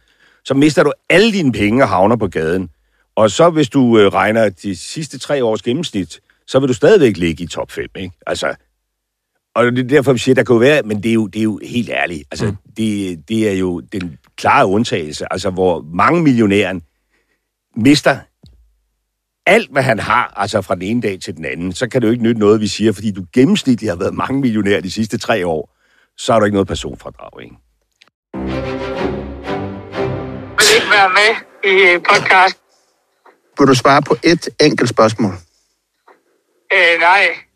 så 0.46 0.54
mister 0.54 0.84
du 0.84 0.91
alle 1.10 1.32
dine 1.32 1.52
penge 1.52 1.84
og 1.84 1.89
havner 1.89 2.15
på 2.15 2.28
gaden. 2.28 2.70
Og 3.15 3.32
så 3.32 3.50
hvis 3.50 3.70
du 3.70 4.00
øh, 4.00 4.08
regner 4.13 4.50
de 4.50 4.76
sidste 4.76 5.20
tre 5.20 5.43
års 5.43 5.62
gennemsnit, 5.62 6.20
så 6.48 6.60
vil 6.60 6.70
du 6.70 6.74
stadigvæk 6.74 7.17
ligge 7.17 7.43
i 7.43 7.48
top 7.48 7.72
5, 7.72 7.86
ikke? 7.96 8.15
Altså, 8.28 8.56
og 9.58 9.72
det 9.72 9.80
er 9.80 9.88
derfor, 9.88 10.13
vi 10.13 10.20
siger, 10.20 10.36
der 10.36 10.43
kan 10.43 10.54
jo 10.54 10.60
være, 10.60 10.82
men 10.84 11.04
det 11.04 11.10
er 11.10 11.13
jo, 11.13 11.28
det 11.28 11.39
er 11.39 11.43
jo 11.43 11.60
helt 11.63 11.89
ærligt. 11.89 12.24
Altså, 12.32 12.46
mm. 12.46 12.58
det, 12.78 13.20
det 13.30 13.50
er 13.50 13.54
jo 13.54 13.80
den 13.80 14.17
klare 14.38 14.65
undtagelse, 14.65 15.34
altså 15.34 15.50
hvor 15.50 15.86
mange 15.93 16.24
millionæren 16.24 16.82
mister 17.76 18.17
alt, 19.46 19.72
hvad 19.72 19.84
han 19.84 20.00
har, 20.00 20.34
altså 20.36 20.62
fra 20.62 20.76
den 20.76 20.82
ene 20.82 21.02
dag 21.02 21.20
til 21.20 21.38
den 21.38 21.46
anden, 21.46 21.74
så 21.74 21.89
kan 21.89 22.02
det 22.02 22.08
jo 22.08 22.12
ikke 22.12 22.24
nytte 22.24 22.39
noget, 22.39 22.62
vi 22.62 22.67
siger, 22.67 22.91
fordi 22.91 23.12
du 23.12 23.26
gennemsnitligt 23.34 23.89
har 23.89 23.98
været 23.98 24.13
mange 24.13 24.41
millionærer 24.41 24.82
de 24.82 24.91
sidste 24.91 25.17
tre 25.17 25.48
år, 25.48 25.76
så 26.17 26.34
har 26.34 26.39
du 26.39 26.46
ikke 26.46 26.56
noget 26.56 26.67
personfradrag, 26.67 27.43
ikke? 27.43 27.56
vil 30.58 30.76
ikke 30.76 30.91
være 30.91 31.10
med 31.10 31.32
i 31.72 31.93
øh, 31.93 32.02
podcast. 32.10 32.58
Vil 33.60 33.67
du 33.67 33.74
svare 33.74 34.02
på 34.02 34.15
et 34.24 34.50
enkelt 34.62 34.89
spørgsmål? 34.89 35.34
Øh, 36.74 37.00
nej. 37.00 37.46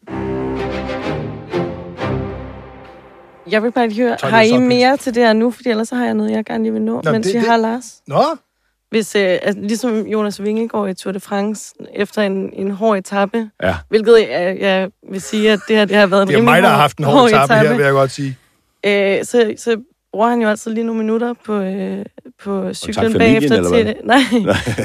Jeg 3.52 3.64
vil 3.64 3.72
bare 3.72 3.88
lige 3.88 4.04
høre, 4.04 4.18
har 4.24 4.42
I 4.42 4.58
mere 4.58 4.98
til 4.98 5.16
det 5.16 5.24
her 5.24 5.34
nu? 5.34 5.52
Fordi 5.52 5.70
ellers 5.70 5.88
så 5.88 5.96
har 5.96 6.06
jeg 6.06 6.14
noget, 6.14 6.32
jeg 6.32 6.46
gerne 6.46 6.64
lige 6.64 6.74
vil 6.74 6.82
nå, 6.82 7.02
Nå, 7.06 7.12
mens 7.12 7.28
det- 7.28 7.34
vi 7.36 7.40
det- 7.40 7.48
har 7.48 7.58
Lars. 7.58 8.02
Nå, 8.08 8.24
Hvis, 8.90 9.16
øh, 9.16 9.22
altså, 9.42 9.62
ligesom 9.62 10.08
Jonas 10.08 10.44
Vingegaard 10.44 10.90
i 10.90 10.94
Tour 10.94 11.12
de 11.14 11.20
France, 11.20 11.74
efter 11.96 12.22
en, 12.22 12.50
en 12.54 12.72
hård 12.72 12.98
etape, 12.98 13.50
Ja. 13.64 13.76
hvilket 13.90 14.18
jeg, 14.30 14.58
jeg 14.60 14.90
vil 15.12 15.22
sige, 15.22 15.52
at 15.52 15.60
det 15.68 15.76
her 15.76 15.86
det 15.86 15.96
har 15.96 16.08
været 16.08 16.22
en 16.22 16.28
det 16.28 16.38
er 16.38 16.42
mig, 16.42 16.62
der 16.62 16.70
har 16.70 16.78
haft 16.78 16.98
en 16.98 17.04
hård 17.06 17.30
etape 17.30 17.54
her, 17.54 17.62
etape. 17.62 17.78
vil 17.78 17.84
jeg 17.84 17.94
godt 17.94 18.12
sige. 18.12 18.38
Øh, 18.86 19.26
så, 19.26 19.54
så 19.58 19.82
bruger 20.14 20.28
han 20.30 20.42
jo 20.42 20.50
altid 20.50 20.72
lige 20.74 20.84
nogle 20.84 21.02
minutter 21.02 21.34
på, 21.46 21.54
øh, 21.62 22.06
på 22.44 22.74
cyklen 22.74 23.12
familien, 23.12 23.20
bagefter 23.50 23.70
til, 23.70 23.96
nej, 24.04 24.20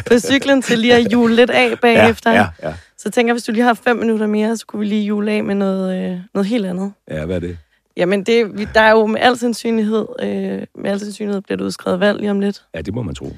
på 0.07 0.19
cyklen 0.19 0.63
til 0.63 0.79
lige 0.79 0.95
at 0.95 1.13
jule 1.13 1.35
lidt 1.37 1.51
af 1.51 1.79
bagefter. 1.83 2.31
Ja, 2.33 2.47
ja, 2.63 2.69
ja. 2.69 2.75
Så 2.99 3.11
tænker 3.11 3.29
jeg, 3.31 3.35
hvis 3.35 3.45
du 3.45 3.53
lige 3.53 3.65
har 3.65 3.75
fem 3.75 3.97
minutter 3.97 4.27
mere, 4.27 4.57
så 4.57 4.67
kunne 4.67 4.81
vi 4.81 4.87
lige 4.87 5.05
jule 5.05 5.33
af 5.33 5.45
med 5.45 5.55
noget, 5.55 6.11
øh, 6.13 6.19
noget 6.35 6.47
helt 6.47 6.67
andet. 6.67 6.93
Ja, 7.11 7.25
hvad 7.25 7.37
er 7.37 7.41
det? 7.41 7.59
Jamen, 7.97 8.23
det, 8.25 8.59
vi- 8.59 8.69
der 8.75 8.81
er 8.81 8.91
jo 8.91 9.07
med 9.07 9.21
al 9.21 9.39
sandsynlighed, 9.39 10.07
øh, 10.23 10.63
med 10.75 10.91
al 10.91 11.01
sandsynlighed 11.01 11.41
bliver 11.43 11.57
der 11.57 11.65
udskrevet 11.65 12.01
valg 12.01 12.19
lige 12.21 12.31
om 12.31 12.41
lidt. 12.41 12.65
Ja, 12.75 12.81
det 12.81 12.95
må 12.95 13.03
man 13.03 13.15
tro. 13.15 13.33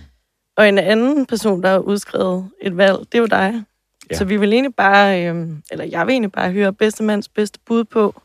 Og 0.57 0.69
en 0.69 0.79
anden 0.79 1.27
person, 1.27 1.63
der 1.63 1.69
har 1.69 1.79
udskrevet 1.79 2.49
et 2.63 2.77
valg, 2.77 2.99
det 2.99 3.15
er 3.15 3.19
jo 3.19 3.27
dig. 3.27 3.65
Ja. 4.11 4.17
Så 4.17 4.25
vi 4.25 4.37
vil 4.37 4.53
egentlig 4.53 4.75
bare, 4.75 5.27
øh, 5.27 5.47
eller 5.71 5.85
jeg 5.85 6.07
vil 6.07 6.13
egentlig 6.13 6.33
bare 6.33 6.51
høre 6.53 6.73
bedste 6.73 7.03
mands 7.03 7.29
bedste 7.29 7.59
bud 7.67 7.85
på, 7.85 8.23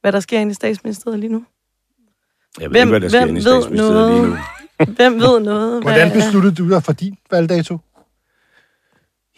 hvad 0.00 0.12
der 0.12 0.20
sker 0.20 0.40
inde 0.40 0.50
i 0.50 0.54
statsministeriet 0.54 1.20
lige 1.20 1.32
nu. 1.32 1.44
Jeg 2.60 2.70
ved 2.70 2.70
Hvem- 2.70 2.88
ikke, 2.88 2.90
hvad 2.90 3.00
der 3.00 3.08
sker 3.08 3.20
inde 3.20 3.32
i 3.32 3.34
ved 3.34 3.40
statsministeriet 3.42 4.10
lige 4.10 4.22
noget? 4.22 4.38
nu. 4.88 4.94
Hvem 4.94 5.14
ved 5.20 5.40
noget? 5.40 5.82
Hvad- 5.82 5.92
Hvordan 5.92 6.12
besluttede 6.12 6.54
du 6.54 6.70
dig 6.70 6.82
for 6.82 6.92
din 6.92 7.16
valgdato? 7.30 7.78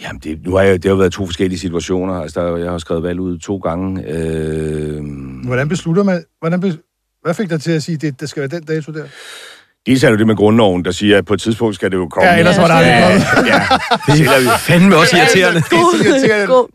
Jamen, 0.08 0.20
det, 0.24 0.38
nu 0.44 0.54
har 0.54 0.62
jeg, 0.62 0.74
det 0.74 0.84
har 0.84 0.90
jo 0.90 0.96
været 0.96 1.12
to 1.12 1.26
forskellige 1.26 1.58
situationer. 1.58 2.14
Altså, 2.14 2.40
der, 2.40 2.56
jeg 2.56 2.70
har 2.70 2.78
skrevet 2.78 3.02
valg 3.02 3.20
ud 3.20 3.38
to 3.38 3.56
gange. 3.56 4.04
Øh, 4.08 5.02
Hvordan 5.46 5.68
beslutter 5.68 6.02
man... 6.02 6.24
Hvordan 6.40 6.60
bes, 6.60 6.74
hvad 7.22 7.34
fik 7.34 7.50
dig 7.50 7.60
til 7.60 7.72
at 7.72 7.82
sige, 7.82 7.94
at 7.94 8.02
det, 8.02 8.20
det 8.20 8.28
skal 8.28 8.40
være 8.40 8.60
den 8.60 8.64
dato 8.64 8.92
der? 8.92 9.04
dels 9.88 10.04
er 10.04 10.08
det 10.08 10.14
jo 10.14 10.18
det 10.18 10.26
med 10.26 10.36
grundloven, 10.36 10.84
der 10.84 10.90
siger, 10.90 11.18
at 11.18 11.24
på 11.24 11.34
et 11.34 11.40
tidspunkt 11.40 11.74
skal 11.74 11.90
det 11.90 11.96
jo 11.96 12.08
komme. 12.08 12.28
Ja, 12.30 12.38
ellers 12.38 12.58
var 12.58 12.66
der 12.66 12.74
aldrig 12.74 12.92
ja, 12.92 13.08
ja, 13.08 13.62
det 14.06 14.46
er. 14.46 14.58
Fandme 14.58 14.96
også 14.96 15.16
irriterende. 15.16 15.62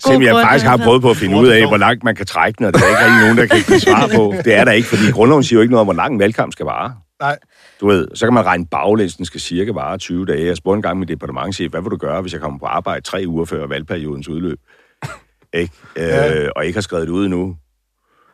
Selvom 0.05 0.21
jeg 0.21 0.35
faktisk 0.45 0.65
har 0.65 0.77
prøvet 0.77 1.01
på 1.01 1.09
at 1.09 1.17
finde 1.17 1.37
ud 1.37 1.47
af, 1.47 1.67
hvor 1.67 1.77
langt 1.77 2.03
man 2.03 2.15
kan 2.15 2.25
trække 2.25 2.57
den, 2.57 2.65
og 2.65 2.73
der 2.73 2.79
er 2.79 2.89
ikke 2.89 2.99
rigtig 3.05 3.21
nogen, 3.21 3.37
der 3.37 3.45
kan 3.45 3.61
give 3.67 3.79
svar 3.79 4.09
på. 4.15 4.33
Det 4.45 4.53
er 4.55 4.65
der 4.65 4.71
ikke, 4.71 4.87
fordi 4.87 5.11
grundloven 5.11 5.43
siger 5.43 5.57
jo 5.57 5.61
ikke 5.61 5.71
noget 5.71 5.81
om, 5.81 5.85
hvor 5.85 5.93
lang 5.93 6.13
en 6.13 6.19
valgkamp 6.19 6.51
skal 6.51 6.65
vare. 6.65 6.93
Nej. 7.21 7.37
Du 7.83 7.87
ved, 7.87 8.07
så 8.13 8.25
kan 8.25 8.33
man 8.33 8.45
regne 8.45 8.65
baglæns, 8.65 9.15
den 9.15 9.25
skal 9.25 9.41
cirka 9.41 9.71
vare 9.71 9.97
20 9.97 10.25
dage. 10.25 10.45
Jeg 10.45 10.57
spurgte 10.57 10.77
en 10.77 10.81
gang 10.81 10.99
min 10.99 11.07
departementchef, 11.07 11.71
hvad 11.71 11.81
vil 11.81 11.91
du 11.91 11.97
gøre, 11.97 12.21
hvis 12.21 12.33
jeg 12.33 12.41
kommer 12.41 12.59
på 12.59 12.65
arbejde 12.65 13.01
tre 13.01 13.23
uger 13.27 13.45
før 13.45 13.67
valgperiodens 13.67 14.27
udløb? 14.27 14.59
Ikke? 15.53 15.73
Ja. 15.97 16.43
Øh, 16.43 16.49
og 16.55 16.65
ikke 16.65 16.77
har 16.77 16.81
skrevet 16.81 17.07
det 17.07 17.13
ud 17.13 17.25
endnu. 17.25 17.57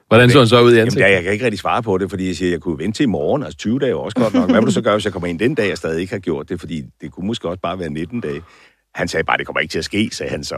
Hvordan 0.07 0.29
så 0.29 0.37
han 0.37 0.47
så 0.47 0.61
ud 0.61 0.71
i 0.71 0.73
Jamen, 0.73 0.81
ansigtet? 0.81 1.05
der, 1.05 1.13
jeg 1.13 1.23
kan 1.23 1.31
ikke 1.31 1.45
rigtig 1.45 1.59
svare 1.59 1.83
på 1.83 1.97
det, 1.97 2.09
fordi 2.09 2.27
jeg 2.27 2.35
siger, 2.35 2.51
jeg 2.51 2.61
kunne 2.61 2.79
vente 2.79 2.97
til 2.97 3.03
i 3.03 3.07
morgen, 3.07 3.43
altså 3.43 3.57
20 3.57 3.79
dage 3.79 3.91
er 3.91 3.95
også 3.95 4.17
godt 4.17 4.33
nok. 4.33 4.49
Hvad 4.49 4.59
vil 4.59 4.67
du 4.67 4.71
så 4.71 4.81
gøre, 4.81 4.93
hvis 4.93 5.05
jeg 5.05 5.13
kommer 5.13 5.27
ind 5.27 5.39
den 5.39 5.55
dag, 5.55 5.69
jeg 5.69 5.77
stadig 5.77 6.01
ikke 6.01 6.13
har 6.13 6.19
gjort 6.19 6.49
det? 6.49 6.59
Fordi 6.59 6.83
det 7.01 7.11
kunne 7.11 7.27
måske 7.27 7.49
også 7.49 7.61
bare 7.61 7.79
være 7.79 7.89
19 7.89 8.21
dage. 8.21 8.41
Han 8.99 9.07
sagde 9.07 9.23
bare, 9.23 9.37
det 9.37 9.45
kommer 9.45 9.59
ikke 9.59 9.71
til 9.71 9.79
at 9.79 9.85
ske, 9.85 10.09
sagde 10.11 10.31
han 10.31 10.43
så. 10.43 10.55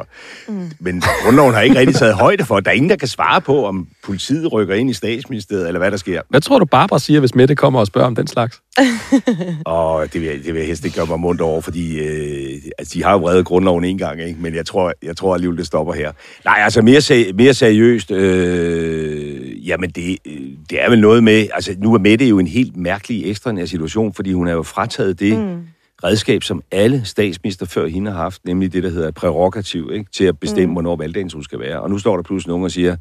Mm. 0.47 0.71
Men 0.79 1.03
grundloven 1.23 1.53
har 1.53 1.61
ikke 1.61 1.79
rigtig 1.79 1.95
taget 1.95 2.13
højde 2.15 2.45
for. 2.45 2.59
Der 2.59 2.71
er 2.71 2.75
ingen, 2.75 2.89
der 2.89 2.95
kan 2.95 3.07
svare 3.07 3.41
på, 3.41 3.65
om 3.65 3.87
politiet 4.03 4.53
rykker 4.53 4.75
ind 4.75 4.89
i 4.89 4.93
statsministeriet, 4.93 5.67
eller 5.67 5.79
hvad 5.79 5.91
der 5.91 5.97
sker. 5.97 6.21
Hvad 6.29 6.41
tror 6.41 6.59
du, 6.59 6.65
Barbara 6.65 6.99
siger, 6.99 7.19
hvis 7.19 7.35
Mette 7.35 7.55
kommer 7.55 7.79
og 7.79 7.87
spørger 7.87 8.07
om 8.07 8.15
den 8.15 8.27
slags? 8.27 8.61
Og 9.65 10.13
det 10.13 10.21
vil, 10.21 10.29
jeg- 10.29 10.37
det 10.45 10.53
vil 10.53 10.59
jeg 10.59 10.67
helst 10.67 10.85
ikke 10.85 10.97
gøre 10.97 11.05
mig 11.05 11.19
mundt 11.19 11.41
over, 11.41 11.61
fordi 11.61 11.99
øh, 11.99 12.61
altså, 12.79 12.91
de 12.93 13.03
har 13.03 13.11
jo 13.11 13.17
vredet 13.19 13.45
grundloven 13.45 13.83
en 13.83 13.97
gang, 13.97 14.21
ikke? 14.21 14.39
men 14.41 14.55
jeg 14.55 14.65
tror, 14.65 14.93
jeg 15.03 15.17
tror 15.17 15.33
alligevel, 15.33 15.57
det 15.57 15.65
stopper 15.65 15.93
her. 15.93 16.11
Nej, 16.45 16.55
altså 16.63 16.81
mere, 16.81 16.97
seri- 17.01 17.31
mere 17.33 17.53
seriøst, 17.53 18.11
øh, 18.11 19.67
jamen 19.67 19.89
det, 19.89 20.17
øh, 20.27 20.33
det 20.69 20.83
er 20.83 20.89
vel 20.89 20.99
noget 21.01 21.23
med, 21.23 21.47
altså 21.53 21.75
nu 21.77 21.93
er 21.93 21.99
Mette 21.99 22.25
jo 22.25 22.39
en 22.39 22.47
helt 22.47 22.77
mærkelig 22.77 23.29
ekstraordinær 23.29 23.65
situation, 23.65 24.13
fordi 24.13 24.33
hun 24.33 24.47
er 24.47 24.51
jo 24.53 24.63
frataget 24.63 25.19
det 25.19 25.37
mm. 25.39 25.57
Redskab, 26.03 26.43
som 26.43 26.61
alle 26.71 27.05
statsminister 27.05 27.65
før 27.65 27.87
hende 27.87 28.11
har 28.11 28.17
haft, 28.17 28.45
nemlig 28.45 28.73
det, 28.73 28.83
der 28.83 28.89
hedder 28.89 29.11
prærogativ, 29.11 29.89
ikke? 29.93 30.11
til 30.11 30.23
at 30.23 30.39
bestemme, 30.39 30.65
mm. 30.65 30.71
hvornår 30.73 30.95
valgdagen 30.95 31.43
skal 31.43 31.59
være. 31.59 31.81
Og 31.81 31.89
nu 31.89 31.97
står 31.97 32.15
der 32.15 32.23
pludselig 32.23 32.49
nogen 32.49 32.63
og 32.63 32.71
siger, 32.71 32.95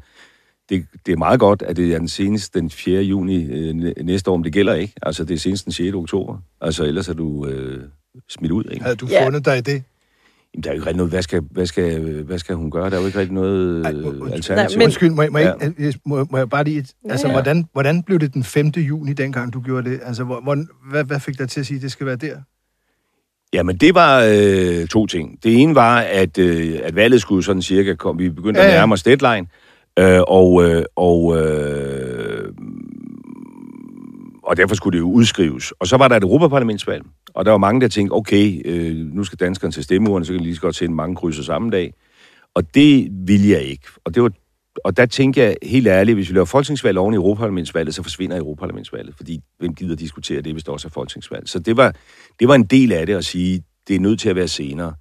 det, 0.69 0.85
det 1.05 1.11
er 1.11 1.17
meget 1.17 1.39
godt, 1.39 1.61
at 1.61 1.75
det 1.77 1.93
er 1.93 1.97
den 1.99 2.07
seneste 2.07 2.59
den 2.59 2.69
4. 2.69 3.01
juni 3.01 3.43
øh, 3.43 3.73
næ- 3.75 3.93
næste 4.03 4.31
år, 4.31 4.37
men 4.37 4.43
det 4.43 4.53
gælder 4.53 4.73
ikke. 4.73 4.93
Altså, 5.01 5.23
det 5.23 5.33
er 5.33 5.37
senest 5.39 5.65
den 5.65 5.73
6. 5.73 5.95
oktober. 5.95 6.37
Altså, 6.61 6.83
ellers 6.83 7.09
er 7.09 7.13
du 7.13 7.47
øh, 7.47 7.83
smidt 8.29 8.51
ud, 8.51 8.63
ikke? 8.71 8.83
Havde 8.83 8.95
du 8.95 9.05
Ja. 9.05 9.25
fundet 9.25 9.45
dig 9.45 9.57
i 9.57 9.61
det? 9.61 9.83
Jamen, 10.53 10.63
der 10.63 10.69
er 10.69 10.73
jo 10.73 10.77
ikke 10.79 10.85
rigtig 10.85 10.97
noget, 10.97 11.11
hvad 11.11 11.21
skal, 11.21 11.41
hvad 11.51 11.65
skal, 11.65 12.21
hvad 12.23 12.39
skal 12.39 12.55
hun 12.55 12.71
gøre? 12.71 12.89
Der 12.89 12.95
er 12.95 12.99
jo 13.01 13.05
ikke 13.07 13.19
rigtig 13.19 13.33
noget 13.33 13.85
Ej, 13.85 13.91
øh, 13.93 14.19
må- 14.19 14.25
alternativ. 14.25 14.77
Nej, 14.77 14.77
Men, 14.77 14.85
Undskyld, 14.85 15.09
må 15.09 15.21
jeg, 15.21 15.31
må, 15.31 15.37
jeg, 15.37 15.55
Ja. 15.61 15.65
ikke- 15.87 15.99
må, 16.05 16.27
må 16.31 16.37
jeg 16.37 16.49
bare 16.49 16.63
lige... 16.63 16.85
Altså, 17.09 17.27
ja. 17.27 17.33
hvordan, 17.33 17.65
hvordan 17.73 18.03
blev 18.03 18.19
det 18.19 18.33
den 18.33 18.43
5. 18.43 18.67
juni, 18.67 19.13
dengang 19.13 19.53
du 19.53 19.61
gjorde 19.61 19.89
det? 19.89 19.99
Altså, 20.03 20.23
hvor, 20.23 20.41
hvor, 20.41 20.57
hvad, 20.91 21.03
hvad 21.03 21.19
fik 21.19 21.39
dig 21.39 21.49
til 21.49 21.59
at 21.59 21.65
sige, 21.65 21.75
at 21.75 21.81
det 21.81 21.91
skal 21.91 22.05
være 22.05 22.15
der? 22.15 22.37
Jamen, 23.53 23.77
det 23.77 23.95
var 23.95 24.23
øh, 24.33 24.87
to 24.87 25.05
ting. 25.07 25.43
Det 25.43 25.61
ene 25.61 25.75
var, 25.75 25.99
at, 25.99 26.37
øh, 26.37 26.79
at 26.83 26.95
valget 26.95 27.21
skulle 27.21 27.43
sådan 27.43 27.61
cirka 27.61 27.95
komme. 27.95 28.21
Vi 28.21 28.29
begyndte 28.29 28.59
at 28.59 28.65
Ja, 28.65 28.71
ja. 28.71 28.77
nærme 28.77 28.93
os 28.93 29.03
deadline. 29.03 29.47
Øh, 29.99 30.21
og, 30.27 30.63
øh, 30.63 30.83
og, 30.95 31.37
øh, 31.37 32.53
og 34.43 34.57
derfor 34.57 34.75
skulle 34.75 34.93
det 34.97 35.01
jo 35.01 35.11
udskrives. 35.11 35.71
Og 35.71 35.87
så 35.87 35.97
var 35.97 36.07
der 36.07 36.15
et 36.15 36.23
Europaparlamentsvalg, 36.23 37.03
og 37.33 37.45
der 37.45 37.51
var 37.51 37.57
mange, 37.57 37.81
der 37.81 37.87
tænkte, 37.87 38.13
okay, 38.13 38.61
øh, 38.65 38.95
nu 38.95 39.23
skal 39.23 39.39
danskerne 39.39 39.71
til 39.71 39.83
stemmeurene, 39.83 40.25
så 40.25 40.33
kan 40.33 40.39
de 40.39 40.43
lige 40.43 40.55
så 40.55 40.61
godt 40.61 40.75
sende 40.75 40.95
mange 40.95 41.15
krydser 41.15 41.43
samme 41.43 41.69
dag. 41.69 41.93
Og 42.55 42.75
det 42.75 43.09
ville 43.27 43.49
jeg 43.49 43.61
ikke. 43.61 43.87
Og, 44.05 44.15
det 44.15 44.23
var, 44.23 44.31
og 44.85 44.97
der 44.97 45.05
tænkte 45.05 45.41
jeg 45.41 45.55
helt 45.63 45.87
ærligt, 45.87 46.15
hvis 46.15 46.29
vi 46.29 46.33
laver 46.35 46.45
folketingsvalg 46.45 46.97
oven 46.97 47.13
i 47.13 47.17
Europaparlamentsvalget, 47.17 47.95
så 47.95 48.03
forsvinder 48.03 48.37
Europaparlamentsvalget, 48.37 49.15
fordi 49.15 49.39
hvem 49.59 49.75
gider 49.75 49.95
diskutere 49.95 50.41
det, 50.41 50.51
hvis 50.53 50.63
der 50.63 50.71
også 50.71 50.87
er 50.87 50.91
folketingsvalg. 50.91 51.49
Så 51.49 51.59
det 51.59 51.77
var, 51.77 51.95
det 52.41 52.47
var 52.47 52.55
en 52.55 52.63
del 52.63 52.91
af 52.91 53.05
det 53.05 53.15
at 53.15 53.25
sige, 53.25 53.63
det 53.87 53.95
er 53.95 53.99
nødt 53.99 54.19
til 54.19 54.29
at 54.29 54.35
være 54.35 54.47
senere. 54.47 54.93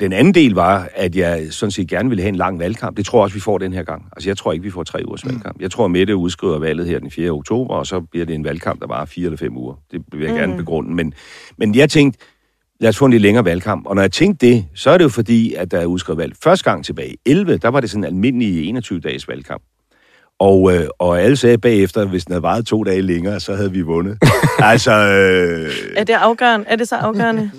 Den 0.00 0.12
anden 0.12 0.34
del 0.34 0.52
var, 0.52 0.88
at 0.94 1.16
jeg 1.16 1.46
sådan 1.50 1.70
set 1.70 1.88
gerne 1.88 2.08
ville 2.08 2.22
have 2.22 2.28
en 2.28 2.36
lang 2.36 2.58
valgkamp. 2.58 2.96
Det 2.96 3.06
tror 3.06 3.18
jeg 3.18 3.22
også, 3.22 3.34
vi 3.34 3.40
får 3.40 3.58
den 3.58 3.72
her 3.72 3.82
gang. 3.82 4.04
Altså, 4.12 4.30
jeg 4.30 4.36
tror 4.36 4.52
ikke, 4.52 4.62
vi 4.62 4.70
får 4.70 4.84
tre 4.84 5.02
ugers 5.06 5.26
valgkamp. 5.26 5.60
Jeg 5.60 5.70
tror, 5.70 5.88
Mette 5.88 6.16
udskriver 6.16 6.58
valget 6.58 6.86
her 6.86 6.98
den 6.98 7.10
4. 7.10 7.30
oktober, 7.30 7.74
og 7.74 7.86
så 7.86 8.00
bliver 8.00 8.26
det 8.26 8.34
en 8.34 8.44
valgkamp, 8.44 8.80
der 8.80 8.86
varer 8.86 9.04
fire 9.04 9.24
eller 9.24 9.36
fem 9.36 9.56
uger. 9.56 9.74
Det 9.90 10.02
vil 10.12 10.26
jeg 10.26 10.34
gerne 10.34 10.56
begrunde. 10.56 10.94
Men, 10.94 11.14
men 11.58 11.74
jeg 11.74 11.90
tænkte, 11.90 12.18
lad 12.80 12.88
os 12.88 12.98
få 12.98 13.04
en 13.04 13.10
lidt 13.10 13.22
længere 13.22 13.44
valgkamp. 13.44 13.86
Og 13.86 13.94
når 13.94 14.02
jeg 14.02 14.12
tænkte 14.12 14.46
det, 14.46 14.66
så 14.74 14.90
er 14.90 14.98
det 14.98 15.04
jo 15.04 15.08
fordi, 15.08 15.54
at 15.54 15.70
der 15.70 15.80
er 15.80 15.86
udskrevet 15.86 16.18
valg. 16.18 16.34
Første 16.42 16.70
gang 16.70 16.84
tilbage 16.84 17.12
i 17.12 17.16
11, 17.26 17.56
der 17.56 17.68
var 17.68 17.80
det 17.80 17.90
sådan 17.90 18.04
en 18.04 18.08
almindelig 18.08 18.76
21-dages 18.76 19.28
valgkamp. 19.28 19.62
Og, 20.38 20.74
øh, 20.74 20.86
og 20.98 21.20
alle 21.20 21.36
sagde 21.36 21.58
bagefter, 21.58 22.04
hvis 22.06 22.24
den 22.24 22.32
havde 22.32 22.42
varet 22.42 22.66
to 22.66 22.84
dage 22.84 23.02
længere, 23.02 23.40
så 23.40 23.54
havde 23.54 23.72
vi 23.72 23.80
vundet. 23.80 24.18
altså, 24.58 24.92
øh, 24.92 25.72
Er 25.96 26.04
det 26.04 26.12
afgørende? 26.12 26.66
Er 26.68 26.76
det 26.76 26.88
så 26.88 26.96
afgørende? 26.96 27.50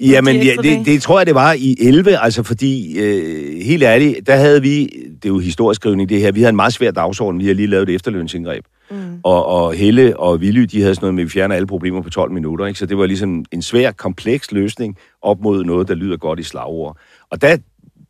Jamen, 0.00 0.36
de 0.36 0.46
ja, 0.46 0.54
det, 0.62 0.86
det 0.86 1.02
tror 1.02 1.18
jeg, 1.18 1.26
det 1.26 1.34
var 1.34 1.52
i 1.52 1.76
11, 1.80 2.18
altså 2.18 2.42
fordi, 2.42 2.98
øh, 2.98 3.60
helt 3.64 3.82
ærligt, 3.82 4.26
der 4.26 4.36
havde 4.36 4.62
vi, 4.62 4.82
det 5.14 5.24
er 5.24 5.28
jo 5.28 5.38
historieskrivning 5.38 6.08
det 6.08 6.20
her, 6.20 6.32
vi 6.32 6.40
havde 6.40 6.50
en 6.50 6.56
meget 6.56 6.72
svær 6.72 6.90
dagsorden, 6.90 7.40
vi 7.40 7.46
har 7.46 7.54
lige 7.54 7.66
lavet 7.66 7.88
et 7.88 7.94
efterlønsindgreb. 7.94 8.64
Mm. 8.90 8.96
Og, 9.22 9.46
og 9.46 9.74
Helle 9.74 10.20
og 10.20 10.36
Willy, 10.36 10.62
de 10.62 10.80
havde 10.80 10.94
sådan 10.94 11.04
noget 11.04 11.14
med, 11.14 11.22
at 11.22 11.26
vi 11.26 11.30
fjerner 11.30 11.54
alle 11.54 11.66
problemer 11.66 12.02
på 12.02 12.10
12 12.10 12.32
minutter, 12.32 12.66
ikke? 12.66 12.78
så 12.78 12.86
det 12.86 12.98
var 12.98 13.06
ligesom 13.06 13.44
en 13.52 13.62
svær, 13.62 13.90
kompleks 13.92 14.52
løsning 14.52 14.96
op 15.22 15.40
mod 15.40 15.64
noget, 15.64 15.88
der 15.88 15.94
lyder 15.94 16.16
godt 16.16 16.40
i 16.40 16.42
slagord. 16.42 16.96
Og 17.30 17.42
der 17.42 17.56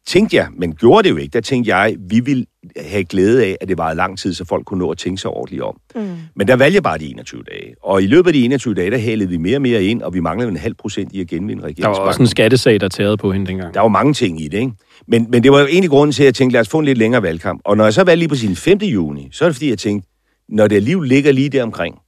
tænkte 0.06 0.36
jeg, 0.36 0.48
men 0.56 0.74
gjorde 0.74 1.08
det 1.08 1.10
jo 1.10 1.16
ikke, 1.16 1.32
der 1.32 1.40
tænkte 1.40 1.76
jeg, 1.76 1.96
vi 2.10 2.20
ville 2.20 2.44
have 2.76 3.04
glæde 3.04 3.44
af, 3.44 3.56
at 3.60 3.68
det 3.68 3.78
var 3.78 3.94
lang 3.94 4.18
tid, 4.18 4.34
så 4.34 4.44
folk 4.44 4.64
kunne 4.64 4.78
nå 4.78 4.90
at 4.90 4.98
tænke 4.98 5.20
sig 5.20 5.30
ordentligt 5.30 5.62
om. 5.62 5.76
Mm. 5.94 6.16
Men 6.36 6.48
der 6.48 6.56
valgte 6.56 6.74
jeg 6.74 6.82
bare 6.82 6.98
de 6.98 7.10
21 7.10 7.42
dage. 7.42 7.74
Og 7.82 8.02
i 8.02 8.06
løbet 8.06 8.26
af 8.26 8.32
de 8.32 8.44
21 8.44 8.74
dage, 8.74 8.90
der 8.90 8.98
hælede 8.98 9.28
vi 9.28 9.36
mere 9.36 9.56
og 9.56 9.62
mere 9.62 9.84
ind, 9.84 10.02
og 10.02 10.14
vi 10.14 10.20
manglede 10.20 10.50
en 10.50 10.56
halv 10.56 10.74
procent 10.74 11.12
i 11.12 11.20
at 11.20 11.26
genvinde 11.26 11.62
Der 11.62 11.88
var 11.88 11.94
også 11.94 12.22
en 12.22 12.26
skattesag, 12.26 12.80
der 12.80 12.88
tærede 12.88 13.16
på 13.16 13.32
hende 13.32 13.46
dengang. 13.46 13.74
Der 13.74 13.80
var 13.80 13.88
mange 13.88 14.14
ting 14.14 14.40
i 14.40 14.48
det, 14.48 14.58
ikke? 14.58 14.72
Men, 15.08 15.26
men 15.30 15.42
det 15.42 15.52
var 15.52 15.60
jo 15.60 15.66
egentlig 15.66 15.90
grunden 15.90 16.12
til, 16.12 16.22
at 16.22 16.26
jeg 16.26 16.34
tænkte, 16.34 16.52
lad 16.52 16.60
os 16.60 16.68
få 16.68 16.78
en 16.78 16.84
lidt 16.84 16.98
længere 16.98 17.22
valgkamp. 17.22 17.60
Og 17.64 17.76
når 17.76 17.84
jeg 17.84 17.94
så 17.94 18.04
valgte 18.04 18.18
lige 18.18 18.28
på 18.28 18.34
sin 18.34 18.56
5. 18.56 18.78
juni, 18.78 19.28
så 19.32 19.44
er 19.44 19.48
det 19.48 19.56
fordi, 19.56 19.70
jeg 19.70 19.78
tænkte, 19.78 20.08
når 20.48 20.68
det 20.68 20.76
alligevel 20.76 21.08
ligger 21.08 21.32
lige 21.32 21.48
der 21.48 21.62
omkring, 21.62 21.98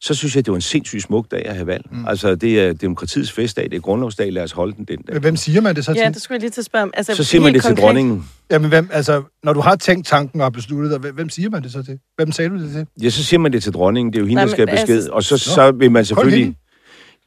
så 0.00 0.14
synes 0.14 0.36
jeg, 0.36 0.46
det 0.46 0.50
var 0.50 0.56
en 0.56 0.60
sindssygt 0.62 1.02
smuk 1.02 1.30
dag 1.30 1.46
at 1.46 1.54
have 1.54 1.66
valg. 1.66 1.84
Mm. 1.92 2.06
Altså, 2.08 2.34
det 2.34 2.60
er 2.60 2.72
demokratiets 2.72 3.32
festdag, 3.32 3.64
det 3.64 3.74
er 3.74 3.80
grundlovsdag, 3.80 4.32
lad 4.32 4.42
os 4.42 4.52
holde 4.52 4.74
den 4.76 4.84
den 4.84 4.98
dag. 5.02 5.18
Hvem 5.18 5.36
siger 5.36 5.60
man 5.60 5.76
det 5.76 5.84
så 5.84 5.92
til? 5.92 6.00
Ja, 6.00 6.08
det 6.08 6.22
skulle 6.22 6.36
jeg 6.36 6.40
lige 6.40 6.50
til 6.50 6.60
at 6.60 6.64
spørge 6.64 6.82
om. 6.82 6.90
Altså, 6.96 7.14
Så 7.14 7.24
siger 7.24 7.42
man 7.42 7.54
det 7.54 7.62
til 7.62 7.68
konkret. 7.68 7.84
dronningen. 7.84 8.24
Jamen, 8.50 8.68
hvem, 8.68 8.88
altså, 8.92 9.22
når 9.44 9.52
du 9.52 9.60
har 9.60 9.76
tænkt 9.76 10.06
tanken 10.06 10.40
og 10.40 10.44
har 10.44 10.50
besluttet 10.50 11.02
dig, 11.02 11.10
hvem, 11.10 11.28
siger 11.28 11.50
man 11.50 11.62
det 11.62 11.72
så 11.72 11.82
til? 11.82 11.98
Hvem 12.16 12.32
sagde 12.32 12.50
du 12.50 12.58
det 12.58 12.72
til? 12.72 12.86
Ja, 13.02 13.10
så 13.10 13.24
siger 13.24 13.40
man 13.40 13.52
det 13.52 13.62
til 13.62 13.72
dronningen, 13.72 14.12
det 14.12 14.18
er 14.18 14.20
jo 14.20 14.26
hende, 14.26 14.34
Nej, 14.34 14.44
der 14.44 14.50
skal 14.52 14.66
men 14.66 14.68
have 14.76 14.86
besked. 14.86 14.96
altså- 14.96 15.10
Og 15.12 15.22
så, 15.24 15.38
så 15.38 15.70
vil 15.70 15.90
man 15.90 16.04
selvfølgelig... 16.04 16.54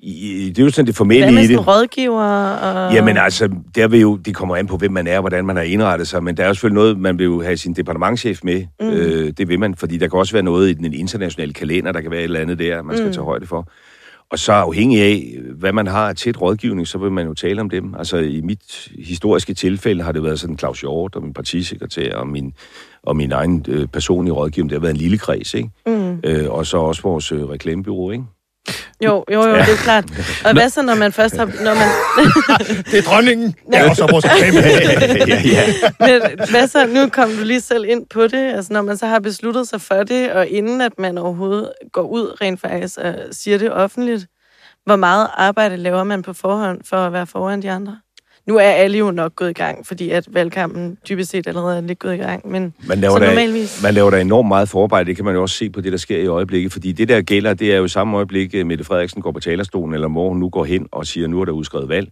I, 0.04 0.50
det 0.50 0.60
er 0.60 0.64
jo 0.64 0.70
sådan 0.70 0.86
det 0.86 0.94
Hvad 0.94 0.98
formelle 0.98 1.32
med 1.32 1.44
i 1.44 1.48
det. 1.48 1.68
rådgiver? 1.68 2.24
Og... 2.24 2.94
Jamen 2.94 3.18
altså, 3.18 3.50
der 3.76 3.88
vil 3.88 4.00
jo, 4.00 4.16
det 4.18 4.36
kommer 4.36 4.56
an 4.56 4.68
på, 4.68 4.78
hvem 4.78 4.92
man 4.92 5.08
er, 5.08 5.16
og 5.16 5.22
hvordan 5.22 5.46
man 5.46 5.56
har 5.56 5.64
indrettet 5.64 6.08
sig, 6.08 6.24
men 6.24 6.38
der 6.38 6.44
er 6.44 6.48
jo 6.48 6.54
selvfølgelig 6.54 6.82
noget, 6.84 7.00
man 7.00 7.18
vil 7.18 7.24
jo 7.24 7.42
have 7.42 7.58
sin 7.58 7.74
departementchef 7.74 8.40
med. 8.44 8.64
Mm. 8.80 8.90
Øh, 8.90 9.34
det 9.38 9.48
vil 9.48 9.60
man, 9.60 9.76
fordi 9.76 9.98
der 9.98 10.08
kan 10.08 10.20
også 10.20 10.34
være 10.34 10.44
noget 10.44 10.70
i 10.70 10.74
den 10.74 10.94
internationale 10.94 11.54
kalender, 11.54 11.92
der 11.92 12.02
kan 12.02 12.12
være 12.12 12.20
et 12.20 12.24
eller 12.24 12.40
andet 12.40 12.60
der, 12.60 12.82
man 12.82 12.98
skal 12.98 13.08
mm. 13.08 13.14
tage 13.14 13.24
højde 13.24 13.46
for. 13.48 13.68
Og 14.32 14.40
så 14.40 14.52
afhængig 14.52 15.02
af, 15.02 15.38
hvad 15.56 15.74
man 15.74 15.88
har 15.88 16.14
til 16.14 16.30
et 16.30 16.42
rådgivning, 16.42 16.88
så 16.88 16.98
vil 16.98 17.12
man 17.12 17.28
jo 17.28 17.34
tale 17.34 17.62
om 17.62 17.70
dem. 17.70 17.96
Altså 17.98 18.18
i 18.18 18.42
mit 18.42 18.90
historiske 19.00 19.54
tilfælde 19.54 20.04
har 20.04 20.12
det 20.12 20.24
været 20.24 20.40
sådan 20.40 20.58
Claus 20.58 20.82
Hjort 20.82 21.16
og 21.16 21.24
min 21.24 21.34
partisekretær 21.34 22.16
og 22.16 22.28
min, 22.28 22.54
og 23.04 23.16
min 23.16 23.32
egen 23.32 23.66
øh, 23.68 23.88
personlige 23.88 24.34
rådgivning. 24.34 24.70
Det 24.70 24.76
har 24.76 24.82
været 24.82 24.94
en 24.94 24.98
lille 24.98 25.18
kreds, 25.18 25.54
ikke? 25.54 25.70
Mm. 25.88 26.20
Øh, 26.24 26.50
og 26.50 26.66
så 26.66 26.78
også 26.78 27.02
vores 27.02 27.32
øh, 27.32 27.50
reklamebyrå, 27.50 28.12
ikke? 28.12 28.24
Jo, 29.06 29.24
jo, 29.32 29.42
jo, 29.48 29.56
det 29.56 29.70
er 29.70 29.84
klart. 29.84 30.06
Og 30.46 30.54
hvad 30.54 30.70
så, 30.70 30.82
når 30.82 30.96
man 30.96 31.12
først 31.12 31.38
har... 31.38 31.46
Når 31.46 31.74
man, 31.74 31.88
Det 32.92 32.98
er 33.00 33.02
dronningen. 33.02 33.56
Ja, 33.74 33.90
og 33.90 33.96
så 33.96 34.08
vores 34.12 34.26
ja, 34.26 34.32
ja. 35.46 35.64
men 36.00 36.50
hvad 36.50 36.68
så, 36.68 36.86
nu 36.86 37.10
kom 37.10 37.30
du 37.30 37.44
lige 37.44 37.62
selv 37.62 37.86
ind 37.86 38.06
på 38.10 38.28
det, 38.28 38.54
altså 38.54 38.74
når 38.74 38.82
man 38.82 38.98
så 38.98 39.08
har 39.08 39.20
besluttet 39.20 39.68
sig 39.68 39.82
for 39.82 40.04
det, 40.04 40.32
og 40.32 40.48
inden 40.48 40.82
at 40.82 40.92
man 40.98 41.18
overhovedet 41.18 41.72
går 41.94 42.02
ud 42.02 42.42
rent 42.42 42.62
faktisk 42.62 42.98
og 42.98 43.16
siger 43.32 43.58
det 43.58 43.72
offentligt, 43.74 44.28
hvor 44.86 44.96
meget 44.96 45.28
arbejde 45.34 45.78
laver 45.78 46.04
man 46.04 46.22
på 46.22 46.34
forhånd 46.34 46.82
for 46.86 46.98
at 46.98 47.14
være 47.14 47.28
foran 47.28 47.62
de 47.62 47.72
andre? 47.72 47.98
Nu 48.52 48.58
er 48.58 48.62
alle 48.62 48.98
jo 48.98 49.12
nok 49.12 49.36
gået 49.36 49.50
i 49.50 49.54
gang, 49.54 49.88
fordi 49.88 50.10
at 50.10 50.26
valgkampen 50.32 50.98
dybest 51.10 51.32
set 51.32 51.48
allerede 51.48 51.78
er 51.78 51.82
lidt 51.82 52.00
gået 52.00 52.14
i 52.14 52.18
gang, 52.18 52.52
men 52.52 52.74
Man 52.88 52.98
laver, 52.98 53.20
der, 53.20 53.26
normalvis... 53.28 53.84
man 53.84 53.94
laver 53.94 54.10
der 54.10 54.18
enormt 54.18 54.48
meget 54.48 54.70
forarbejde. 54.70 55.08
Det 55.08 55.16
kan 55.16 55.26
man 55.26 55.34
jo 55.36 55.42
også 55.42 55.56
se 55.56 55.70
på 55.70 55.82
det, 55.82 55.92
der 55.92 55.98
sker 55.98 56.18
i 56.18 56.28
øjeblikket. 56.28 56.72
Fordi 56.72 56.92
det, 56.92 57.10
der 57.10 57.22
gælder, 57.22 57.54
det 57.54 57.74
er 57.74 57.78
jo 57.78 57.86
i 57.86 57.90
samme 57.90 58.18
øjeblik, 58.18 58.54
at 58.56 58.66
Mette 58.66 58.84
Frederiksen 58.84 59.22
går 59.22 59.32
på 59.32 59.40
talerstolen, 59.40 59.94
eller 59.94 60.08
hvor 60.10 60.30
hun 60.30 60.38
nu 60.38 60.50
går 60.50 60.64
hen 60.66 60.88
og 60.92 61.06
siger, 61.08 61.28
nu 61.28 61.42
er 61.42 61.46
der 61.46 61.52
udskrevet 61.52 61.90
valg. 61.90 62.10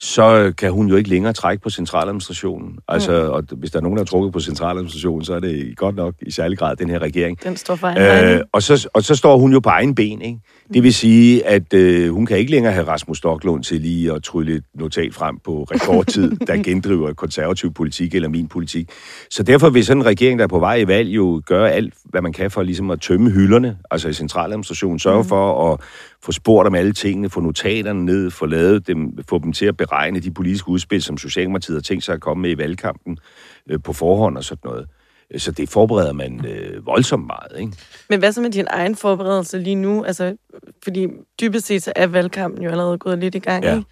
så 0.00 0.52
kan 0.58 0.72
hun 0.72 0.88
jo 0.88 0.96
ikke 0.96 1.10
længere 1.10 1.32
trække 1.32 1.62
på 1.62 1.70
centraladministrationen. 1.70 2.78
Altså, 2.88 3.22
Mm. 3.24 3.30
og 3.30 3.44
hvis 3.52 3.70
der 3.70 3.78
er 3.78 3.82
nogen, 3.82 3.96
der 3.96 4.00
har 4.00 4.06
trukket 4.06 4.32
på 4.32 4.40
centraladministrationen, 4.40 5.24
så 5.24 5.34
er 5.34 5.40
det 5.40 5.76
godt 5.76 5.96
nok 5.96 6.14
i 6.22 6.30
særlig 6.30 6.58
grad 6.58 6.76
den 6.76 6.90
her 6.90 6.98
regering. 6.98 7.44
Den 7.44 7.56
står 7.56 7.76
for 7.76 7.86
egen 7.86 8.34
øh, 8.38 8.40
og, 8.52 8.62
så, 8.62 8.88
og 8.94 9.02
så 9.02 9.14
står 9.14 9.38
hun 9.38 9.52
jo 9.52 9.60
på 9.60 9.68
egen 9.68 9.94
ben, 9.94 10.22
ikke? 10.22 10.38
Det 10.72 10.82
vil 10.82 10.94
sige, 10.94 11.46
at 11.46 11.74
øh, 11.74 12.12
hun 12.12 12.26
kan 12.26 12.38
ikke 12.38 12.50
længere 12.50 12.72
have 12.72 12.86
Rasmus 12.86 13.18
Stocklund 13.18 13.64
til 13.64 13.80
lige 13.80 14.12
at 14.12 14.22
trylle 14.22 14.54
et 14.54 14.64
notat 14.74 15.14
frem 15.14 15.38
på 15.38 15.62
rekordtid, 15.62 16.36
der 16.46 16.62
gendriver 16.62 17.12
konservativ 17.12 17.72
politik 17.74 18.14
eller 18.14 18.28
min 18.28 18.48
politik. 18.48 18.88
Så 19.30 19.42
derfor 19.42 19.70
vil 19.70 19.84
sådan 19.84 20.02
en 20.02 20.06
regering, 20.06 20.38
der 20.38 20.44
er 20.44 20.48
på 20.48 20.58
vej 20.58 20.76
i 20.76 20.88
valg, 20.88 21.08
jo 21.08 21.42
gøre 21.46 21.72
alt, 21.72 21.94
hvad 22.04 22.22
man 22.22 22.32
kan 22.32 22.50
for 22.50 22.62
ligesom 22.62 22.90
at 22.90 23.00
tømme 23.00 23.30
hylderne, 23.30 23.78
altså 23.90 24.08
i 24.08 24.12
centraladministrationen, 24.12 24.98
sørge 24.98 25.22
mm. 25.22 25.28
for 25.28 25.72
at 25.72 25.80
få 26.22 26.32
spurgt 26.32 26.66
om 26.66 26.74
alle 26.74 26.92
tingene, 26.92 27.30
få 27.30 27.40
notaterne 27.40 28.04
ned, 28.04 28.30
få 28.30 28.46
lavet 28.46 28.86
dem, 28.86 29.18
få 29.28 29.38
dem 29.38 29.52
til 29.52 29.66
at 29.66 29.76
beregne 29.76 30.20
de 30.20 30.30
politiske 30.30 30.68
udspil, 30.68 31.02
som 31.02 31.18
Socialdemokratiet 31.18 31.76
har 31.76 31.82
tænkt 31.82 32.04
sig 32.04 32.14
at 32.14 32.20
komme 32.20 32.42
med 32.42 32.50
i 32.50 32.58
valgkampen 32.58 33.18
øh, 33.70 33.78
på 33.84 33.92
forhånd 33.92 34.36
og 34.36 34.44
sådan 34.44 34.60
noget. 34.64 34.86
Så 35.36 35.50
det 35.50 35.68
forbereder 35.68 36.12
man 36.12 36.46
øh, 36.46 36.86
voldsomt 36.86 37.26
meget, 37.26 37.60
ikke? 37.60 37.72
Men 38.08 38.18
hvad 38.18 38.32
så 38.32 38.40
med 38.40 38.50
din 38.50 38.66
egen 38.70 38.96
forberedelse 38.96 39.58
lige 39.58 39.74
nu? 39.74 40.04
Altså, 40.04 40.36
fordi 40.84 41.06
dybest 41.40 41.66
set 41.66 41.82
så 41.82 41.92
er 41.96 42.06
valgkampen 42.06 42.64
jo 42.64 42.70
allerede 42.70 42.98
gået 42.98 43.18
lidt 43.18 43.34
i 43.34 43.38
gang. 43.38 43.64
Ja. 43.64 43.76
Ikke? 43.76 43.88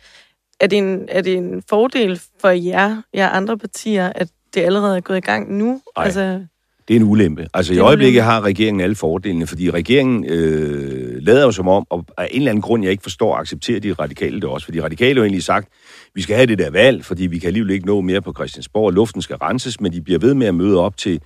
Er, 0.60 0.66
det 0.66 0.78
en, 0.78 1.08
er 1.08 1.20
det 1.20 1.36
en 1.36 1.62
fordel 1.68 2.20
for 2.40 2.48
jer, 2.48 3.02
jer 3.14 3.28
andre 3.28 3.58
partier, 3.58 4.12
at 4.14 4.28
det 4.54 4.60
allerede 4.60 4.96
er 4.96 5.00
gået 5.00 5.16
i 5.16 5.20
gang 5.20 5.52
nu? 5.56 5.80
Ej. 5.96 6.04
Altså, 6.04 6.46
Det 6.88 6.96
er 6.96 7.00
en 7.00 7.06
ulempe. 7.06 7.46
Altså 7.54 7.74
i 7.74 7.78
øjeblikket 7.78 8.22
har 8.22 8.40
regeringen 8.40 8.80
alle 8.80 8.94
fordelene, 8.94 9.46
fordi 9.46 9.70
regeringen 9.70 10.24
øh, 10.24 11.22
lader 11.22 11.44
jo 11.44 11.52
som 11.52 11.68
om, 11.68 11.86
og 11.90 12.04
af 12.18 12.28
en 12.30 12.36
eller 12.36 12.50
anden 12.50 12.62
grund, 12.62 12.82
jeg 12.82 12.92
ikke 12.92 13.02
forstår, 13.02 13.36
accepterer 13.36 13.80
de 13.80 13.92
radikale 13.92 14.40
det 14.40 14.44
også. 14.48 14.64
Fordi 14.64 14.78
de 14.78 14.84
radikale 14.84 15.14
har 15.14 15.20
jo 15.20 15.24
egentlig 15.24 15.44
sagt, 15.44 15.68
vi 16.14 16.22
skal 16.22 16.36
have 16.36 16.46
det 16.46 16.58
der 16.58 16.70
valg, 16.70 17.04
fordi 17.04 17.26
vi 17.26 17.38
kan 17.38 17.46
alligevel 17.46 17.70
ikke 17.70 17.86
nå 17.86 18.00
mere 18.00 18.22
på 18.22 18.32
Christiansborg, 18.32 18.86
og 18.86 18.92
luften 18.92 19.22
skal 19.22 19.36
renses, 19.36 19.80
men 19.80 19.92
de 19.92 20.00
bliver 20.00 20.18
ved 20.18 20.34
med 20.34 20.46
at 20.46 20.54
møde 20.54 20.80
op 20.80 20.96
til 20.96 21.20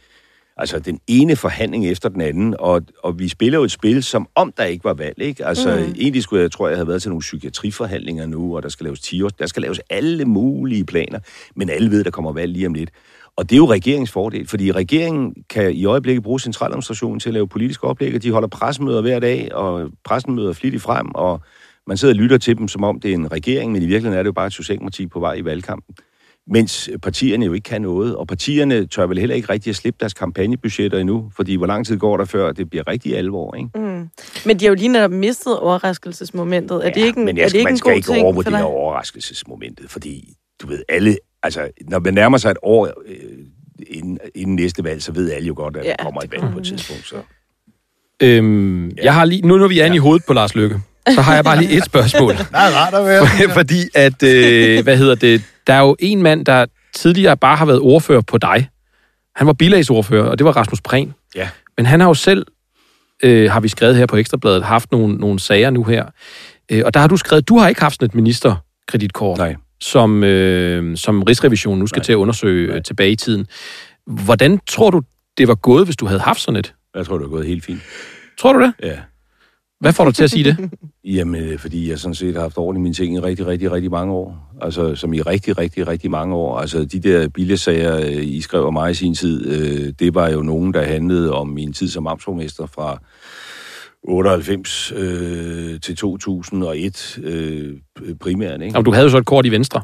altså 0.57 0.79
den 0.79 1.01
ene 1.07 1.37
forhandling 1.37 1.89
efter 1.89 2.09
den 2.09 2.21
anden, 2.21 2.55
og, 2.59 2.83
og 3.03 3.19
vi 3.19 3.29
spiller 3.29 3.59
jo 3.59 3.65
et 3.65 3.71
spil, 3.71 4.03
som 4.03 4.29
om 4.35 4.53
der 4.57 4.65
ikke 4.65 4.85
var 4.85 4.95
valg, 4.95 5.19
ikke? 5.19 5.45
Altså, 5.47 5.77
mm. 5.77 5.95
egentlig 5.99 6.23
skulle 6.23 6.43
jeg, 6.43 6.51
tror 6.51 6.69
jeg, 6.69 6.79
have 6.79 6.89
været 6.89 7.03
til 7.03 7.09
nogle 7.09 7.21
psykiatriforhandlinger 7.21 8.27
nu, 8.27 8.57
og 8.57 8.63
der 8.63 8.69
skal 8.69 8.85
laves 8.85 9.01
10 9.01 9.23
år, 9.23 9.29
der 9.29 9.47
skal 9.47 9.63
laves 9.63 9.81
alle 9.91 10.25
mulige 10.25 10.85
planer, 10.85 11.19
men 11.57 11.71
alle 11.71 11.91
ved, 11.91 12.05
der 12.05 12.11
kommer 12.11 12.33
valg 12.33 12.53
lige 12.53 12.67
om 12.67 12.75
lidt. 12.75 12.91
Og 13.37 13.51
det 13.51 13.57
er 13.57 13.59
jo 13.59 13.73
regeringens 13.73 14.11
fordel, 14.11 14.49
fordi 14.49 14.73
regeringen 14.73 15.35
kan 15.51 15.73
i 15.73 15.85
øjeblikket 15.85 16.23
bruge 16.23 16.41
centraladministrationen 16.41 17.21
til 17.21 17.29
at 17.29 17.35
lave 17.35 17.49
politiske 17.49 17.85
oplæg, 17.85 18.15
og 18.15 18.23
de 18.23 18.31
holder 18.31 18.49
pressemøder 18.49 19.01
hver 19.01 19.19
dag, 19.19 19.55
og 19.55 19.91
pressen 20.05 20.35
møder 20.35 20.53
flittigt 20.53 20.83
frem, 20.83 21.07
og 21.15 21.41
man 21.87 21.97
sidder 21.97 22.15
og 22.15 22.19
lytter 22.19 22.39
til 22.39 22.59
dem, 22.59 22.69
som 22.69 22.85
om 22.85 23.01
det 23.01 23.11
er 23.11 23.15
en 23.15 23.33
regering, 23.33 23.73
men 23.73 23.83
i 23.83 23.87
virkeligheden 23.87 24.19
er 24.19 24.23
det 24.23 24.27
jo 24.27 24.33
bare 24.33 24.47
et 24.47 24.53
socialdemokrati 24.53 25.07
på 25.07 25.21
vej 25.21 25.35
i 25.35 25.45
valgkampen. 25.45 25.95
Mens 26.49 26.91
partierne 27.03 27.47
jo 27.47 27.53
ikke 27.53 27.65
kan 27.65 27.83
noget, 27.83 28.17
og 28.17 28.27
partierne 28.27 28.87
tør 28.87 29.07
vel 29.07 29.19
heller 29.19 29.37
ikke 29.37 29.49
rigtig 29.49 29.71
at 29.71 29.77
slippe 29.77 29.97
deres 30.01 30.15
kampagnebudgetter 30.15 30.99
endnu, 30.99 31.31
fordi 31.37 31.55
hvor 31.55 31.67
lang 31.67 31.87
tid 31.87 31.99
går 31.99 32.17
der 32.17 32.25
før, 32.25 32.53
det 32.53 32.71
bliver 32.71 32.89
rigtig 32.89 33.17
alvor, 33.17 33.55
ikke? 33.55 33.71
mm. 33.75 34.09
Men 34.47 34.59
de 34.59 34.65
har 34.65 34.69
jo 34.69 34.75
lige 34.75 34.89
netop 34.89 35.11
mistet 35.11 35.59
overraskelsesmomentet. 35.59 36.87
Er 36.87 36.91
det 36.91 37.05
ikke 37.05 37.19
en, 37.19 37.25
men 37.25 37.39
er 37.39 37.43
jeg, 37.43 37.51
det 37.51 37.59
ikke 37.59 37.65
man 37.65 37.73
en 37.73 37.77
skal 37.77 37.91
god 37.91 37.97
ikke 37.97 38.25
overvurdere 38.25 38.65
overraskelsesmomentet, 38.65 39.91
fordi 39.91 40.35
du 40.63 40.67
ved, 40.67 40.83
alle, 40.89 41.17
altså, 41.47 41.71
når 41.89 41.99
man 41.99 42.15
nærmer 42.15 42.39
sig 42.39 42.51
et 42.51 42.57
år 42.63 42.87
øh, 43.07 43.17
inden, 43.87 44.19
inden 44.35 44.57
næste 44.57 44.85
valg, 44.85 45.03
så 45.03 45.13
ved 45.13 45.33
alle 45.33 45.47
jo 45.47 45.55
godt, 45.57 45.77
at 45.77 45.85
Ja, 45.85 45.91
der 45.91 46.05
kommer 46.05 46.21
et 46.21 46.31
det 46.33 46.43
valg 46.43 46.53
på 46.53 46.59
et 46.59 46.65
tidspunkt. 46.65 47.07
Så. 47.07 47.17
Øhm, 48.23 48.91
jeg 49.03 49.15
har 49.15 49.25
lige, 49.25 49.43
nu 49.43 49.57
når 49.57 49.69
vi 49.69 49.81
er 49.81 49.85
inde 49.85 49.97
i 49.97 49.99
hovedet 49.99 50.27
på 50.27 50.33
Lars 50.33 50.55
Lykke, 50.55 50.81
så 51.09 51.21
har 51.21 51.35
jeg 51.35 51.45
bare 51.45 51.59
lige 51.59 51.77
et 51.77 51.85
spørgsmål. 51.85 52.33
Det 52.33 52.47
er 52.53 52.77
rart 52.77 52.95
at 52.95 53.05
være. 53.05 53.55
Fordi 53.55 53.81
at, 53.95 54.23
øh, 54.23 54.83
hvad 54.83 54.97
hedder 54.97 55.15
det, 55.15 55.43
der 55.67 55.75
er 55.75 55.81
jo 55.81 55.97
en 55.99 56.23
mand, 56.23 56.45
der 56.45 56.67
tidligere 56.95 57.37
bare 57.37 57.57
har 57.57 57.65
været 57.67 57.81
ordfører 57.81 58.21
på 58.21 58.39
dig. 58.39 58.69
Han 59.37 59.47
var 59.47 59.53
bilagsordfører, 59.53 60.25
og 60.25 60.39
det 60.39 60.45
var 60.45 60.53
Rasmus 60.53 60.81
Prehn. 60.81 61.15
Ja. 61.37 61.49
Men 61.77 61.87
han 61.87 62.01
har 62.01 62.07
jo 62.09 62.15
selv, 62.15 62.47
øh, 63.23 63.51
har 63.51 63.61
vi 63.61 63.69
skrevet 63.69 63.97
her 63.97 64.07
på 64.07 64.17
Ekstrabladet, 64.17 64.65
haft 64.65 64.93
nogle, 64.93 65.15
nogle 65.15 65.39
sager 65.39 65.71
nu 65.71 65.85
her. 65.85 66.07
Øh, 66.73 66.83
og 66.85 66.95
der 66.95 67.01
har 67.01 67.07
du 67.09 67.17
skrevet, 67.17 67.49
du 67.49 67.59
har 67.59 67.69
ikke 67.69 67.81
haft 67.81 67.95
sådan 67.95 68.07
et 68.07 68.15
ministerkreditkort, 68.15 69.39
Nej. 69.39 69.57
Som, 69.81 70.25
øh, 70.25 70.97
som 70.97 71.23
Rigsrevisionen 71.23 71.79
nu 71.79 71.87
skal 71.87 72.01
Nej. 72.01 72.05
til 72.05 72.13
at 72.13 72.17
undersøge 72.17 72.75
øh, 72.75 72.83
tilbage 72.83 73.11
i 73.11 73.17
tiden. 73.17 73.47
Hvordan 74.07 74.61
tror 74.67 74.91
du, 74.91 75.03
det 75.39 75.49
var 75.49 75.55
gået, 75.55 75.85
hvis 75.85 75.97
du 75.97 76.07
havde 76.07 76.21
haft 76.21 76.41
sådan 76.41 76.59
et? 76.59 76.75
Jeg 76.95 77.07
tror, 77.07 77.19
det 77.19 77.25
er 77.25 77.29
gået 77.29 77.47
helt 77.47 77.65
fint. 77.65 77.81
Tror 78.39 78.53
du 78.53 78.61
det? 78.61 78.73
Ja. 78.83 78.99
Hvad 79.81 79.93
får 79.93 80.05
dig 80.05 80.15
til 80.15 80.25
at 80.25 80.31
sige 80.31 80.45
det? 80.45 80.71
Jamen, 81.17 81.43
øh, 81.43 81.59
fordi 81.59 81.91
jeg 81.91 81.99
sådan 81.99 82.15
set 82.15 82.35
har 82.35 82.43
haft 82.43 82.59
orden 82.59 82.81
i 82.81 82.83
mine 82.83 82.95
ting 82.95 83.15
i 83.15 83.21
rigtig, 83.21 83.47
rigtig, 83.47 83.73
rigtig 83.73 83.91
mange 83.91 84.13
år. 84.13 84.57
Altså, 84.61 84.95
som 84.95 85.13
i 85.13 85.21
rigtig, 85.21 85.59
rigtig, 85.59 85.89
rigtig 85.89 86.11
mange 86.11 86.35
år. 86.35 86.59
Altså, 86.59 86.85
de 86.85 87.01
der 87.01 87.29
billigsager, 87.29 87.97
øh, 87.97 88.25
I 88.25 88.41
skrev 88.41 88.67
om 88.67 88.73
mig 88.73 88.91
i 88.91 88.95
sin 88.95 89.15
tid, 89.15 89.47
øh, 89.47 89.93
det 89.99 90.15
var 90.15 90.29
jo 90.29 90.43
nogen, 90.43 90.75
der 90.75 90.83
handlede 90.83 91.33
om 91.33 91.49
min 91.49 91.73
tid 91.73 91.89
som 91.89 92.07
amtsborgmester 92.07 92.67
fra 92.67 92.99
98 94.09 94.93
øh, 94.97 95.81
til 95.81 95.97
2001 95.97 97.19
øh, 97.23 97.75
primært, 98.21 98.63
ikke? 98.63 98.79
Om 98.79 98.85
du 98.85 98.93
havde 98.93 99.05
jo 99.05 99.11
så 99.11 99.19
et 99.19 99.27
kort 99.27 99.47
i 99.47 99.51
Venstre. 99.51 99.83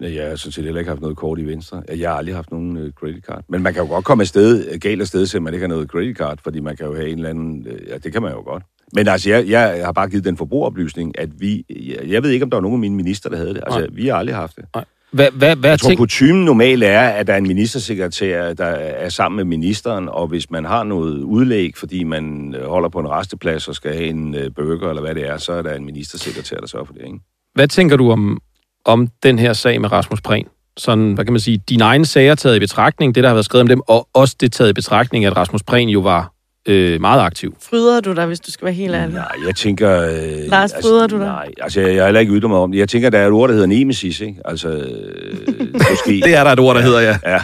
Nej, 0.00 0.14
Jeg 0.14 0.28
har 0.28 0.36
sådan 0.36 0.52
set 0.52 0.64
heller 0.64 0.78
ikke 0.78 0.88
haft 0.88 1.00
noget 1.00 1.16
kort 1.16 1.38
i 1.38 1.46
Venstre. 1.46 1.82
Jeg 1.96 2.10
har 2.10 2.16
aldrig 2.16 2.34
haft 2.34 2.50
nogen 2.50 2.76
øh, 2.76 2.92
credit 2.92 3.24
card. 3.24 3.44
Men 3.48 3.62
man 3.62 3.74
kan 3.74 3.82
jo 3.82 3.88
godt 3.88 4.04
komme 4.04 4.22
afsted, 4.22 4.78
galt 4.78 5.00
afsted, 5.00 5.26
selvom 5.26 5.44
man 5.44 5.54
ikke 5.54 5.64
har 5.64 5.68
noget 5.68 5.88
credit 5.88 6.16
card, 6.16 6.38
fordi 6.42 6.60
man 6.60 6.76
kan 6.76 6.86
jo 6.86 6.94
have 6.94 7.08
en 7.08 7.16
eller 7.16 7.30
anden... 7.30 7.66
Øh, 7.66 7.88
ja, 7.88 7.98
det 7.98 8.12
kan 8.12 8.22
man 8.22 8.32
jo 8.32 8.40
godt. 8.40 8.62
Men 8.94 9.08
altså, 9.08 9.30
jeg, 9.30 9.48
jeg 9.48 9.84
har 9.84 9.92
bare 9.92 10.08
givet 10.08 10.24
den 10.24 10.36
forbrugeroplysning, 10.36 11.18
at 11.18 11.28
vi... 11.40 11.64
Jeg, 11.70 12.08
jeg 12.08 12.22
ved 12.22 12.30
ikke, 12.30 12.44
om 12.44 12.50
der 12.50 12.56
var 12.56 12.62
nogen 12.62 12.76
af 12.76 12.80
mine 12.80 12.96
minister, 12.96 13.30
der 13.30 13.36
havde 13.36 13.54
det. 13.54 13.62
Altså, 13.66 13.78
Nej. 13.78 13.88
vi 13.92 14.06
har 14.06 14.14
aldrig 14.16 14.36
haft 14.36 14.56
det. 14.56 14.64
Hvad, 14.72 14.82
hvad, 15.12 15.30
hvad 15.32 15.54
er 15.64 15.68
Jeg 15.68 15.80
tror, 15.80 15.94
kutumen 15.94 16.44
normalt 16.44 16.82
er, 16.82 17.00
at 17.00 17.26
der 17.26 17.32
er 17.32 17.36
en 17.36 17.46
ministersekretær, 17.46 18.52
der 18.52 18.64
er 18.64 19.08
sammen 19.08 19.36
med 19.36 19.44
ministeren, 19.44 20.08
og 20.08 20.26
hvis 20.26 20.50
man 20.50 20.64
har 20.64 20.84
noget 20.84 21.22
udlæg, 21.22 21.76
fordi 21.76 22.04
man 22.04 22.54
øh, 22.54 22.68
holder 22.68 22.88
på 22.88 22.98
en 22.98 23.10
resteplads 23.10 23.68
og 23.68 23.74
skal 23.74 23.92
have 23.92 24.06
en 24.06 24.34
øh, 24.34 24.50
burger, 24.56 24.88
eller 24.88 25.02
hvad 25.02 25.14
det 25.14 25.28
er, 25.28 25.36
så 25.36 25.52
er 25.52 25.62
der 25.62 25.74
en 25.74 25.84
ministersekretær, 25.84 26.56
der 26.56 26.66
sørger 26.66 26.86
for 26.86 26.92
det, 26.92 27.02
ikke? 27.04 27.18
Hvad 27.54 27.68
tænker 27.68 27.96
du 27.96 28.10
om, 28.10 28.40
om 28.84 29.08
den 29.22 29.38
her 29.38 29.52
sag 29.52 29.80
med 29.80 29.92
Rasmus 29.92 30.20
Prehn? 30.20 30.46
Sådan, 30.76 31.12
hvad 31.12 31.24
kan 31.24 31.32
man 31.32 31.40
sige, 31.40 31.58
dine 31.68 31.84
egne 31.84 32.06
sager 32.06 32.34
taget 32.34 32.56
i 32.56 32.58
betragtning, 32.58 33.14
det 33.14 33.22
der 33.22 33.28
har 33.28 33.34
været 33.34 33.44
skrevet 33.44 33.62
om 33.62 33.68
dem, 33.68 33.80
og 33.88 34.08
også 34.14 34.36
det 34.40 34.52
taget 34.52 34.70
i 34.70 34.72
betragtning, 34.72 35.24
at 35.24 35.36
Rasmus 35.36 35.62
Prehn 35.62 35.88
jo 35.88 36.00
var 36.00 36.32
øh, 36.68 37.00
meget 37.00 37.20
aktiv. 37.20 37.56
Fryder 37.62 38.00
du 38.00 38.12
dig, 38.12 38.26
hvis 38.26 38.40
du 38.40 38.50
skal 38.50 38.64
være 38.64 38.74
helt 38.74 38.94
ærlig? 38.94 39.14
Nej, 39.14 39.32
jeg 39.46 39.56
tænker... 39.56 40.00
Øh, 40.00 40.50
Lars, 40.50 40.72
bryder 40.82 41.06
du 41.06 41.18
dig? 41.18 41.26
Nej, 41.26 41.50
altså 41.60 41.80
jeg, 41.80 41.94
jeg 41.94 42.02
har 42.02 42.06
heller 42.06 42.20
ikke 42.20 42.32
ytret 42.32 42.50
mig 42.50 42.58
om 42.58 42.72
det. 42.72 42.78
Jeg 42.78 42.88
tænker, 42.88 43.10
der 43.10 43.18
er 43.18 43.26
et 43.26 43.32
ord, 43.32 43.48
der 43.48 43.54
hedder 43.54 43.68
nemesis, 43.68 44.20
ikke? 44.20 44.40
Altså, 44.44 44.68
øh, 44.68 45.68
måske... 45.90 46.20
Det 46.26 46.34
er 46.34 46.44
der 46.44 46.50
et 46.50 46.60
ord, 46.60 46.76
der 46.76 46.82
hedder, 46.82 47.00
ja. 47.00 47.18
Ja. 47.26 47.40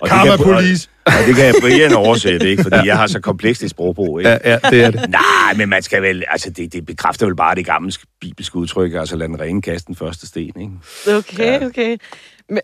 Og 0.00 0.08
Karma 0.08 0.32
det 0.32 0.38
kan, 0.38 0.54
police. 0.54 0.88
Og, 1.04 1.12
og 1.12 1.26
det 1.26 1.36
kan 1.36 1.44
jeg 1.44 1.54
Brian 1.60 1.92
oversætte, 1.92 2.50
ikke? 2.50 2.62
Fordi 2.62 2.76
jeg 2.90 2.96
har 2.96 3.06
så 3.06 3.20
komplekst 3.20 3.62
et 3.62 3.70
sprogbrug, 3.70 4.20
ikke? 4.20 4.30
Ja, 4.30 4.38
ja, 4.44 4.58
det 4.70 4.84
er 4.84 4.90
det. 4.90 5.10
Nej, 5.10 5.54
men 5.56 5.68
man 5.68 5.82
skal 5.82 6.02
vel... 6.02 6.24
Altså, 6.30 6.50
det, 6.50 6.72
det 6.72 6.86
bekræfter 6.86 7.26
vel 7.26 7.36
bare 7.36 7.54
det 7.54 7.66
gamle 7.66 7.92
bibelske 8.20 8.56
udtryk, 8.56 8.94
altså 8.94 9.16
lad 9.16 9.28
den 9.28 9.40
rene 9.40 9.62
kaste 9.62 9.86
den 9.86 9.96
første 9.96 10.26
sten, 10.26 10.52
ikke? 10.60 11.18
Okay, 11.18 11.66
okay. 11.66 11.96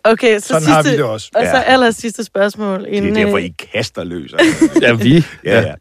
Okay, 0.03 0.39
så 0.39 0.47
Sådan 0.47 0.61
sidste, 0.61 0.73
har 0.73 0.83
vi 0.83 0.89
det 0.89 1.03
også. 1.03 1.29
Og 1.35 1.45
så 1.45 1.57
aller 1.57 1.91
sidste 1.91 2.23
spørgsmål. 2.23 2.79
Det 2.79 2.87
er 2.87 2.91
Inden, 2.91 3.15
derfor, 3.15 3.37
øh, 3.37 3.43
I 3.43 3.55
kaster 3.73 4.03
løs. 4.03 4.33
Ja, 4.81 4.93
vi. 4.93 5.25
Ja, 5.45 5.61
ja. 5.61 5.73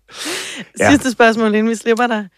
Ja. 0.78 0.90
Sidste 0.90 1.10
spørgsmål, 1.10 1.54
inden 1.54 1.70
vi 1.70 1.74
slipper 1.74 2.06
dig. 2.06 2.28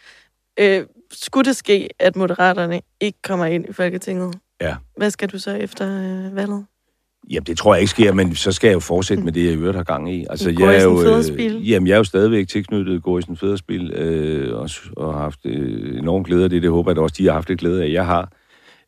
Øh, 0.60 0.84
skulle 1.12 1.44
det 1.44 1.56
ske, 1.56 1.88
at 1.98 2.16
Moderaterne 2.16 2.80
ikke 3.00 3.18
kommer 3.22 3.46
ind 3.46 3.68
i 3.68 3.72
Folketinget? 3.72 4.34
Ja. 4.60 4.74
Hvad 4.96 5.10
skal 5.10 5.28
du 5.28 5.38
så 5.38 5.50
efter 5.50 5.86
øh, 5.86 6.36
valget? 6.36 6.64
Jamen, 7.30 7.44
det 7.44 7.58
tror 7.58 7.74
jeg 7.74 7.80
ikke 7.80 7.90
sker, 7.90 8.12
men 8.12 8.34
så 8.34 8.52
skal 8.52 8.68
jeg 8.68 8.74
jo 8.74 8.80
fortsætte 8.80 9.22
med 9.22 9.32
det, 9.32 9.44
jeg 9.44 9.52
i 9.52 9.56
øvrigt 9.56 9.76
har 9.76 9.84
gang 9.84 10.14
i. 10.14 10.26
Altså, 10.30 10.52
Gorisen 10.52 10.68
jeg 10.68 10.78
er 10.78 10.82
jo, 10.82 11.58
øh, 11.58 11.70
jamen, 11.70 11.86
jeg 11.86 11.92
er 11.92 11.98
jo 11.98 12.04
stadigvæk 12.04 12.48
tilknyttet 12.48 13.02
Gorisen 13.02 13.36
Fæderspil, 13.36 13.92
øh, 13.92 14.58
og, 14.58 14.70
og 14.96 15.14
har 15.14 15.20
haft 15.20 15.40
øh, 15.44 15.98
enorm 15.98 16.24
glæde 16.24 16.44
af 16.44 16.50
det. 16.50 16.62
Det 16.62 16.70
håber 16.70 16.90
jeg 16.90 16.96
da 16.96 17.00
også, 17.00 17.14
de 17.18 17.26
har 17.26 17.32
haft 17.32 17.48
lidt 17.48 17.60
glæde 17.60 17.84
af, 17.84 17.92
jeg 17.92 18.06
har. 18.06 18.32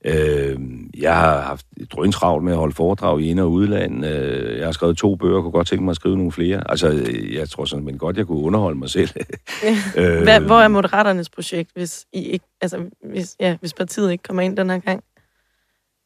Øh, 0.04 0.58
jeg 0.98 1.14
har 1.14 1.40
haft 1.40 1.66
drøntravlt 1.90 2.44
med 2.44 2.52
at 2.52 2.58
holde 2.58 2.74
foredrag 2.74 3.20
i 3.20 3.30
ind- 3.30 3.40
og 3.40 3.50
udland. 3.50 4.06
Øh, 4.06 4.58
jeg 4.58 4.64
har 4.66 4.72
skrevet 4.72 4.96
to 4.96 5.14
bøger, 5.14 5.36
og 5.36 5.42
kunne 5.42 5.52
godt 5.52 5.66
tænke 5.66 5.84
mig 5.84 5.90
at 5.90 5.96
skrive 5.96 6.16
nogle 6.16 6.32
flere. 6.32 6.70
Altså, 6.70 6.88
øh, 6.88 7.34
jeg 7.34 7.48
tror 7.48 7.64
sådan, 7.64 7.84
men 7.84 7.98
godt, 7.98 8.16
jeg 8.16 8.26
kunne 8.26 8.42
underholde 8.42 8.78
mig 8.78 8.90
selv. 8.90 9.10
øh, 9.96 10.22
Hvad, 10.22 10.40
hvor 10.40 10.60
er 10.60 10.68
Moderaternes 10.68 11.30
projekt, 11.30 11.70
hvis, 11.74 12.06
I 12.12 12.22
ikke, 12.22 12.44
altså, 12.60 12.84
hvis, 13.10 13.36
ja, 13.40 13.56
hvis 13.60 13.74
partiet 13.74 14.12
ikke 14.12 14.22
kommer 14.22 14.42
ind 14.42 14.56
den 14.56 14.70
her 14.70 14.78
gang? 14.78 15.04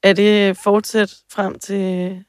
Er 0.02 0.12
det 0.12 0.56
fortsat 0.56 1.14
frem 1.32 1.58
til 1.58 2.24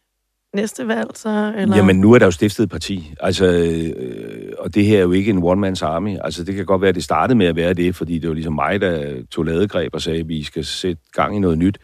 næste 0.55 0.87
valg, 0.87 1.07
så? 1.15 1.53
Eller? 1.57 1.75
Jamen, 1.75 1.99
nu 1.99 2.13
er 2.13 2.19
der 2.19 2.25
jo 2.25 2.31
stiftet 2.31 2.63
et 2.63 2.69
parti, 2.69 3.13
altså, 3.19 3.45
øh, 3.45 4.53
og 4.59 4.75
det 4.75 4.85
her 4.85 4.97
er 4.97 5.01
jo 5.01 5.11
ikke 5.11 5.31
en 5.31 5.43
one-man's 5.43 5.85
army. 5.85 6.17
Altså, 6.23 6.43
det 6.43 6.55
kan 6.55 6.65
godt 6.65 6.81
være, 6.81 6.89
at 6.89 6.95
det 6.95 7.03
startede 7.03 7.37
med 7.37 7.45
at 7.45 7.55
være 7.55 7.73
det, 7.73 7.95
fordi 7.95 8.19
det 8.19 8.27
var 8.27 8.33
ligesom 8.33 8.53
mig, 8.53 8.81
der 8.81 9.21
tog 9.31 9.45
ladegreb 9.45 9.93
og 9.93 10.01
sagde, 10.01 10.19
at 10.19 10.27
vi 10.27 10.43
skal 10.43 10.65
sætte 10.65 11.01
gang 11.13 11.35
i 11.35 11.39
noget 11.39 11.57
nyt. 11.57 11.77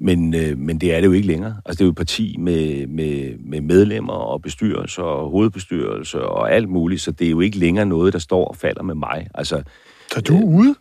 Men, 0.00 0.34
øh, 0.34 0.58
men 0.58 0.78
det 0.80 0.94
er 0.94 1.00
det 1.00 1.06
jo 1.06 1.12
ikke 1.12 1.26
længere. 1.26 1.56
Altså, 1.66 1.78
det 1.78 1.80
er 1.80 1.84
jo 1.84 1.90
et 1.90 1.96
parti 1.96 2.36
med, 2.38 2.86
med, 2.86 3.32
med 3.38 3.60
medlemmer 3.60 4.12
og 4.12 4.42
bestyrelser 4.42 5.02
og 5.02 5.30
hovedbestyrelser 5.30 6.18
og 6.18 6.52
alt 6.52 6.68
muligt, 6.68 7.00
så 7.00 7.10
det 7.12 7.26
er 7.26 7.30
jo 7.30 7.40
ikke 7.40 7.58
længere 7.58 7.86
noget, 7.86 8.12
der 8.12 8.18
står 8.18 8.44
og 8.44 8.56
falder 8.56 8.82
med 8.82 8.94
mig. 8.94 9.28
Altså, 9.34 9.62
Så 10.12 10.20
du 10.20 10.36
er 10.36 10.44
ude? 10.44 10.74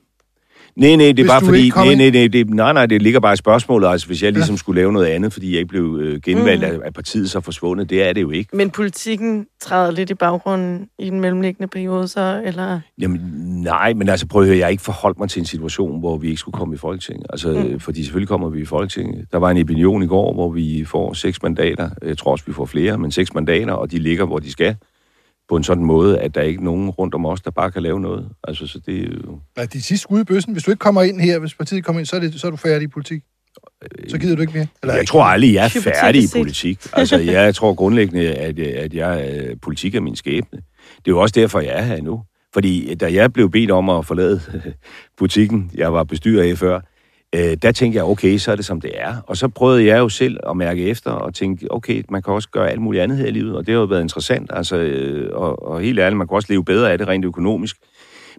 Nej, 0.75 0.95
nej, 0.95 1.05
det 1.05 1.09
er 1.09 1.13
Hvis 1.13 1.27
bare 1.27 1.41
fordi... 1.45 1.69
Nej, 1.75 1.95
nej, 1.95 2.09
nej, 2.09 2.27
det, 2.27 2.49
nej, 2.49 2.73
nej, 2.73 2.85
det 2.85 3.01
ligger 3.01 3.19
bare 3.19 3.33
i 3.33 3.35
spørgsmålet. 3.37 3.87
Altså, 3.87 4.07
hvis 4.07 4.23
jeg 4.23 4.31
ligesom 4.33 4.57
skulle 4.57 4.81
lave 4.81 4.93
noget 4.93 5.05
andet, 5.07 5.33
fordi 5.33 5.51
jeg 5.51 5.59
ikke 5.59 5.67
blev 5.69 5.97
øh, 6.01 6.21
genvalgt, 6.21 6.61
Mm. 6.75 6.81
af 6.85 6.93
partiet 6.93 7.29
så 7.31 7.39
forsvundet, 7.41 7.89
det 7.89 8.07
er 8.09 8.13
det 8.13 8.21
jo 8.21 8.31
ikke. 8.31 8.55
Men 8.57 8.69
politikken 8.69 9.47
træder 9.61 9.91
lidt 9.91 10.09
i 10.09 10.13
baggrunden 10.13 10.87
i 10.99 11.09
den 11.09 11.19
mellemliggende 11.19 11.67
periode, 11.67 12.07
så, 12.07 12.41
eller... 12.45 12.79
Jamen, 13.01 13.21
nej, 13.63 13.93
men 13.93 14.09
altså 14.09 14.27
prøv 14.27 14.41
at 14.41 14.47
høre, 14.47 14.57
jeg 14.57 14.65
har 14.65 14.69
ikke 14.71 14.83
forholdt 14.83 15.19
mig 15.19 15.29
til 15.29 15.39
en 15.39 15.45
situation, 15.45 15.99
hvor 15.99 16.17
vi 16.17 16.27
ikke 16.27 16.39
skulle 16.39 16.57
komme 16.57 16.75
i 16.75 16.77
Folketinget. 16.77 17.25
Altså, 17.29 17.51
Mm. 17.51 17.71
mm. 17.71 17.79
fordi 17.79 18.03
selvfølgelig 18.03 18.27
kommer 18.27 18.49
vi 18.49 18.61
i 18.61 18.65
Folketinget. 18.65 19.25
Der 19.31 19.37
var 19.37 19.49
en 19.51 19.61
opinion 19.61 20.03
i 20.03 20.07
går, 20.07 20.33
hvor 20.33 20.49
vi 20.49 20.85
får 20.87 21.13
seks 21.13 21.43
mandater. 21.43 21.89
Jeg 22.05 22.17
tror 22.17 22.31
også, 22.31 22.45
vi 22.47 22.53
får 22.53 22.65
flere, 22.65 22.97
men 22.97 23.11
seks 23.11 23.33
mandater, 23.33 23.73
og 23.73 23.91
de 23.91 23.99
ligger, 23.99 24.25
hvor 24.25 24.39
de 24.39 24.51
skal. 24.51 24.75
På 25.51 25.57
en 25.57 25.63
sådan 25.63 25.83
måde, 25.83 26.19
at 26.19 26.35
der 26.35 26.41
er 26.41 26.45
ikke 26.45 26.63
nogen 26.63 26.89
rundt 26.89 27.15
om 27.15 27.25
os, 27.25 27.41
der 27.41 27.51
bare 27.51 27.71
kan 27.71 27.81
lave 27.83 27.99
noget. 27.99 28.29
Altså, 28.43 28.67
så 28.67 28.79
det 28.85 28.99
er 28.99 29.07
jo... 29.25 29.39
Ja, 29.57 29.65
de 29.65 29.81
sidste 29.81 29.97
skud 29.97 30.21
i 30.21 30.23
bøssen. 30.23 30.53
Hvis 30.53 30.63
du 30.63 30.71
ikke 30.71 30.79
kommer 30.79 31.01
ind 31.01 31.21
her, 31.21 31.39
hvis 31.39 31.55
partiet 31.55 31.83
kommer 31.83 31.99
ind, 31.99 32.05
så 32.05 32.15
er, 32.15 32.19
det, 32.19 32.39
så 32.39 32.47
er 32.47 32.51
du 32.51 32.57
færdig 32.57 32.83
i 32.85 32.87
politik. 32.87 33.21
Så 34.07 34.17
gider 34.17 34.35
du 34.35 34.41
ikke 34.41 34.53
mere. 34.53 34.67
Eller, 34.83 34.95
Jeg 34.95 35.07
tror 35.07 35.23
aldrig, 35.23 35.53
jeg 35.53 35.65
er 35.65 35.69
færdig 36.01 36.23
i 36.23 36.27
politik. 36.35 36.79
Altså, 36.93 37.17
jeg 37.17 37.55
tror 37.55 37.73
grundlæggende, 37.73 38.33
at, 38.33 38.59
at 38.59 38.93
jeg, 38.93 39.31
øh, 39.33 39.55
politik 39.61 39.95
er 39.95 40.01
min 40.01 40.15
skæbne. 40.15 40.59
Det 40.97 41.07
er 41.07 41.11
jo 41.11 41.19
også 41.19 41.33
derfor, 41.33 41.59
jeg 41.59 41.79
er 41.79 41.81
her 41.81 42.01
nu. 42.01 42.23
Fordi 42.53 42.95
da 42.95 43.13
jeg 43.13 43.33
blev 43.33 43.49
bedt 43.49 43.71
om 43.71 43.89
at 43.89 44.05
forlade 44.05 44.41
butikken, 45.19 45.71
jeg 45.75 45.93
var 45.93 46.03
bestyrer 46.03 46.49
af 46.49 46.57
før, 46.57 46.79
øh, 47.35 47.57
der 47.61 47.71
tænkte 47.71 47.97
jeg, 47.97 48.05
okay, 48.05 48.37
så 48.37 48.51
er 48.51 48.55
det 48.55 48.65
som 48.65 48.81
det 48.81 48.91
er. 48.93 49.15
Og 49.27 49.37
så 49.37 49.47
prøvede 49.47 49.85
jeg 49.85 49.99
jo 49.99 50.09
selv 50.09 50.37
at 50.49 50.57
mærke 50.57 50.87
efter 50.87 51.11
og 51.11 51.33
tænke, 51.33 51.71
okay, 51.71 52.03
man 52.09 52.21
kan 52.21 52.33
også 52.33 52.49
gøre 52.49 52.69
alt 52.69 52.81
muligt 52.81 53.03
andet 53.03 53.17
her 53.17 53.25
i 53.25 53.31
livet, 53.31 53.55
og 53.55 53.65
det 53.65 53.73
har 53.73 53.79
jo 53.79 53.85
været 53.85 54.01
interessant. 54.01 54.51
Altså, 54.53 54.77
øh, 54.77 55.29
og, 55.33 55.67
og 55.67 55.81
helt 55.81 55.99
ærligt, 55.99 56.17
man 56.17 56.27
kan 56.27 56.35
også 56.35 56.53
leve 56.53 56.65
bedre 56.65 56.91
af 56.91 56.97
det 56.97 57.07
rent 57.07 57.25
økonomisk. 57.25 57.77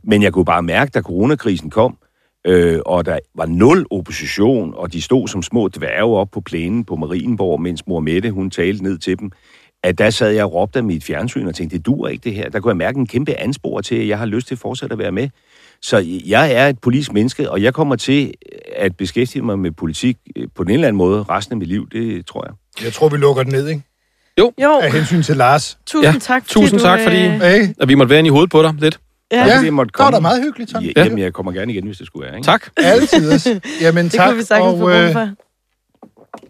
Men 0.05 0.23
jeg 0.23 0.33
kunne 0.33 0.45
bare 0.45 0.63
mærke, 0.63 0.91
da 0.91 1.01
coronakrisen 1.01 1.71
kom, 1.71 1.97
øh, 2.47 2.81
og 2.87 3.07
der 3.07 3.19
var 3.35 3.47
nul 3.47 3.87
opposition, 3.91 4.75
og 4.77 4.93
de 4.93 5.03
stod 5.03 5.29
som 5.29 5.43
små 5.43 5.69
dværge 5.69 6.17
op 6.17 6.31
på 6.31 6.41
plænen 6.41 6.85
på 6.85 6.97
Marienborg, 6.97 7.61
mens 7.61 7.87
mor 7.87 8.01
Mette, 8.01 8.31
hun 8.31 8.51
talte 8.51 8.83
ned 8.83 8.99
til 8.99 9.19
dem, 9.19 9.31
at 9.83 9.99
der 9.99 10.11
sad 10.11 10.31
jeg 10.31 10.45
og 10.45 10.55
råbte 10.55 10.79
af 10.79 10.85
mit 10.85 11.05
fjernsyn 11.05 11.47
og 11.47 11.55
tænkte, 11.55 11.77
det 11.77 11.87
dur 11.87 12.09
ikke 12.09 12.25
det 12.25 12.35
her. 12.35 12.49
Der 12.49 12.61
kunne 12.61 12.71
jeg 12.71 12.77
mærke 12.77 12.99
en 12.99 13.07
kæmpe 13.07 13.35
anspor 13.35 13.81
til, 13.81 13.95
at 13.95 14.09
jeg 14.09 14.19
har 14.19 14.27
lyst 14.27 14.47
til 14.47 14.55
at 14.55 14.59
fortsætte 14.59 14.93
at 14.93 14.99
være 14.99 15.13
med. 15.13 15.29
Så 15.85 16.05
jeg 16.27 16.53
er 16.53 16.69
et 16.69 16.79
politisk 16.79 17.13
menneske, 17.13 17.51
og 17.51 17.63
jeg 17.63 17.75
kommer 17.75 17.97
til 17.97 18.35
at 18.77 18.97
beskæftige 18.97 19.43
mig 19.43 19.59
med 19.59 19.71
politik 19.71 20.17
øh, 20.37 20.49
på 20.55 20.65
den 20.65 20.71
ene 20.71 20.75
eller 20.75 20.89
anden 20.89 20.99
måde 20.99 21.23
resten 21.23 21.53
af 21.53 21.57
mit 21.59 21.69
liv, 21.69 21.89
det 21.93 22.27
tror 22.27 22.45
jeg. 22.47 22.85
Jeg 22.85 22.93
tror, 22.93 23.09
vi 23.09 23.17
lukker 23.17 23.43
den 23.43 23.53
ned, 23.53 23.69
ikke? 23.69 23.83
Jo, 24.39 24.53
Af 24.83 24.93
hensyn 24.93 25.23
til 25.23 25.37
Lars. 25.37 25.79
tusind 25.87 26.13
Ja, 26.15 26.19
tak. 26.19 26.47
tusind 26.47 26.79
du, 26.79 26.85
tak, 26.85 27.01
fordi- 27.01 27.25
øh, 27.25 27.41
Hey. 27.41 27.69
At 27.81 27.89
vi 27.89 27.95
måtte 27.95 28.11
være 28.11 28.19
inde 28.19 28.29
i 28.29 28.31
hovedet 28.31 28.51
på 28.51 28.63
dig 28.63 28.75
lidt. 28.79 29.01
Ja, 29.33 29.55
fordi 29.55 29.65
jeg 29.65 29.75
måtte 29.75 29.93
det 29.99 30.05
var 30.05 30.11
da 30.11 30.21
meget 30.21 30.43
hyggeligt, 30.43 30.71
Tom. 30.71 30.85
Ja, 30.85 30.91
jamen, 31.05 31.19
jeg 31.19 31.33
kommer 31.33 31.53
gerne 31.53 31.73
igen, 31.73 31.85
hvis 31.87 31.99
det 31.99 32.07
skulle 32.07 32.27
være. 32.27 32.37
Ikke? 32.37 32.47
Tak. 32.47 32.69
Altid. 32.77 33.61
Jamen, 33.81 34.05
det 34.05 34.13
tak. 34.13 34.29
kunne 34.29 34.37
vi 34.39 34.43
sagtens 34.45 34.79
få 34.79 34.85
og, 34.91 34.95
øh, 34.97 35.13
for. 35.13 35.21
det 35.21 35.35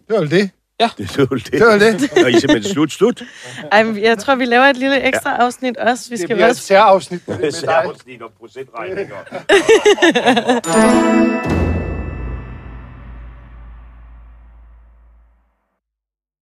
var 0.09 0.19
vel 0.19 0.31
det. 0.31 0.49
Det 0.79 1.17
var 1.17 1.35
det. 1.35 1.51
Det 1.51 1.61
var 1.65 1.77
det. 1.77 2.11
Og 2.23 2.31
I 2.31 2.33
er 2.33 2.39
simpelthen 2.39 2.73
slut, 2.73 2.91
slut. 2.91 3.23
Ej, 3.71 3.83
men 3.83 4.03
jeg 4.03 4.17
tror, 4.17 4.35
vi 4.35 4.45
laver 4.45 4.65
et 4.65 4.77
lille 4.77 5.01
ekstra 5.01 5.35
afsnit 5.37 5.77
også. 5.77 6.09
Vi 6.09 6.15
Det 6.15 6.23
skal 6.23 6.35
bliver 6.35 6.45
et 6.45 6.49
også 6.49 6.61
særafsnit 6.61 7.27
med. 7.27 7.51
Særafsnit 7.61 8.21
om 8.21 8.29
procentregninger. 8.39 9.15